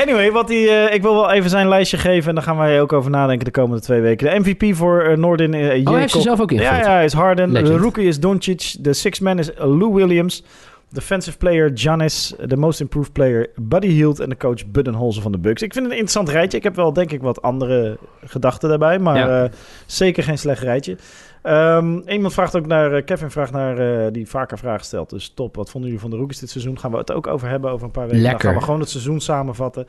Anyway, 0.00 0.30
wat 0.32 0.48
die, 0.48 0.68
eh, 0.68 0.94
ik 0.94 1.02
wil 1.02 1.14
wel 1.14 1.30
even 1.30 1.50
zijn 1.50 1.68
lijstje 1.68 1.96
geven 1.96 2.28
en 2.28 2.34
daar 2.34 2.44
gaan 2.44 2.56
wij 2.56 2.80
ook 2.80 2.92
over 2.92 3.10
nadenken 3.10 3.44
de 3.44 3.50
komende 3.50 3.82
twee 3.82 4.00
weken. 4.00 4.30
De 4.30 4.38
MVP 4.48 4.76
voor 4.76 5.02
eh, 5.02 5.16
Noordin 5.16 5.54
eh. 5.54 5.60
Oh, 5.80 5.90
hij 5.90 6.00
heeft 6.00 6.12
zichzelf 6.12 6.40
ook 6.40 6.50
Ja, 6.50 6.60
ingevuld. 6.60 6.84
ja, 6.86 7.00
is 7.00 7.12
Harden. 7.12 7.52
Legend. 7.52 7.72
De 7.72 7.78
rookie 7.78 8.06
is 8.06 8.20
Doncic. 8.20 8.74
De 8.80 8.92
six 8.92 9.20
man 9.20 9.38
is 9.38 9.50
Lou 9.56 9.92
Williams. 9.94 10.44
Defensive 10.92 11.36
player 11.38 11.70
Giannis. 11.74 12.34
De 12.46 12.56
most 12.56 12.80
improved 12.80 13.12
player 13.12 13.50
Buddy 13.56 13.86
Hield. 13.88 14.20
En 14.20 14.28
de 14.28 14.36
coach 14.36 14.66
Buddenholzer 14.66 15.22
van 15.22 15.32
de 15.32 15.38
Bucks. 15.38 15.62
Ik 15.62 15.72
vind 15.72 15.84
het 15.84 15.94
een 15.94 16.00
interessant 16.00 16.28
rijtje. 16.28 16.58
Ik 16.58 16.64
heb 16.64 16.76
wel 16.76 16.92
denk 16.92 17.12
ik 17.12 17.22
wat 17.22 17.42
andere 17.42 17.98
gedachten 18.24 18.68
daarbij. 18.68 18.98
Maar 18.98 19.16
Ja. 19.16 19.48
zeker 19.86 20.22
geen 20.22 20.38
slecht 20.38 20.62
rijtje. 20.62 20.96
Ehm, 21.42 21.98
iemand 21.98 22.32
vraagt 22.32 22.56
ook 22.56 22.66
naar... 22.66 22.92
eh, 22.92 23.04
Kevin 23.04 23.30
vraagt 23.30 23.52
naar... 23.52 23.78
eh, 24.06 24.12
die 24.12 24.28
vaker 24.28 24.58
vragen 24.58 24.84
stelt. 24.84 25.10
Dus 25.10 25.32
top. 25.34 25.56
Wat 25.56 25.70
vonden 25.70 25.90
jullie 25.90 26.02
van 26.02 26.10
de 26.10 26.16
rookies 26.16 26.38
dit 26.38 26.50
seizoen? 26.50 26.78
Gaan 26.78 26.90
we 26.90 26.96
het 26.96 27.12
ook 27.12 27.26
over 27.26 27.48
hebben 27.48 27.70
over 27.70 27.86
een 27.86 27.92
paar 27.92 28.06
weken. 28.06 28.22
Dan 28.22 28.30
Lekker. 28.30 28.48
gaan 28.48 28.58
we 28.58 28.64
gewoon 28.64 28.80
het 28.80 28.90
seizoen 28.90 29.20
samenvatten. 29.20 29.86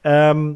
Ehm, 0.00 0.52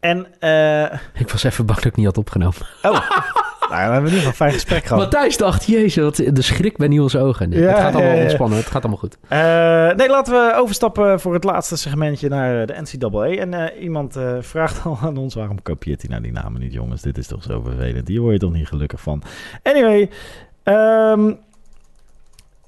en... 0.00 0.26
eh, 0.40 0.98
Ik 1.14 1.30
was 1.30 1.42
even 1.44 1.66
bang 1.66 1.78
dat 1.78 1.86
ik 1.90 1.96
niet 1.96 2.06
had 2.06 2.18
opgenomen. 2.18 2.66
oh. 2.82 3.10
nou, 3.80 3.92
hebben 3.92 4.02
we 4.02 4.08
in 4.08 4.16
ieder 4.16 4.30
geval 4.30 4.46
fijn 4.46 4.52
gesprek 4.52 4.84
gehad. 4.84 5.02
Matthijs 5.02 5.36
dacht, 5.36 5.64
jezus, 5.64 6.02
wat, 6.04 6.16
de 6.16 6.42
schrik 6.42 6.76
bij 6.76 6.88
Niels 6.88 7.16
ogen. 7.16 7.48
Nee, 7.48 7.60
Ja, 7.60 7.68
het 7.68 7.78
gaat 7.78 7.94
allemaal 7.94 8.10
ja, 8.10 8.16
ja. 8.16 8.22
ontspannen, 8.22 8.58
het 8.58 8.66
gaat 8.66 8.82
allemaal 8.82 9.00
goed. 9.00 9.18
Eh, 9.28 9.96
nee, 9.96 10.08
laten 10.08 10.32
we 10.32 10.54
overstappen 10.56 11.20
voor 11.20 11.34
het 11.34 11.44
laatste 11.44 11.76
segmentje 11.76 12.28
naar 12.28 12.60
eh, 12.60 12.66
de 12.66 12.82
NCAA. 12.82 13.26
En 13.26 13.54
eh, 13.54 13.82
iemand 13.82 14.18
vraagt 14.40 14.84
al 14.84 14.98
aan 15.02 15.16
ons, 15.16 15.34
waarom 15.34 15.62
kopieert 15.62 16.00
hij 16.00 16.10
nou 16.10 16.22
die 16.22 16.32
namen 16.32 16.60
niet, 16.60 16.72
jongens? 16.72 17.02
Dit 17.02 17.18
is 17.18 17.26
toch 17.26 17.42
zo 17.42 17.60
vervelend. 17.60 18.08
Hier 18.08 18.20
word 18.20 18.32
je 18.32 18.38
toch 18.38 18.52
niet 18.52 18.68
gelukkig 18.68 19.00
van. 19.00 19.22
Anyway, 19.62 20.10
ehm, 20.62 21.30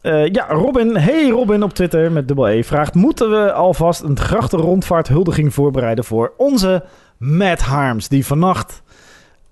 eh, 0.06 0.26
ja, 0.26 0.46
Robin, 0.48 0.96
hey 0.96 1.28
Robin 1.28 1.62
op 1.62 1.74
Twitter 1.74 2.12
met 2.12 2.28
dubbel 2.28 2.48
E, 2.48 2.62
vraagt... 2.62 2.94
Moeten 2.94 3.30
we 3.30 3.52
alvast 3.52 4.02
een 4.02 4.18
grachtenrondvaart 4.18 5.08
huldiging 5.08 5.54
voorbereiden 5.54 6.04
voor 6.04 6.32
onze 6.36 6.84
Matt 7.16 7.60
Harms... 7.60 8.08
die 8.08 8.26
vannacht 8.26 8.82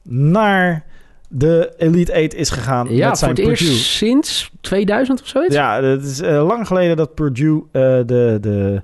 naar 0.02 0.84
de 1.28 1.72
Elite 1.76 2.12
Eight 2.12 2.34
is 2.34 2.50
gegaan 2.50 2.87
Ja, 2.90 2.96
met 2.98 3.06
voor 3.08 3.16
zijn 3.16 3.30
het 3.30 3.38
eerst 3.38 3.62
Purdue. 3.62 3.78
sinds 3.80 4.50
2000 4.60 5.20
of 5.22 5.26
zoiets? 5.28 5.54
Ja, 5.54 5.82
het 5.82 6.04
is 6.04 6.20
eh, 6.20 6.46
lang 6.46 6.66
geleden 6.66 6.96
dat 6.96 7.14
Purdue 7.14 7.62
eh, 7.72 7.82
de, 7.82 8.38
de 8.40 8.82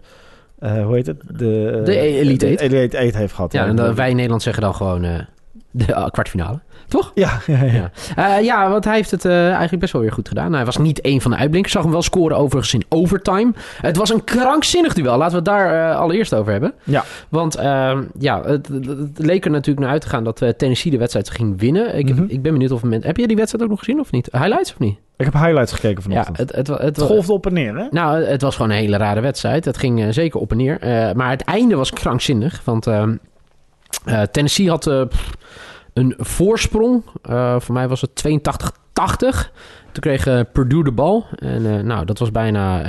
eh, 0.58 0.84
hoe 0.84 0.94
heet 0.94 1.06
het? 1.06 1.22
De, 1.26 1.80
De 1.84 1.96
Elite 1.96 2.46
de 2.46 2.56
Eight. 2.56 2.72
Elite 2.72 2.96
Eight 2.96 3.14
heeft 3.14 3.34
gehad. 3.34 3.52
Ja, 3.52 3.66
en 3.66 3.76
dan, 3.76 3.94
wij 3.94 4.08
in 4.10 4.14
Nederland 4.16 4.42
zeggen 4.42 4.62
dan 4.62 4.74
gewoon 4.74 5.26
de 5.70 5.94
ah, 5.94 6.10
kwartfinale. 6.10 6.58
Toch? 6.88 7.10
Ja, 7.14 7.38
ja, 7.46 7.62
ja. 7.64 7.72
Ja. 7.72 7.90
Eh, 8.36 8.44
ja, 8.44 8.70
want 8.70 8.84
hij 8.84 8.94
heeft 8.94 9.10
het 9.10 9.24
eh, 9.24 9.48
eigenlijk 9.48 9.80
best 9.80 9.92
wel 9.92 10.02
weer 10.02 10.12
goed 10.12 10.28
gedaan. 10.28 10.52
Hij 10.52 10.64
was 10.64 10.76
niet 10.78 11.00
één 11.00 11.20
van 11.20 11.30
de 11.30 11.36
uitblinkers. 11.36 11.72
Zag 11.72 11.82
hem 11.82 11.92
wel 11.92 12.02
scoren 12.02 12.36
overigens 12.36 12.74
in 12.74 12.84
overtime. 12.88 13.52
Het 13.80 13.96
was 13.96 14.10
een 14.10 14.24
krankzinnig 14.24 14.94
duel. 14.94 15.16
Laten 15.16 15.30
we 15.30 15.36
het 15.36 15.44
daar 15.44 15.90
eh, 15.90 15.98
allereerst 15.98 16.34
over 16.34 16.52
hebben. 16.52 16.72
Ja. 16.84 17.04
Want 17.28 17.54
ehm, 17.56 18.02
ja, 18.18 18.42
het, 18.44 18.68
leek 19.16 19.44
er 19.44 19.50
natuurlijk 19.50 19.80
naar 19.84 19.92
uit 19.92 20.00
te 20.02 20.08
gaan 20.08 20.24
dat 20.24 20.42
eh, 20.42 20.48
Tennessee 20.48 20.90
de 20.92 20.98
wedstrijd 20.98 21.30
ging 21.30 21.60
winnen. 21.60 21.96
Ik, 21.98 22.08
Mhm. 22.14 22.24
ik 22.28 22.42
ben 22.42 22.52
benieuwd 22.52 22.70
of 22.70 22.82
moment. 22.82 23.04
Heb 23.04 23.16
je 23.16 23.26
die 23.26 23.36
wedstrijd 23.36 23.64
ook 23.64 23.70
nog 23.70 23.78
gezien 23.78 24.00
of 24.00 24.10
niet? 24.10 24.28
Highlights 24.32 24.72
of 24.72 24.78
niet? 24.78 24.98
Ik 25.16 25.24
heb 25.24 25.34
highlights 25.34 25.72
gekeken 25.72 25.96
Ja, 25.96 26.02
vanochtend. 26.02 26.36
het, 26.38 26.54
het, 26.56 26.66
het, 26.66 26.78
het 26.78 27.00
golfde 27.00 27.32
op 27.32 27.46
en 27.46 27.52
neer, 27.52 27.76
hè? 27.76 27.86
nou, 27.90 28.22
het 28.24 28.42
was 28.42 28.56
gewoon 28.56 28.70
een 28.70 28.76
hele 28.76 28.96
rare 28.96 29.20
wedstrijd. 29.20 29.64
Het 29.64 29.76
ging 29.78 30.00
eh, 30.02 30.06
zeker 30.10 30.40
op 30.40 30.50
en 30.50 30.56
neer. 30.56 30.80
Eh, 30.80 31.12
maar 31.14 31.30
het 31.30 31.42
einde 31.44 31.76
was 31.76 31.90
krankzinnig. 31.92 32.60
Want 32.64 32.86
eh, 34.04 34.22
Tennessee 34.22 34.68
had 34.68 34.86
eh, 34.86 35.02
een 35.92 36.14
voorsprong. 36.18 37.02
Eh, 37.22 37.60
voor 37.60 37.74
mij 37.74 37.88
was 37.88 38.00
het 38.00 38.14
82-80. 38.14 39.52
Toen 39.92 40.02
kreeg 40.02 40.52
Purdue 40.52 40.84
de 40.84 40.92
bal. 40.92 41.26
En 41.34 41.86
nou, 41.86 42.04
dat 42.04 42.18
was 42.18 42.30
bijna... 42.30 42.82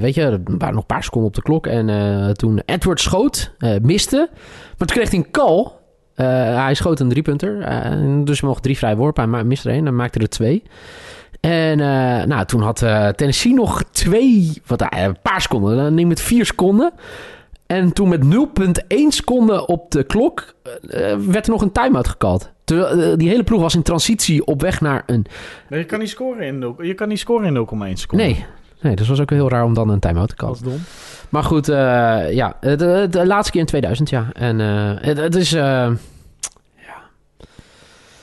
weet 0.00 0.14
je, 0.14 0.22
er 0.22 0.40
waren 0.44 0.74
nog 0.74 0.80
een 0.80 0.86
paar 0.86 1.04
seconden 1.04 1.28
op 1.28 1.34
de 1.34 1.42
klok. 1.42 1.66
En 1.66 2.34
toen 2.36 2.62
Edward 2.64 3.00
schoot, 3.00 3.52
miste. 3.82 4.28
Maar 4.78 4.86
toen 4.86 4.96
kreeg 4.96 5.10
hij 5.10 5.18
een 5.18 5.30
call. 5.30 5.68
Hij 6.54 6.74
schoot 6.74 7.00
een 7.00 7.08
driepunter. 7.08 7.58
Dus 8.24 8.40
hij 8.40 8.48
mocht 8.48 8.62
drie 8.62 8.78
vrij 8.78 8.96
worpen. 8.96 9.32
Hij 9.32 9.44
miste 9.44 9.68
er 9.68 9.74
één. 9.74 9.84
Dan 9.84 9.96
maakte 9.96 10.18
er 10.18 10.28
twee. 10.28 10.62
En 11.40 11.78
nou, 12.28 12.44
toen 12.44 12.62
had 12.62 12.78
Tennessee 13.16 13.54
nog 13.54 13.82
twee, 13.90 14.62
wat, 14.66 14.80
een 14.80 15.20
paar 15.22 15.40
seconden. 15.40 15.76
Dan 15.76 15.94
neem 15.94 16.10
het 16.10 16.20
vier 16.20 16.46
seconden. 16.46 16.92
En 17.70 17.92
toen 17.92 18.08
met 18.08 18.20
0,1 18.24 18.96
seconden 19.08 19.68
op 19.68 19.90
de 19.90 20.02
klok 20.04 20.54
eh, 20.88 21.16
werd 21.16 21.46
er 21.46 21.52
nog 21.52 21.62
een 21.62 21.72
time-out 21.72 22.08
gekald. 22.08 22.50
Terwijl 22.64 23.00
eh, 23.12 23.18
die 23.18 23.28
hele 23.28 23.42
ploeg 23.44 23.60
was 23.60 23.74
in 23.74 23.82
transitie 23.82 24.44
op 24.44 24.60
weg 24.60 24.80
naar 24.80 25.02
een... 25.06 25.26
Nee, 25.68 25.80
je 25.80 25.86
kan 25.86 25.98
niet 25.98 26.08
scoren 26.08 26.42
in, 26.46 26.74
je 26.78 26.94
kan 26.94 27.08
niet 27.08 27.18
scoren 27.18 27.46
in 27.56 27.66
0,1 27.92 27.92
seconde. 27.92 28.24
Nee, 28.24 28.44
nee, 28.80 28.96
dus 28.96 29.08
was 29.08 29.20
ook 29.20 29.30
heel 29.30 29.48
raar 29.48 29.64
om 29.64 29.74
dan 29.74 29.88
een 29.88 29.98
time-out 29.98 30.28
te 30.28 30.34
Dat 30.36 30.44
callen. 30.44 30.56
is 30.58 30.72
dom. 30.72 30.84
Maar 31.28 31.44
goed, 31.44 31.68
eh, 31.68 31.76
ja, 32.32 32.56
de, 32.60 32.76
de, 32.76 33.06
de 33.10 33.26
laatste 33.26 33.50
keer 33.52 33.60
in 33.60 33.66
2000, 33.66 34.10
ja. 34.10 34.26
En 34.32 34.60
eh, 34.60 34.92
het, 35.06 35.18
het 35.18 35.34
is... 35.36 35.52
eh. 35.52 35.90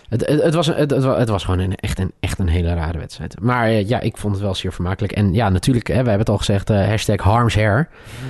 Het, 0.10 0.26
het, 0.28 0.44
het 0.44 0.54
was, 0.54 0.68
het, 0.68 0.92
het, 0.92 1.04
wa- 1.04 1.18
het 1.18 1.30
was 1.30 1.44
gewoon 1.44 1.60
een, 1.60 1.76
echt, 1.76 2.00
een, 2.00 2.12
echt 2.20 2.40
een 2.40 2.48
hele 2.48 2.74
rare 2.74 2.98
wedstrijd. 2.98 3.36
Maar 3.42 3.66
eh, 3.68 3.88
ja, 3.88 4.00
ik 4.00 4.18
vond 4.18 4.34
het 4.34 4.44
wel 4.44 4.56
zeer 4.56 4.74
vermakelijk. 4.74 5.12
En 5.14 5.34
ja, 5.34 5.50
natuurlijk, 5.50 5.88
hè, 5.88 5.94
we 5.94 5.98
hebben 6.00 6.20
het 6.20 6.30
al 6.30 6.38
gezegd, 6.38 6.70
eh, 6.70 6.88
hashtag 6.88 7.22
Harms 7.22 7.56
Hair. 7.56 7.88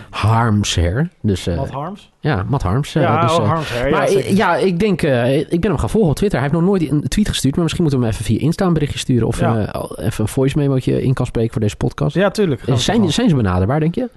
Harms 0.09 0.75
Hair. 0.75 1.09
Dus 1.21 1.45
Matt 1.45 1.71
Harms? 1.71 2.11
ja, 2.19 2.43
Matt 2.47 2.63
Harms. 2.63 2.93
ja, 2.93 3.21
dus, 3.21 3.37
oh, 3.37 3.47
Harms 3.47 3.69
hair. 3.69 3.91
maar 3.91 4.11
ja, 4.33 4.55
ik 4.55 4.79
denk, 4.79 5.01
ik 5.49 5.61
ben 5.61 5.69
hem 5.69 5.77
gaan 5.77 5.89
volgen 5.89 6.09
op 6.09 6.15
Twitter. 6.15 6.39
Hij 6.39 6.47
heeft 6.49 6.61
nog 6.61 6.69
nooit 6.69 6.91
een 6.91 7.07
tweet 7.07 7.27
gestuurd, 7.29 7.53
maar 7.55 7.63
misschien 7.63 7.83
moeten 7.83 8.01
we 8.01 8.07
hem 8.07 8.15
even 8.15 8.25
via 8.33 8.39
Insta 8.39 8.65
een 8.65 8.73
berichtje 8.73 8.99
sturen. 8.99 9.27
Of 9.27 9.39
Ja. 9.39 9.59
even 9.97 10.23
een 10.23 10.27
voice 10.27 10.57
memootje 10.57 11.03
in 11.03 11.13
kan 11.13 11.25
spreken 11.25 11.51
voor 11.51 11.61
deze 11.61 11.75
podcast. 11.75 12.15
ja, 12.15 12.29
tuurlijk. 12.29 12.61
Zijn, 12.75 13.11
zijn 13.11 13.29
ze 13.29 13.35
benaderbaar, 13.35 13.79
denk 13.79 13.95
je? 13.95 14.09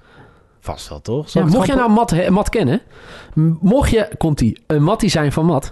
Vast 0.63 0.89
wel, 0.89 1.01
toch? 1.01 1.29
Ja, 1.29 1.43
het 1.43 1.53
mocht 1.53 1.67
je 1.67 1.75
nou 1.75 1.89
Matt, 1.91 2.11
he- 2.11 2.29
Matt 2.29 2.49
kennen, 2.49 2.81
mocht 3.61 3.89
je, 3.91 4.07
komt 4.17 4.39
hij, 4.39 4.57
een 4.67 4.83
Mattie 4.83 5.09
zijn 5.09 5.31
van 5.31 5.45
Matt, 5.45 5.71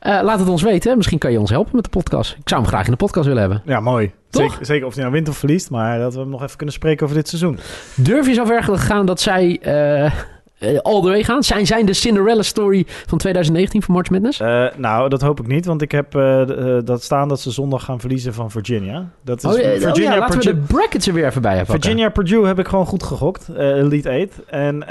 eh, 0.00 0.20
laat 0.22 0.38
het 0.38 0.48
ons 0.48 0.62
weten. 0.62 0.96
Misschien 0.96 1.18
kan 1.18 1.32
je 1.32 1.40
ons 1.40 1.50
helpen 1.50 1.74
met 1.74 1.84
de 1.84 1.90
podcast. 1.90 2.36
Ik 2.40 2.48
zou 2.48 2.60
hem 2.60 2.70
graag 2.70 2.84
in 2.84 2.90
de 2.90 2.96
podcast 2.96 3.26
willen 3.26 3.40
hebben. 3.40 3.62
Ja, 3.64 3.80
mooi. 3.80 4.12
Toch? 4.30 4.42
Zeker, 4.50 4.66
zeker 4.66 4.86
of 4.86 4.92
hij 4.92 5.02
nou 5.02 5.14
wint 5.14 5.28
of 5.28 5.36
verliest, 5.36 5.70
maar 5.70 5.98
dat 5.98 6.14
we 6.14 6.20
hem 6.20 6.28
nog 6.28 6.42
even 6.42 6.56
kunnen 6.56 6.74
spreken 6.74 7.04
over 7.04 7.16
dit 7.16 7.28
seizoen. 7.28 7.58
Durf 7.96 8.26
je 8.26 8.34
zo 8.34 8.44
ver 8.44 8.62
gaan 8.62 9.06
dat 9.06 9.20
zij 9.20 9.58
eh, 9.62 10.12
eh, 10.58 10.78
all 10.78 11.00
the 11.00 11.08
way 11.08 11.22
gaan? 11.22 11.42
Zijn 11.42 11.66
zij 11.66 11.84
de 11.84 11.92
Cinderella 11.92 12.42
story 12.42 12.84
van 12.86 13.18
2019 13.18 13.82
voor 13.82 13.94
March 13.94 14.10
Madness? 14.10 14.40
Eh, 14.40 14.66
nou, 14.76 15.08
dat 15.08 15.22
hoop 15.22 15.40
ik 15.40 15.46
niet, 15.46 15.66
want 15.66 15.82
ik 15.82 15.92
heb 15.92 16.14
eh, 16.14 16.78
dat 16.84 17.02
staan 17.02 17.28
dat 17.28 17.40
ze 17.40 17.50
zondag 17.50 17.84
gaan 17.84 18.00
verliezen 18.00 18.34
van 18.34 18.50
Virginia. 18.50 19.10
Dat 19.22 19.44
is 19.44 19.44
Oh, 19.44 19.60
eh, 19.60 19.74
oh 19.74 19.80
Virginia, 19.80 20.12
ja, 20.12 20.18
laten 20.18 20.38
we 20.38 20.44
de 20.44 20.56
brackets 20.56 21.06
er 21.06 21.12
weer 21.12 21.26
even 21.26 21.42
bij 21.42 21.56
hebben. 21.56 21.80
Virginia 21.80 22.08
Purdue 22.08 22.46
heb 22.46 22.58
ik 22.58 22.68
gewoon 22.68 22.86
goed 22.86 23.02
gegokt. 23.02 23.48
Elite 23.56 24.28
8. 24.30 24.44
En 24.46 24.84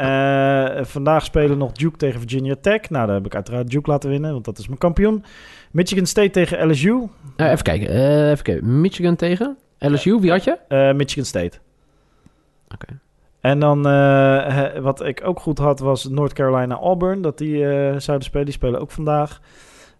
vandaag 0.86 1.24
spelen 1.24 1.58
nog 1.58 1.72
Duke 1.72 1.98
tegen 1.98 2.20
Virginia 2.20 2.56
Tech. 2.62 2.90
Nou, 2.90 3.06
daar 3.06 3.16
heb 3.16 3.26
ik 3.26 3.36
uiteraard 3.36 3.70
Duke 3.70 3.90
laten 3.90 4.10
winnen, 4.10 4.32
want 4.32 4.46
dat 4.46 4.58
is 4.58 4.68
mijn 4.68 4.80
kampioen. 4.80 5.24
Michigan 5.72 6.06
State 6.06 6.30
tegen 6.30 6.70
LSU. 6.70 7.08
Even 7.38 7.62
kijken. 7.62 7.90
even 8.32 8.44
kijken. 8.44 8.82
Michigan 8.82 9.16
tegen 9.16 9.58
LSU, 9.80 10.20
wie 10.20 10.32
had 10.32 10.44
je? 10.44 10.94
Michigan 10.96 11.26
State. 11.26 11.58
Oké. 12.74 13.00
En 13.42 13.60
dan, 13.60 13.88
eh, 13.88 14.78
wat 14.80 15.06
ik 15.06 15.22
ook 15.24 15.40
goed 15.40 15.58
had, 15.58 15.80
was 15.80 16.04
North 16.08 16.34
Carolina 16.34 16.76
Auburn. 16.76 17.22
Dat 17.22 17.38
die 17.38 17.70
eh, 17.70 17.96
zouden 17.98 18.26
spelen. 18.26 18.46
Die 18.46 18.54
spelen 18.54 18.80
ook 18.80 18.92
vandaag. 18.92 19.42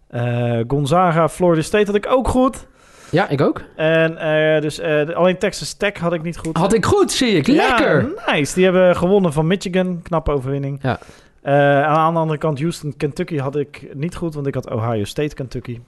Eh, 0.08 0.60
Gonzaga, 0.68 1.28
Florida 1.28 1.62
State 1.62 1.86
had 1.86 1.94
ik 1.94 2.06
ook 2.10 2.28
goed. 2.28 2.66
Ja, 3.10 3.28
ik 3.28 3.40
ook. 3.40 3.62
En 3.76 4.14
dus 4.60 4.80
alleen 5.14 5.38
Texas 5.38 5.72
Tech 5.72 5.98
had 5.98 6.12
ik 6.12 6.22
niet 6.22 6.38
goed. 6.38 6.56
Had 6.56 6.72
ik 6.72 6.84
goed, 6.84 7.12
zie 7.12 7.32
ik. 7.36 7.46
Ja, 7.46 7.68
Lekker. 7.68 8.12
nice. 8.26 8.54
Die 8.54 8.64
hebben 8.64 8.96
gewonnen 8.96 9.32
van 9.32 9.46
Michigan. 9.46 10.02
Knappe 10.02 10.30
overwinning. 10.30 10.82
Ja. 10.82 10.98
Aan 11.84 12.12
de 12.14 12.20
andere 12.20 12.38
kant, 12.38 12.60
Houston, 12.60 12.96
Kentucky 12.96 13.38
had 13.38 13.56
ik 13.56 13.88
niet 13.94 14.16
goed, 14.16 14.34
want 14.34 14.46
ik 14.46 14.54
had 14.54 14.70
Ohio 14.70 15.04
State, 15.04 15.34
Kentucky. 15.34 15.80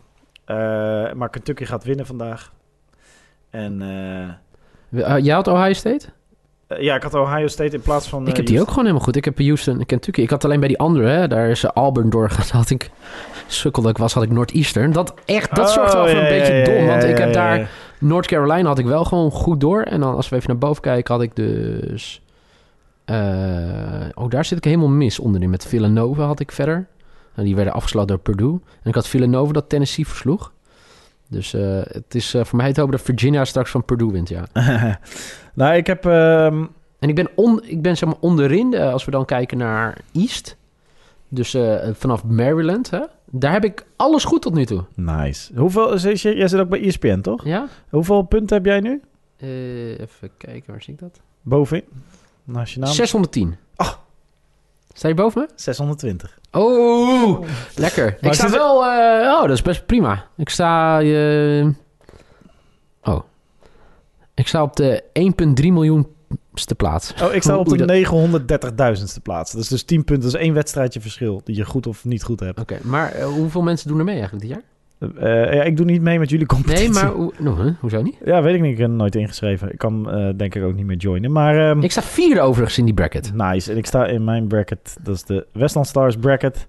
Maar 1.14 1.28
Kentucky 1.30 1.64
gaat 1.64 1.84
winnen 1.84 2.06
vandaag. 2.06 2.52
En 3.50 3.78
jij 5.20 5.34
had 5.34 5.48
Ohio 5.48 5.72
State? 5.72 6.08
Eh, 6.70 6.82
ja, 6.82 6.94
ik 6.94 7.02
had 7.02 7.14
Ohio 7.14 7.46
State 7.46 7.74
in 7.74 7.80
plaats 7.82 8.08
van. 8.08 8.22
ik 8.22 8.28
eh, 8.28 8.36
heb 8.36 8.46
die 8.46 8.60
ook 8.60 8.68
gewoon 8.68 8.84
helemaal 8.84 9.04
goed. 9.04 9.16
Ik 9.16 9.24
heb 9.24 9.38
Houston 9.38 9.78
en 9.78 9.86
Kentucky. 9.86 10.20
Ik 10.20 10.30
had 10.30 10.44
alleen 10.44 10.58
bij 10.60 10.68
die 10.68 10.78
andere, 10.78 11.08
hè, 11.08 11.28
daar 11.28 11.48
is 11.48 11.64
eh, 11.64 11.70
Auburn 11.70 12.10
doorgegaan. 12.10 12.58
Had 12.60 12.70
ik 12.70 12.90
sukkel 13.46 13.82
dat 13.82 13.90
ik 13.90 13.98
was, 13.98 14.12
had 14.14 14.22
ik 14.22 14.30
Northeastern. 14.30 14.92
Dat 14.92 15.14
echt, 15.24 15.54
dat 15.54 15.68
Oh, 15.68 15.74
zorgt 15.74 15.92
wel 15.92 16.08
voor 16.08 16.18
een 16.18 16.28
beetje 16.28 16.54
ja, 16.54 16.64
dom. 16.64 16.86
Want 16.86 17.02
ik 17.04 17.18
heb 17.18 17.32
daar. 17.32 17.70
North 17.98 18.26
Carolina 18.26 18.68
had 18.68 18.78
ik 18.78 18.86
wel 18.86 19.04
gewoon 19.04 19.30
goed 19.30 19.60
door. 19.60 19.82
En 19.82 20.00
dan 20.00 20.14
als 20.14 20.28
we 20.28 20.36
even 20.36 20.48
naar 20.48 20.58
boven 20.58 20.82
kijken, 20.82 21.14
had 21.14 21.22
ik 21.22 21.36
dus. 21.36 22.22
eh, 23.04 23.16
oh, 24.14 24.28
daar 24.28 24.44
zit 24.44 24.58
ik 24.58 24.64
helemaal 24.64 24.88
mis 24.88 25.18
onderin. 25.18 25.50
Met 25.50 25.66
Villanova 25.66 26.24
had 26.24 26.40
ik 26.40 26.52
verder. 26.52 26.86
En 27.34 27.44
die 27.44 27.56
werden 27.56 27.72
afgesloten 27.72 28.08
door 28.08 28.18
Purdue. 28.18 28.52
En 28.52 28.88
ik 28.88 28.94
had 28.94 29.08
Villanova 29.08 29.52
dat 29.52 29.68
Tennessee 29.68 30.06
versloeg. 30.06 30.52
Dus 31.28 31.54
eh, 31.54 31.60
het 31.82 32.14
is 32.14 32.34
eh, 32.34 32.44
voor 32.44 32.56
mij 32.56 32.66
het 32.66 32.76
hopen 32.76 32.92
dat 32.92 33.02
Virginia 33.02 33.44
straks 33.44 33.70
van 33.70 33.84
Purdue 33.84 34.12
wint, 34.12 34.28
ja. 34.28 34.44
nou, 35.60 35.74
ik 35.76 35.86
heb. 35.86 36.06
ehm, 36.06 36.64
En 36.98 37.08
ik 37.08 37.14
ben, 37.14 37.28
on, 37.34 37.60
ik 37.64 37.82
ben 37.82 37.96
zeg 37.96 38.08
maar 38.08 38.18
onderin, 38.20 38.74
eh, 38.74 38.92
als 38.92 39.04
we 39.04 39.10
dan 39.10 39.24
kijken 39.24 39.58
naar 39.58 39.98
East. 40.12 40.56
Dus 41.28 41.54
eh, 41.54 41.88
vanaf 41.92 42.24
Maryland, 42.24 42.90
hè? 42.90 43.00
Daar 43.30 43.52
heb 43.52 43.64
ik 43.64 43.86
alles 43.96 44.24
goed 44.24 44.42
tot 44.42 44.54
nu 44.54 44.64
toe. 44.64 44.84
nice. 44.94 45.52
Hoeveel. 45.56 45.98
Je, 45.98 46.36
jij 46.36 46.48
zit 46.48 46.60
ook 46.60 46.68
bij 46.68 46.80
ESPN, 46.82 47.20
toch? 47.20 47.44
Ja? 47.44 47.66
Hoeveel 47.90 48.22
punten 48.22 48.56
heb 48.56 48.66
jij 48.66 48.80
nu? 48.80 49.00
Eh, 49.36 50.00
even 50.00 50.30
kijken, 50.36 50.72
waar 50.72 50.82
zie 50.82 50.92
ik 50.94 51.00
dat? 51.00 51.20
Bovenin? 51.42 51.84
Nationaal? 52.44 52.92
610. 52.92 53.56
Ah. 53.76 53.92
Sta 54.92 55.08
je 55.08 55.14
boven 55.14 55.40
me? 55.42 55.48
620. 55.54 56.38
Oh, 56.52 57.40
lekker. 57.76 58.16
ik 58.20 58.32
sta 58.32 58.50
wel... 58.50 58.84
eh, 58.84 59.28
oh, 59.32 59.40
dat 59.42 59.50
is 59.50 59.62
best 59.62 59.86
prima. 59.86 60.26
Ik 60.36 60.48
sta... 60.48 61.00
Ik 64.40 64.48
sta 64.48 64.62
op 64.62 64.76
de 64.76 65.02
1,3 65.62 65.66
miljoenste 65.72 66.74
plaats. 66.76 67.14
Oh, 67.22 67.34
ik 67.34 67.42
sta 67.42 67.56
op 67.62 67.68
de 67.68 67.76
dat- 67.86 68.98
930.000ste 69.00 69.22
plaats. 69.22 69.52
Dat 69.52 69.62
is 69.62 69.68
dus 69.68 69.82
10 69.82 70.04
punten. 70.04 70.24
Dat 70.30 70.34
is 70.40 70.46
één 70.46 70.54
wedstrijdje 70.54 71.00
verschil. 71.00 71.40
Die 71.44 71.56
je 71.56 71.64
goed 71.64 71.86
of 71.86 72.04
niet 72.04 72.22
goed 72.22 72.40
hebt. 72.40 72.60
Oké, 72.60 72.78
maar 72.82 73.12
eh, 73.12 73.24
hoeveel 73.24 73.62
mensen 73.62 73.88
doen 73.88 73.98
er 73.98 74.04
mee 74.04 74.18
eigenlijk 74.18 74.46
dit 74.46 74.52
jaar? 74.52 74.62
Eh, 75.18 75.54
ja, 75.54 75.62
ik 75.62 75.76
doe 75.76 75.86
niet 75.86 76.02
mee 76.02 76.18
met 76.18 76.30
jullie 76.30 76.46
competitie. 76.46 76.90
Nee, 76.90 77.02
maar 77.02 77.12
hoe, 77.12 77.32
nou, 77.38 77.62
huh? 77.62 77.72
hoezo 77.80 78.02
niet? 78.02 78.16
Ja, 78.24 78.42
weet 78.42 78.54
ik 78.54 78.60
niet. 78.60 78.70
Ik 78.70 78.76
ben 78.78 78.96
nooit 78.96 79.14
ingeschreven. 79.14 79.72
Ik 79.72 79.78
kan 79.78 80.10
eh, 80.10 80.28
denk 80.36 80.54
ik 80.54 80.62
ook 80.62 80.74
niet 80.74 80.86
meer 80.86 80.96
joinen. 80.96 81.32
Maar 81.32 81.70
ehm, 81.70 81.80
Ik 81.82 81.90
sta 81.90 82.02
vierde 82.02 82.40
overigens 82.40 82.78
in 82.78 82.84
die 82.84 82.94
bracket. 82.94 83.32
nice. 83.34 83.70
En 83.70 83.76
ik 83.76 83.86
sta 83.86 84.06
in 84.06 84.24
mijn 84.24 84.46
bracket. 84.48 84.96
Dat 85.02 85.14
is 85.14 85.24
de 85.24 85.46
Westland 85.52 85.86
Stars 85.86 86.16
bracket. 86.16 86.66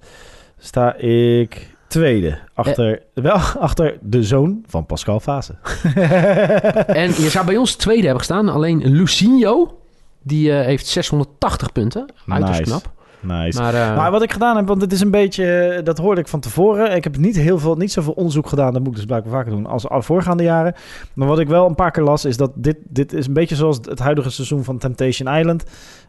Sta 0.58 0.96
ik 0.96 1.76
tweede. 1.92 2.40
Achter, 2.54 3.02
wel 3.14 3.34
achter 3.68 3.98
de 4.02 4.24
zoon 4.24 4.64
van 4.68 4.86
Pascal 4.86 5.20
Fase. 5.20 5.54
En 7.04 7.08
je 7.08 7.28
zou 7.30 7.46
bij 7.46 7.58
ons 7.58 7.76
tweede 7.76 8.02
hebben 8.02 8.20
gestaan. 8.20 8.50
Alleen 8.50 8.88
Lucinho, 8.88 9.78
die 10.22 10.52
eh, 10.52 10.66
heeft 10.66 10.88
680 10.88 11.72
punten. 11.72 12.06
Uiterst 12.28 12.60
Nice. 12.60 12.72
knap. 12.72 12.92
Nice. 13.22 13.60
Maar, 13.62 13.74
eh, 13.74 13.96
Maar 13.96 14.12
wat 14.12 14.24
ik 14.24 14.32
gedaan 14.32 14.56
heb, 14.56 14.68
want 14.68 14.82
het 14.82 14.92
is 14.92 15.02
een 15.02 15.12
beetje, 15.12 15.46
eh, 15.46 15.84
dat 15.84 15.98
hoorde 15.98 16.22
ik 16.22 16.28
van 16.28 16.40
tevoren. 16.40 16.96
Ik 16.96 17.04
heb 17.04 17.18
niet 17.18 17.36
heel 17.36 17.60
veel, 17.60 17.76
niet 17.76 17.92
zoveel 17.92 18.14
onderzoek 18.14 18.48
gedaan, 18.48 18.74
dat 18.74 18.82
moet 18.82 18.92
ik 18.92 18.96
dus 18.96 19.06
blijkbaar 19.06 19.34
vaker 19.34 19.52
doen 19.52 19.66
als 19.66 19.90
al 19.90 20.02
voorgaande 20.02 20.44
jaren. 20.44 20.74
Maar 21.14 21.28
wat 21.28 21.40
ik 21.40 21.48
wel 21.48 21.68
een 21.68 21.76
paar 21.76 21.92
keer 21.92 22.04
las, 22.04 22.26
is 22.26 22.38
dat 22.38 22.52
dit, 22.56 22.78
dit 22.90 23.14
is 23.14 23.28
een 23.28 23.34
beetje 23.34 23.56
zoals 23.56 23.78
het 23.82 24.00
huidige 24.00 24.30
seizoen 24.30 24.64
van 24.64 24.78
Temptation 24.78 25.36
Island. 25.36 25.64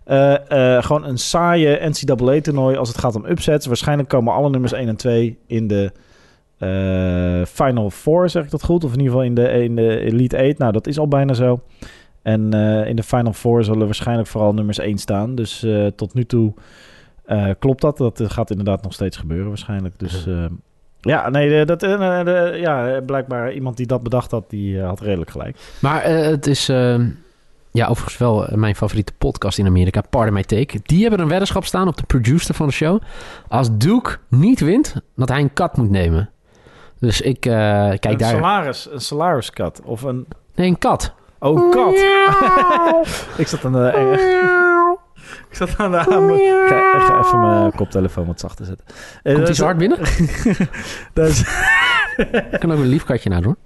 Eh, 0.05 0.83
gewoon 0.83 1.05
een 1.05 1.19
saaie 1.19 1.89
NCAA-toernooi 1.89 2.77
als 2.77 2.89
het 2.89 2.99
gaat 2.99 3.15
om 3.15 3.25
upsets. 3.27 3.67
Waarschijnlijk 3.67 4.09
komen 4.09 4.35
alle 4.35 4.51
nummers 4.51 4.73
1 4.73 4.89
en 4.89 4.97
2 4.97 5.39
in 5.47 5.67
de 5.67 5.93
Final 7.47 7.91
Four, 7.91 8.29
zeg 8.29 8.45
ik 8.45 8.51
dat 8.51 8.65
goed? 8.65 8.85
Of 8.85 8.93
in 8.93 8.99
ieder 8.99 9.13
geval 9.13 9.27
in 9.27 9.35
de, 9.35 9.65
in 9.65 9.77
de 9.77 9.99
Elite 10.01 10.39
8. 10.39 10.59
Nou, 10.59 10.73
dat 10.73 10.87
is 10.87 10.99
al 10.99 11.09
bijna 11.09 11.33
zo. 11.33 11.61
En 12.23 12.53
in 12.87 12.97
de 12.97 13.03
Final 13.03 13.33
Four 13.33 13.65
zullen 13.65 13.85
waarschijnlijk 13.87 14.29
vooral 14.29 14.55
nummers 14.55 14.79
1 14.79 14.99
staan. 14.99 15.35
Dus 15.35 15.67
tot 15.97 16.15
nu 16.15 16.25
toe 16.25 16.55
eh, 17.33 17.55
klopt 17.59 17.81
dat. 17.81 17.97
Dat 17.97 18.21
eh, 18.21 18.31
gaat 18.31 18.51
inderdaad 18.51 18.83
nog 18.83 18.93
steeds 18.93 19.17
gebeuren 19.17 19.49
waarschijnlijk. 19.49 19.99
Dus 19.99 20.27
ja, 21.03 21.29
nee, 21.29 21.61
eh, 21.61 21.67
dat, 21.67 21.83
eh, 21.83 22.61
ja, 22.61 23.01
blijkbaar 23.07 23.53
iemand 23.53 23.77
die 23.77 23.87
dat 23.87 24.03
bedacht 24.03 24.31
had, 24.31 24.51
die 24.51 24.81
had 24.81 25.01
redelijk 25.01 25.31
gelijk. 25.31 25.57
maar 25.79 26.05
het 26.05 26.47
is... 26.47 26.69
eh, 26.69 26.99
ja, 27.71 27.87
overigens 27.87 28.19
wel 28.19 28.47
mijn 28.55 28.75
favoriete 28.77 29.13
podcast 29.19 29.59
in 29.59 29.67
Amerika, 29.67 30.01
Pardon 30.11 30.35
My 30.35 30.43
Take. 30.43 30.81
Die 30.83 31.01
hebben 31.03 31.21
een 31.21 31.29
weddenschap 31.29 31.65
staan 31.65 31.89
op 31.89 31.97
de 31.97 32.03
producer 32.07 32.55
van 32.55 32.67
de 32.67 32.73
show. 32.73 33.01
Als 33.49 33.77
Duke 33.77 34.17
niet 34.29 34.61
wint, 34.61 34.95
dat 35.17 35.29
hij 35.29 35.41
een 35.41 35.53
kat 35.53 35.77
moet 35.77 35.91
nemen. 35.91 36.31
Dus 36.99 37.21
ik 37.21 37.41
kijk 37.41 38.05
een 38.05 38.17
daar... 38.17 38.31
salaris, 38.31 38.89
een 38.93 39.01
salariskat 39.01 39.81
of 39.85 40.03
een... 40.03 40.27
Nee, 40.55 40.69
een 40.69 40.79
kat. 40.79 41.13
Oh, 41.39 41.65
een 41.65 41.71
kat. 41.71 41.95
ik 43.43 43.47
zat 43.47 43.65
aan 43.65 43.73
de... 43.73 44.82
eh, 45.53 45.61
ik 45.61 45.69
zat 45.69 45.79
aan 45.79 45.91
de... 45.91 46.21
mijn- 46.21 46.41
Ik 46.41 46.69
ga, 46.69 46.95
ik 46.97 47.03
ga 47.03 47.19
even 47.25 47.41
mijn 47.41 47.73
koptelefoon 47.73 48.27
wat 48.27 48.41
zachter 48.41 48.65
zetten. 48.65 48.87
Eh, 49.23 49.33
Komt 49.35 49.39
hij 49.39 49.51
is- 49.51 49.57
zo 49.57 49.65
hard 49.65 49.79
binnen? 49.79 49.99
dat 51.15 51.29
is- 51.29 51.41
Ik 52.51 52.61
kan 52.61 52.73
ook 52.73 52.79
een 52.79 52.87
lief 52.87 53.05
katje 53.05 53.29
nadoen. 53.31 53.57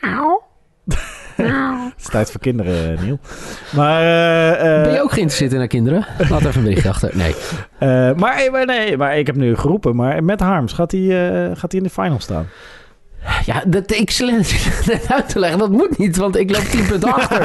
Het 1.36 1.94
is 1.98 2.04
tijd 2.08 2.30
voor 2.30 2.40
kinderen, 2.40 2.98
Niel. 3.04 3.18
Maar, 3.70 4.00
eh, 4.00 4.76
eh, 4.76 4.82
Ben 4.82 4.92
je 4.92 5.02
ook 5.02 5.12
geïnteresseerd 5.12 5.52
in 5.52 5.58
haar 5.58 5.66
kinderen? 5.66 6.06
Laat 6.28 6.40
even 6.40 6.56
een 6.56 6.62
berichtje 6.62 6.88
achter. 6.88 7.10
Nee. 7.16 7.34
eh, 7.78 7.88
maar, 8.14 8.48
maar 8.50 8.66
nee, 8.66 8.96
maar 8.96 9.18
ik 9.18 9.26
heb 9.26 9.36
nu 9.36 9.56
geroepen. 9.56 9.96
Maar 9.96 10.24
met 10.24 10.40
Harms, 10.40 10.72
gaat 10.72 10.90
hij 10.92 11.00
eh, 11.00 11.56
gaat 11.56 11.72
hij 11.72 11.80
in 11.80 11.86
de 11.86 11.90
final 11.92 12.20
staan? 12.20 12.46
Ja, 13.44 13.62
dat, 13.66 13.90
ik 13.90 14.20
uit 15.08 15.28
te 15.28 15.38
leggen. 15.38 15.58
Dat 15.58 15.70
moet 15.70 15.98
niet, 15.98 16.16
want 16.16 16.36
ik 16.36 16.50
loop 16.50 16.62
10 16.64 16.86
punten 16.86 17.12
achter 17.12 17.38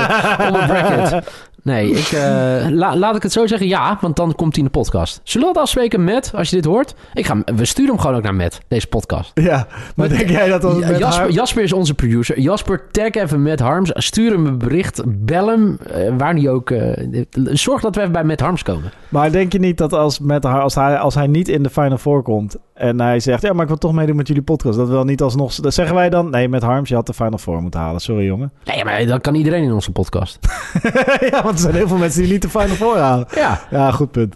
op 0.47 0.55
een 0.55 0.67
bracket. 0.67 1.31
Nee, 1.67 1.91
ik, 1.91 2.05
eh, 2.11 2.65
la- 2.81 2.95
laat 2.95 3.15
ik 3.15 3.23
het 3.23 3.31
zo 3.31 3.47
zeggen. 3.47 3.67
Ja, 3.67 3.97
want 4.01 4.15
dan 4.15 4.35
komt 4.35 4.55
hij 4.55 4.63
in 4.65 4.69
de 4.71 4.77
podcast. 4.79 5.21
Zullen 5.23 5.47
we 5.47 5.53
dat 5.53 5.63
afspreken 5.63 6.03
met, 6.03 6.31
als 6.35 6.49
je 6.49 6.55
dit 6.55 6.65
hoort? 6.65 6.93
Ik 7.13 7.25
ga, 7.25 7.37
we 7.55 7.65
sturen 7.65 7.91
hem 7.91 7.99
gewoon 7.99 8.15
ook 8.15 8.23
naar 8.23 8.35
Matt, 8.35 8.59
deze 8.67 8.87
podcast. 8.87 9.31
Ja, 9.33 9.67
maar 9.95 10.09
denk 10.09 10.29
jij 10.29 10.47
dat 10.47 10.79
met 10.79 10.97
Jasper, 10.97 11.31
Jasper 11.31 11.63
is 11.63 11.73
onze 11.73 11.93
producer. 11.93 12.39
Jasper, 12.39 12.81
tag 12.91 13.09
even 13.11 13.41
met 13.41 13.59
Harms. 13.59 13.91
Stuur 13.93 14.31
hem 14.31 14.45
een 14.45 14.57
bericht. 14.57 15.01
Bel 15.05 15.47
hem. 15.47 15.77
eh, 15.91 16.13
waar 16.17 16.33
niet 16.33 16.47
ook. 16.47 16.71
eh, 16.71 17.07
zorg 17.43 17.81
dat 17.81 17.95
we 17.95 18.01
even 18.01 18.13
bij 18.13 18.23
Met 18.23 18.39
Harms 18.39 18.63
komen. 18.63 18.91
Maar 19.09 19.31
denk 19.31 19.51
je 19.51 19.59
niet 19.59 19.77
dat 19.77 19.93
als, 19.93 20.19
met 20.19 20.45
als, 20.45 20.75
hij, 20.75 20.97
als 20.97 21.15
hij 21.15 21.27
niet 21.27 21.47
in 21.47 21.63
de 21.63 21.69
final 21.69 21.97
four 21.97 22.21
komt 22.21 22.55
en 22.73 23.01
hij 23.01 23.19
zegt, 23.19 23.41
ja, 23.41 23.53
maar 23.53 23.61
ik 23.61 23.67
wil 23.67 23.77
toch 23.77 23.93
meedoen 23.93 24.15
met 24.15 24.27
jullie 24.27 24.43
podcast, 24.43 24.77
dat 24.77 24.89
wel 24.89 25.03
niet 25.03 25.21
alsnog, 25.21 25.55
dat 25.55 25.73
zeggen 25.73 25.95
wij 25.95 26.09
dan, 26.09 26.29
nee, 26.29 26.49
met 26.49 26.63
Harms, 26.63 26.89
je 26.89 26.95
had 26.95 27.05
de 27.05 27.13
final 27.13 27.37
four 27.37 27.61
moeten 27.61 27.79
halen, 27.79 28.01
sorry 28.01 28.25
jongen. 28.25 28.51
Nee, 28.63 28.83
maar 28.83 29.05
dan 29.05 29.21
kan 29.21 29.35
iedereen 29.35 29.63
in 29.63 29.71
onze 29.73 29.91
podcast. 29.91 30.39
ja, 31.31 31.43
want 31.43 31.56
er 31.57 31.63
zijn 31.63 31.75
heel 31.75 31.87
veel 31.87 31.97
mensen 31.97 32.21
die 32.21 32.31
niet 32.31 32.41
de 32.41 32.49
final 32.49 32.75
four 32.75 32.97
halen. 32.97 33.27
Ja, 33.35 33.61
Ja, 33.69 33.91
goed 33.91 34.11
punt. 34.11 34.35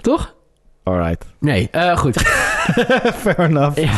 toch? 0.00 0.34
Alright. 0.82 1.24
Nee, 1.40 1.68
eh, 1.70 1.96
goed. 1.96 2.20
Fair 3.22 3.40
enough. 3.40 3.80
Ja. 3.80 3.90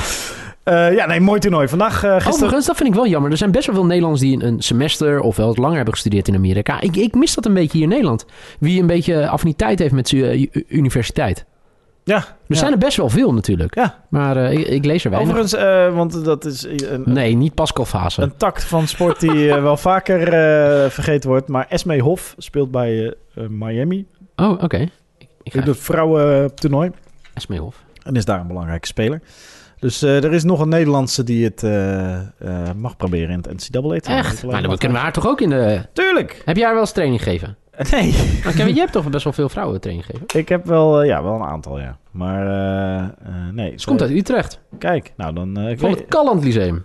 Eh, 0.64 0.94
ja, 0.94 1.06
nee, 1.06 1.20
mooi 1.20 1.40
toernooi. 1.40 1.68
Vandaag, 1.68 2.04
eh 2.04 2.12
gisteren... 2.12 2.32
Overigens, 2.32 2.66
dat 2.66 2.76
vind 2.76 2.88
ik 2.88 2.94
wel 2.94 3.06
jammer. 3.06 3.30
Er 3.30 3.36
zijn 3.36 3.50
best 3.50 3.66
wel 3.66 3.74
veel 3.74 3.84
Nederlanders 3.84 4.22
die 4.22 4.44
een, 4.44 4.62
semester 4.62 5.20
of 5.20 5.36
wel 5.36 5.46
wat 5.46 5.58
langer 5.58 5.76
hebben 5.76 5.94
gestudeerd 5.94 6.28
in 6.28 6.34
Amerika. 6.34 6.80
Ik, 6.80 6.96
ik 6.96 7.14
mis 7.14 7.34
dat 7.34 7.46
een 7.46 7.54
beetje 7.54 7.72
hier 7.72 7.82
in 7.82 7.88
Nederland. 7.88 8.26
Wie 8.58 8.80
een 8.80 8.86
beetje 8.86 9.28
affiniteit 9.28 9.78
heeft 9.78 9.92
met 9.92 10.08
zijn 10.08 10.38
uh, 10.38 10.62
universiteit. 10.68 11.44
Ja. 12.04 12.16
Er 12.16 12.24
ja. 12.46 12.56
zijn 12.56 12.72
er 12.72 12.78
best 12.78 12.96
wel 12.96 13.08
veel 13.08 13.34
natuurlijk. 13.34 13.74
Ja. 13.74 14.04
Maar 14.08 14.36
eh, 14.36 14.52
ik, 14.52 14.66
ik 14.66 14.84
lees 14.84 15.04
er 15.04 15.10
weinig. 15.10 15.32
Overigens, 15.32 15.62
eh, 15.62 15.94
want 15.94 16.24
dat 16.24 16.44
is 16.44 16.62
een, 16.66 17.02
Nee, 17.04 17.34
niet 17.36 17.54
Pascal 17.54 17.84
Fase. 17.84 18.22
een 18.22 18.36
tact 18.36 18.64
van 18.64 18.86
sport 18.88 19.20
die 19.20 19.50
eh, 19.50 19.62
wel 19.62 19.76
vaker 19.76 20.22
eh, 20.22 20.90
vergeten 20.90 21.28
wordt. 21.30 21.48
Maar 21.48 21.66
Esme 21.68 21.98
Hof 22.00 22.34
speelt 22.38 22.70
bij 22.70 22.90
eh, 23.34 23.44
eh, 23.44 23.48
Miami. 23.50 24.06
Oh, 24.36 24.62
oké. 24.62 24.88
Ik 25.42 25.54
In 25.54 25.62
het 25.62 25.78
vrouwentoernooi. 25.78 26.90
Esmee 27.34 27.58
Hof. 27.60 27.82
En 28.02 28.16
is 28.16 28.24
daar 28.24 28.40
een 28.40 28.46
belangrijke 28.46 28.86
speler. 28.86 29.20
Dus 29.78 30.02
eh, 30.02 30.24
er 30.24 30.32
is 30.32 30.44
nog 30.44 30.60
een 30.60 30.68
Nederlandse 30.68 31.24
die 31.24 31.44
het 31.44 31.62
eh, 31.62 32.14
eh, 32.14 32.24
mag 32.76 32.96
proberen 32.96 33.30
in 33.30 33.44
het 33.48 33.70
NCAA. 33.72 33.94
Echt? 34.16 34.44
Maar 34.44 34.62
dan 34.62 34.76
kunnen 34.78 34.96
we 34.96 35.02
haar 35.02 35.12
toch 35.12 35.26
ook 35.26 35.40
in 35.40 35.48
de... 35.50 35.80
Tuurlijk! 35.92 36.42
Heb 36.44 36.56
jij 36.56 36.64
haar 36.64 36.72
wel 36.74 36.82
eens 36.82 36.92
training 36.92 37.22
gegeven? 37.22 37.56
Nee, 37.90 38.12
Maar 38.44 38.52
Kevin, 38.52 38.74
je 38.74 38.80
hebt 38.80 38.92
toch 38.92 39.10
best 39.10 39.24
wel 39.24 39.32
veel 39.32 39.48
vrouwen 39.48 39.80
training 39.80 40.06
gegeven? 40.06 40.38
ik 40.40 40.48
heb 40.48 40.64
wel, 40.66 41.00
eh, 41.00 41.06
ja, 41.08 41.22
wel 41.22 41.34
een 41.34 41.42
aantal, 41.42 41.80
ja. 41.80 41.98
Maar 42.10 42.46
eh, 42.46 42.98
eh, 43.04 43.52
nee. 43.52 43.72
Ze 43.76 43.86
komt 43.86 44.02
uit 44.02 44.10
Utrecht. 44.10 44.60
Kijk, 44.78 45.12
nou 45.16 45.34
dan... 45.34 45.56
eh, 45.56 45.70
ik 45.70 45.78
Van 45.78 45.88
weet- 45.90 45.98
het 45.98 46.08
Calland 46.08 46.44
Lyceum. 46.44 46.84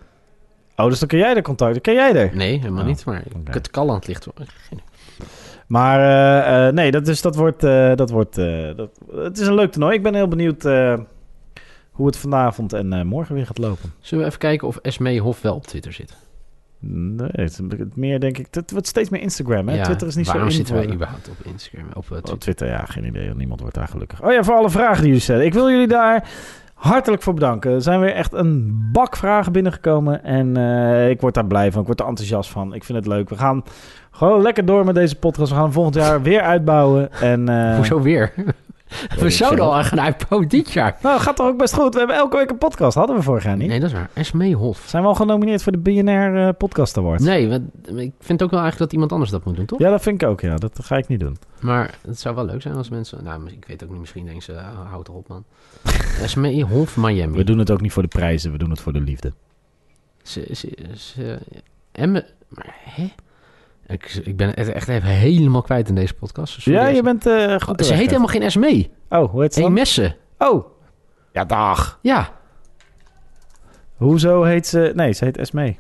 Oh, 0.76 0.86
dus 0.90 1.00
dan 1.00 1.08
kun 1.08 1.18
jij 1.18 1.34
de 1.34 1.42
contacten. 1.42 1.82
Ken 1.82 1.94
jij 1.94 2.16
er? 2.16 2.36
Nee, 2.36 2.60
helemaal 2.60 2.82
Oh, 2.82 2.88
niet. 2.88 3.06
Maar 3.06 3.24
oké. 3.40 3.52
het 3.52 3.70
Calland 3.72 4.08
ligt... 4.08 4.28
Maar 5.68 6.00
eh, 6.00 6.68
eh, 6.68 6.74
nee, 6.74 6.92
dat, 6.92 7.08
is, 7.08 7.22
dat 7.22 7.36
wordt... 7.36 7.64
eh, 7.64 7.96
dat 7.96 8.10
wordt 8.10 8.38
eh, 8.38 8.76
dat, 8.76 8.90
het 9.16 9.38
is 9.40 9.48
een 9.48 9.54
leuk 9.54 9.72
toernooi. 9.72 9.96
Ik 9.96 10.04
ben 10.04 10.16
heel 10.16 10.28
benieuwd 10.28 10.66
eh, 10.66 10.94
hoe 11.92 12.06
het 12.06 12.18
vanavond 12.18 12.74
en 12.74 12.94
eh, 12.94 13.02
morgen 13.04 13.36
weer 13.36 13.46
gaat 13.46 13.58
lopen. 13.58 13.94
Zullen 14.00 14.24
we 14.24 14.30
even 14.30 14.40
kijken 14.42 14.68
of 14.68 14.78
Esmee 14.78 15.22
Hof 15.22 15.42
wel 15.42 15.56
op 15.56 15.66
Twitter 15.68 15.94
zit? 15.94 16.16
Nee, 16.82 17.30
het, 17.32 17.62
meer 17.96 18.20
denk 18.20 18.38
ik... 18.38 18.48
Het 18.52 18.72
wordt 18.72 18.88
steeds 18.88 19.10
meer 19.10 19.22
Instagram, 19.22 19.68
hè? 19.68 19.76
Ja, 19.76 19.84
Twitter 19.84 20.08
is 20.08 20.16
niet 20.16 20.26
zo 20.26 20.32
waarom 20.32 20.50
in 20.50 20.56
zitten 20.56 20.76
wij 20.76 20.90
überhaupt 20.94 21.30
op 21.30 21.36
Instagram? 21.44 21.88
Op 21.94 22.06
eh, 22.12 22.18
Oh, 22.32 22.38
Twitter? 22.38 22.68
Ja, 22.68 22.86
geen 22.86 23.06
idee. 23.06 23.36
Niemand 23.36 23.60
wordt 23.60 23.76
daar 23.76 23.88
gelukkig. 23.88 24.24
Oh 24.24 24.32
ja, 24.32 24.44
voor 24.44 24.56
alle 24.56 24.70
vragen 24.70 24.98
die 24.98 25.06
jullie 25.06 25.22
stellen. 25.22 25.46
Ik 25.46 25.54
wil 25.54 25.70
jullie 25.70 25.88
daar 25.88 26.30
hartelijk 26.74 27.22
voor 27.22 27.34
bedanken. 27.34 27.72
Er 27.72 27.82
zijn 27.82 28.00
weer 28.00 28.14
echt 28.14 28.34
een 28.34 28.90
bak 28.92 29.16
vragen 29.18 29.52
binnengekomen. 29.52 30.24
En 30.24 30.58
eh, 30.58 31.10
ik 31.10 31.22
word 31.22 31.34
daar 31.34 31.46
blij 31.46 31.72
van. 31.72 31.82
Ik 31.82 31.88
word 31.88 32.00
er 32.00 32.06
enthousiast 32.06 32.50
van. 32.50 32.74
Ik 32.74 32.84
vind 32.84 32.98
het 32.98 33.08
leuk. 33.08 33.30
We 33.30 33.38
gaan 33.38 33.64
gewoon 34.12 34.42
lekker 34.42 34.66
door 34.66 34.86
met 34.86 34.96
deze 34.96 35.16
podcast. 35.16 35.50
We 35.50 35.56
gaan 35.56 35.64
hem 35.64 35.74
volgend 35.74 35.96
jaar 35.96 36.22
weer 36.22 36.42
uitbouwen. 36.42 37.12
En, 37.12 37.50
eh, 37.50 37.76
Hoezo 37.76 38.02
weer? 38.02 38.34
we 39.20 39.30
zouden 39.30 39.66
al 39.66 39.84
gaan 39.84 40.00
uitbouwen 40.02 40.50
dit 40.50 40.72
jaar. 40.72 40.98
Nou, 41.02 41.20
gaat 41.20 41.36
toch 41.36 41.48
ook 41.48 41.58
best 41.58 41.74
goed. 41.74 41.94
We 41.94 42.00
hebben 42.00 42.16
elke 42.18 42.38
week 42.38 42.50
een 42.50 42.58
podcast. 42.58 42.96
Hadden 42.96 43.16
we 43.16 43.22
vorig 43.22 43.44
jaar 43.44 43.58
niet. 43.58 43.68
Nee, 43.68 43.80
dat 43.80 43.90
is 43.90 43.96
waar. 43.96 44.10
Esmee 44.14 44.56
Hof. 44.56 44.84
Zijn 44.88 45.04
we 45.04 45.10
al 45.10 45.16
genomineerd 45.16 45.64
voor 45.64 45.72
de 45.72 45.78
BNR 45.78 46.36
eh, 46.48 46.50
Podcast 46.58 46.98
Award? 46.98 47.20
Nee, 47.20 47.48
we- 47.48 47.62
ik 48.04 48.12
vind 48.20 48.44
ook 48.44 48.50
wel 48.52 48.60
eigenlijk 48.60 48.78
dat 48.78 48.92
iemand 48.94 49.12
anders 49.12 49.32
dat 49.32 49.46
moet 49.46 49.56
doen, 49.56 49.66
toch? 49.66 49.80
Ja, 49.80 49.90
dat 49.90 50.02
vind 50.02 50.22
ik 50.22 50.28
ook. 50.28 50.42
Ja, 50.42 50.56
dat 50.56 50.80
ga 50.82 50.98
ik 50.98 51.08
niet 51.08 51.20
doen. 51.20 51.38
Maar 51.60 51.98
het 52.08 52.20
zou 52.20 52.36
wel 52.36 52.46
leuk 52.46 52.62
zijn 52.62 52.76
als 52.76 52.90
mensen... 52.90 53.24
Nou, 53.24 53.48
ik 53.50 53.66
weet 53.68 53.84
ook 53.84 53.90
niet. 53.90 54.00
Misschien 54.00 54.26
denken 54.26 54.44
ze... 54.44 54.54
ah, 54.54 54.90
houd 54.90 55.08
erop, 55.08 55.28
man. 55.28 55.44
Esmee 56.24 56.64
Hof 56.64 56.98
Miami. 56.98 57.38
We 57.38 57.44
doen 57.44 57.58
het 57.58 57.72
ook 57.72 57.82
niet 57.82 57.92
voor 57.94 58.04
de 58.04 58.08
prijzen. 58.10 58.52
We 58.52 58.58
doen 58.58 58.70
het 58.70 58.82
voor 58.82 58.94
de 58.94 59.02
liefde. 59.02 59.34
Ze, 60.24 60.48
ze, 60.52 60.72
ze. 60.96 61.40
Maar, 62.50 62.76
hè? 62.84 63.12
Ik, 63.90 64.22
ik 64.24 64.36
ben 64.38 64.48
het 64.48 64.70
echt 64.72 64.88
even 64.88 65.08
helemaal 65.10 65.62
kwijt 65.62 65.90
in 65.90 65.96
deze 65.96 66.14
podcast. 66.14 66.62
Sorry, 66.62 66.80
ja, 66.80 66.88
je 66.88 67.04
bent 67.04 67.26
eh 67.26 67.56
goed. 67.60 67.80
Oh, 67.82 67.86
Ze 67.88 67.94
heet 67.94 68.06
helemaal 68.08 68.28
geen 68.28 68.44
uit. 68.44 68.90
Oh, 69.10 69.30
hoe 69.32 69.42
heet 69.42 69.54
ze? 69.54 69.70
Messen. 69.70 70.16
Oh. 70.38 70.66
Ja, 71.34 71.46
dag. 71.46 72.00
Ja. 72.02 72.30
Hoezo 73.96 74.44
heet 74.44 74.68
ze... 74.68 74.92
Nee, 74.96 75.12
ze 75.14 75.26
heet 75.26 75.38
Esme. 75.38 75.76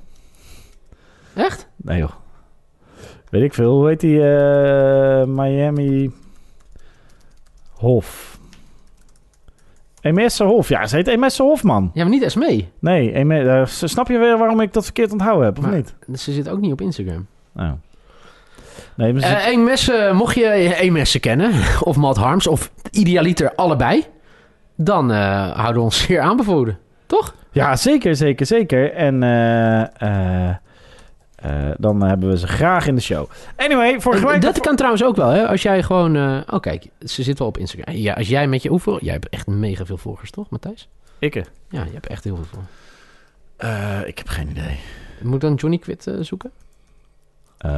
Echt? 1.34 1.68
Nee 1.76 1.98
joh. 2.00 2.12
Weet 3.30 3.44
ik 3.44 3.54
veel. 3.54 3.72
Hoe 3.78 3.88
heet 3.88 4.00
die 4.00 4.22
eh, 4.36 5.26
Miami 5.26 6.12
Hof? 7.72 8.40
Emesse 10.02 10.44
Hof. 10.44 10.70
Ja, 10.70 10.88
ze 10.88 10.96
heet 10.96 11.08
Emesse 11.08 11.44
Hof, 11.44 11.64
man. 11.64 11.92
Ja, 11.94 12.02
maar 12.04 12.12
niet 12.14 12.24
Esmee. 12.24 12.70
Nee, 12.80 13.12
Eme- 13.14 13.50
eh, 13.60 13.66
snap 13.66 14.08
je 14.08 14.18
weer 14.18 14.38
waarom 14.38 14.60
ik 14.62 14.74
dat 14.74 14.84
verkeerd 14.84 15.12
onthouden 15.12 15.46
heb, 15.46 15.58
of 15.58 15.64
Maar- 15.64 15.76
niet? 15.76 15.96
Ze 16.20 16.32
zit 16.32 16.50
ook 16.50 16.60
niet 16.60 16.72
op 16.72 16.82
Instagram. 16.82 17.28
Nou. 17.52 17.76
Nee, 18.96 19.14
maar 19.14 19.24
Eh 19.24 19.64
messen, 19.64 20.16
mocht 20.16 20.36
je 20.36 20.46
één 20.74 20.94
messen 20.94 21.20
kennen, 21.20 21.52
of 21.90 21.96
Matt 21.96 22.18
Harms, 22.18 22.48
of 22.48 22.72
idealiter 22.92 23.56
allebei, 23.56 24.06
dan 24.76 25.12
eh, 25.12 25.52
houden 25.52 25.76
we 25.76 25.82
ons 25.82 26.02
zeer 26.02 26.20
aanbevolen. 26.20 26.78
Toch? 27.06 27.36
ja, 27.52 27.76
zeker, 27.76 28.16
zeker, 28.16 28.46
zeker. 28.46 28.94
En 28.94 29.24
eh, 29.24 29.82
eh, 30.02 30.56
eh, 31.36 31.72
dan 31.78 32.04
hebben 32.04 32.30
we 32.30 32.38
ze 32.38 32.48
graag 32.48 32.88
in 32.88 32.96
de 32.96 33.02
show. 33.02 33.30
Anyway, 33.56 34.00
vorige 34.00 34.28
week... 34.28 34.42
Dat 34.42 34.60
kan 34.60 34.76
trouwens 34.76 35.04
ook 35.04 35.16
wel, 35.16 35.30
hè? 35.30 35.48
Als 35.48 35.62
jij 35.62 35.84
gewoon... 35.84 36.16
eh, 36.16 36.38
oh, 36.50 36.60
kijk, 36.60 36.86
ze 37.06 37.24
zit 37.24 37.40
wel 37.40 37.48
op 37.48 37.58
Instagram. 37.58 37.96
Ja, 37.96 38.14
als 38.14 38.28
jij 38.28 38.48
met 38.48 38.62
je... 38.64 38.70
Hoeveel? 38.70 39.00
Jij 39.02 39.14
hebt 39.14 39.30
echt 39.30 39.48
mega 39.48 39.86
veel 39.86 39.98
volgers, 39.98 40.32
toch, 40.32 40.50
Matthijs? 40.50 40.90
Ikke. 41.20 41.46
Ja, 41.70 41.84
je 41.84 41.94
hebt 41.94 42.08
echt 42.08 42.24
heel 42.24 42.36
veel 42.36 42.46
volgers. 42.46 42.72
Eh, 43.58 44.08
ik 44.08 44.18
heb 44.18 44.28
geen 44.28 44.50
idee. 44.50 44.80
Moet 45.22 45.34
ik 45.36 45.42
dan 45.42 45.54
Johnny 45.54 45.78
Quid 45.78 46.08
eh, 46.08 46.14
zoeken? 46.20 46.52
Eh, 47.58 47.72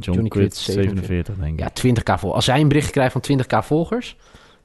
Johnny 0.00 0.28
Quid, 0.28 0.30
Quid, 0.30 0.56
47, 0.56 1.34
denk 1.36 1.60
ik. 1.60 1.82
Ja, 1.82 1.92
20k 1.92 2.02
volgers. 2.04 2.32
Als 2.32 2.44
zij 2.44 2.60
een 2.60 2.68
berichtje 2.68 2.92
krijgt 2.92 3.12
van 3.12 3.22
20k 3.40 3.58
volgers... 3.66 4.16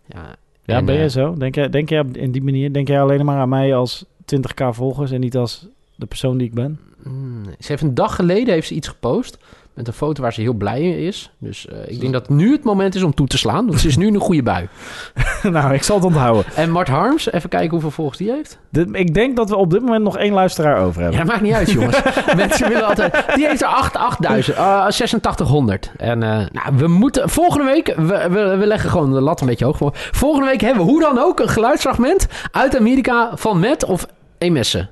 Ja, 0.06 0.36
Ja, 0.66 0.78
en, 0.78 0.86
ben 0.86 0.96
je 0.96 1.04
eh, 1.04 1.10
zo? 1.10 1.34
Denk 1.34 1.56
jij, 1.56 1.70
denk 1.70 1.90
jij 1.90 2.00
op- 2.00 2.18
in 2.18 2.32
die 2.32 2.44
manier? 2.44 2.74
Denk 2.74 2.88
jij 2.88 3.02
alleen 3.02 3.26
maar 3.26 3.38
aan 3.40 3.50
mij 3.50 3.76
als 3.76 4.06
20k 4.36 4.68
volgers 4.70 5.12
en 5.12 5.20
niet 5.20 5.38
als 5.38 5.68
de 5.96 6.06
persoon 6.06 6.38
die 6.38 6.48
ik 6.48 6.54
ben? 6.54 6.80
Mm. 7.04 7.44
Ze 7.44 7.68
heeft 7.68 7.82
een 7.82 7.94
dag 7.94 8.16
geleden 8.16 8.54
heeft 8.54 8.68
ze 8.68 8.74
iets 8.74 8.88
gepost 8.88 9.38
met 9.74 9.88
een 9.88 9.94
foto 9.94 10.22
waar 10.22 10.34
ze 10.34 10.42
heel 10.42 10.54
blij 10.54 10.82
in 10.82 10.98
is. 10.98 11.32
Dus 11.38 11.68
eh, 11.68 11.78
ik 11.92 12.00
denk 12.00 12.14
dat 12.14 12.30
nu 12.30 12.52
het 12.52 12.64
moment 12.64 12.96
is 12.96 13.04
om 13.04 13.14
toe 13.14 13.28
te 13.28 13.38
slaan. 13.38 13.68
Want 13.68 13.80
ze 13.80 13.88
is 13.88 13.98
nu 13.98 14.08
een 14.08 14.20
goede 14.20 14.44
bui. 14.44 14.68
nou, 15.44 15.74
ik 15.74 15.84
zal 15.84 15.96
het 15.96 16.06
onthouden. 16.06 16.46
En 16.56 16.72
Mart 16.72 16.88
Harms, 16.88 17.32
even 17.32 17.50
kijken 17.50 17.70
hoeveel 17.70 17.92
volgers 17.92 18.18
die 18.18 18.32
heeft. 18.32 18.60
Dit- 18.70 18.90
ik 18.92 19.14
denk 19.14 19.36
dat 19.36 19.50
we 19.50 19.56
op 19.56 19.70
dit 19.72 19.82
moment 19.82 20.04
nog 20.04 20.18
één 20.18 20.34
luisteraar 20.34 20.78
over 20.84 21.02
Ja, 21.02 21.08
hebben. 21.08 21.20
dat 21.20 21.30
maakt 21.30 21.42
niet 21.42 21.54
uit, 21.54 21.72
jongens. 21.72 22.02
Mensen 22.36 22.68
willen 22.68 22.88
altijd... 22.88 23.26
Die 23.36 23.48
heeft 23.48 23.62
er 23.62 23.68
8, 23.68 23.96
8000, 23.96 24.58
eh 24.58 24.64
8600. 24.82 25.92
En 25.98 26.24
eh, 26.24 26.30
nou, 26.52 26.76
we 26.78 26.88
moeten... 26.88 27.30
Volgende 27.30 27.66
week... 27.66 27.94
We, 27.98 28.28
we, 28.30 28.56
we 28.58 28.66
leggen 28.68 28.90
gewoon 28.90 29.12
de 29.14 29.22
lat 29.22 29.42
een 29.42 29.48
beetje 29.48 29.66
hoog 29.66 29.78
voor. 29.78 29.92
Volgende 29.94 30.48
week 30.48 30.62
hebben 30.62 30.86
we 30.86 30.92
hoe 30.92 31.02
dan 31.02 31.20
ook 31.20 31.40
een 31.40 31.50
geluidsfragment 31.50 32.28
uit 32.52 32.78
Amerika 32.78 33.32
van 33.36 33.60
Matt 33.60 33.84
of 33.86 34.06
Emesse. 34.38 34.88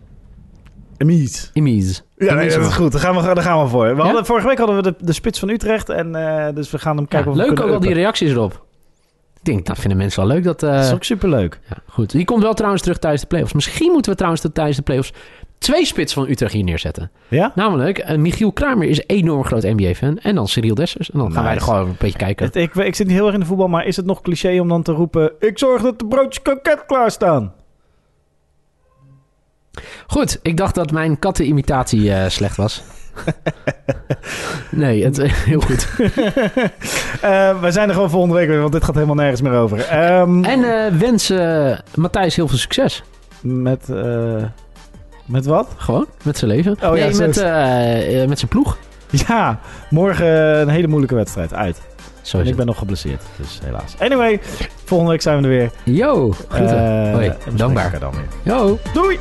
Mies. 1.06 1.50
Emise. 1.54 2.02
Ja, 2.18 2.34
nee, 2.34 2.50
dat 2.50 2.66
is 2.66 2.74
goed. 2.74 2.92
Daar 2.92 3.02
gaan 3.02 3.16
we, 3.16 3.22
daar 3.22 3.44
gaan 3.44 3.64
we 3.64 3.70
voor. 3.70 3.90
We 3.90 3.96
Ja? 3.96 4.04
hadden, 4.04 4.26
vorige 4.26 4.48
week 4.48 4.58
hadden 4.58 4.76
we 4.76 4.82
de, 4.82 4.96
de 5.00 5.14
spits 5.14 5.40
van 5.40 5.50
Utrecht. 5.50 5.90
En, 5.90 6.16
eh, 6.16 6.56
dus 6.56 6.72
we 6.72 6.78
gaan 6.80 6.98
hem 6.98 7.08
kijken 7.08 7.32
Ja, 7.32 7.38
of 7.38 7.44
we 7.44 7.50
leuk 7.50 7.60
ook 7.66 7.74
al 7.74 7.80
die 7.80 7.94
reacties 7.94 8.32
erop. 8.32 8.54
Ik 9.40 9.46
denk, 9.46 9.66
dat 9.66 9.78
vinden 9.80 9.98
mensen 9.98 10.26
wel 10.26 10.34
leuk. 10.36 10.44
Dat, 10.44 10.64
eh, 10.64 10.72
Dat 10.76 10.84
is 10.86 10.94
ook 10.94 11.04
superleuk. 11.04 11.60
Ja, 11.70 11.76
goed. 11.88 12.12
Die 12.12 12.26
komt 12.26 12.44
wel 12.44 12.54
trouwens 12.54 12.82
terug 12.82 12.98
tijdens 12.98 13.22
de 13.22 13.28
playoffs. 13.28 13.54
Misschien 13.54 13.92
moeten 13.92 14.12
we 14.12 14.18
trouwens 14.18 14.44
de- 14.44 14.52
tijdens 14.52 14.78
de 14.78 14.84
playoffs 14.84 15.14
twee 15.58 15.86
spits 15.86 16.14
van 16.14 16.28
Utrecht 16.30 16.54
hier 16.54 16.64
neerzetten. 16.64 17.12
Ja? 17.28 17.52
Namelijk, 17.56 17.98
eh, 17.98 18.18
Michiel 18.18 18.52
Kramer 18.52 18.88
is 18.88 19.04
enorm 19.08 19.44
groot 19.44 19.64
NBA-fan. 19.64 20.18
En 20.18 20.36
dan 20.36 20.48
Cyril 20.48 20.76
Dessers. 20.76 21.12
En 21.12 21.20
dan 21.20 21.32
gaan 21.34 21.44
wij 21.44 21.54
er 21.56 21.62
gewoon 21.62 21.88
een 21.88 21.96
beetje 22.00 22.18
kijken. 22.18 22.46
Het- 22.46 22.56
ik, 22.56 22.76
ik 22.76 22.96
zit 22.96 23.08
niet 23.08 23.16
heel 23.16 23.26
erg 23.26 23.34
in 23.34 23.40
de 23.40 23.46
voetbal, 23.46 23.68
maar 23.68 23.86
is 23.86 23.96
het 23.96 24.06
nog 24.06 24.22
cliché 24.22 24.60
om 24.60 24.68
dan 24.68 24.82
te 24.84 24.92
roepen... 24.92 25.32
Ik 25.40 25.58
zorg 25.60 25.82
dat 25.82 26.00
de 26.00 26.06
broodjes 26.06 26.42
kroket 26.42 26.86
klaarstaan. 26.88 27.54
Goed, 30.08 30.40
ik 30.42 30.58
dacht 30.58 30.76
dat 30.76 30.92
mijn 30.92 31.20
kattenimitatie 31.20 32.14
eh 32.14 32.30
slecht 32.30 32.58
was. 32.58 32.84
nee, 34.72 35.04
het, 35.04 35.22
heel 35.22 35.60
goed. 35.62 35.88
Eh, 37.22 37.60
wij 37.60 37.72
zijn 37.72 37.88
er 37.88 37.94
gewoon 37.94 38.10
volgende 38.10 38.36
week 38.36 38.48
weer, 38.48 38.60
want 38.60 38.72
dit 38.72 38.84
gaat 38.84 38.94
helemaal 38.96 39.16
nergens 39.16 39.42
meer 39.42 39.54
over. 39.54 39.80
Ehm, 39.86 40.44
En 40.44 40.64
eh 40.64 41.00
wens 41.00 41.30
eh, 41.30 41.78
Matthijs 41.96 42.36
heel 42.36 42.48
veel 42.48 42.58
succes. 42.58 43.04
Met, 43.42 43.90
eh, 43.90 44.44
met 45.26 45.46
wat? 45.46 45.68
Gewoon, 45.78 46.06
met 46.24 46.38
zijn 46.38 46.52
leven. 46.52 46.72
Oh, 46.72 46.98
ja, 46.98 47.04
nee, 47.04 47.14
zo 47.14 47.26
met, 47.26 47.38
eh, 47.38 48.22
eh, 48.22 48.30
met 48.30 48.40
zijn 48.40 48.52
ploeg. 48.52 48.78
Ja, 49.28 49.60
morgen 49.90 50.28
een 50.62 50.70
hele 50.70 50.88
moeilijke 50.88 51.16
wedstrijd 51.16 51.54
uit. 51.54 51.82
Zo 52.22 52.40
En 52.40 52.48
ik 52.48 52.56
ben 52.56 52.66
nog 52.66 52.78
geblesseerd, 52.78 53.22
dus 53.38 53.60
helaas. 53.64 53.96
Anyway, 54.00 54.40
volgende 54.86 55.12
week 55.12 55.22
zijn 55.22 55.38
we 55.38 55.44
er 55.44 55.50
weer. 55.50 55.72
Yo, 55.84 56.32
groeten. 56.50 57.06
Eh, 57.08 57.14
Hoi, 57.14 57.34
we 57.46 57.54
dankbaar. 57.56 58.00
dan 58.00 58.12
weer. 58.12 58.54
Yo. 58.56 58.80
Doei! 58.94 59.20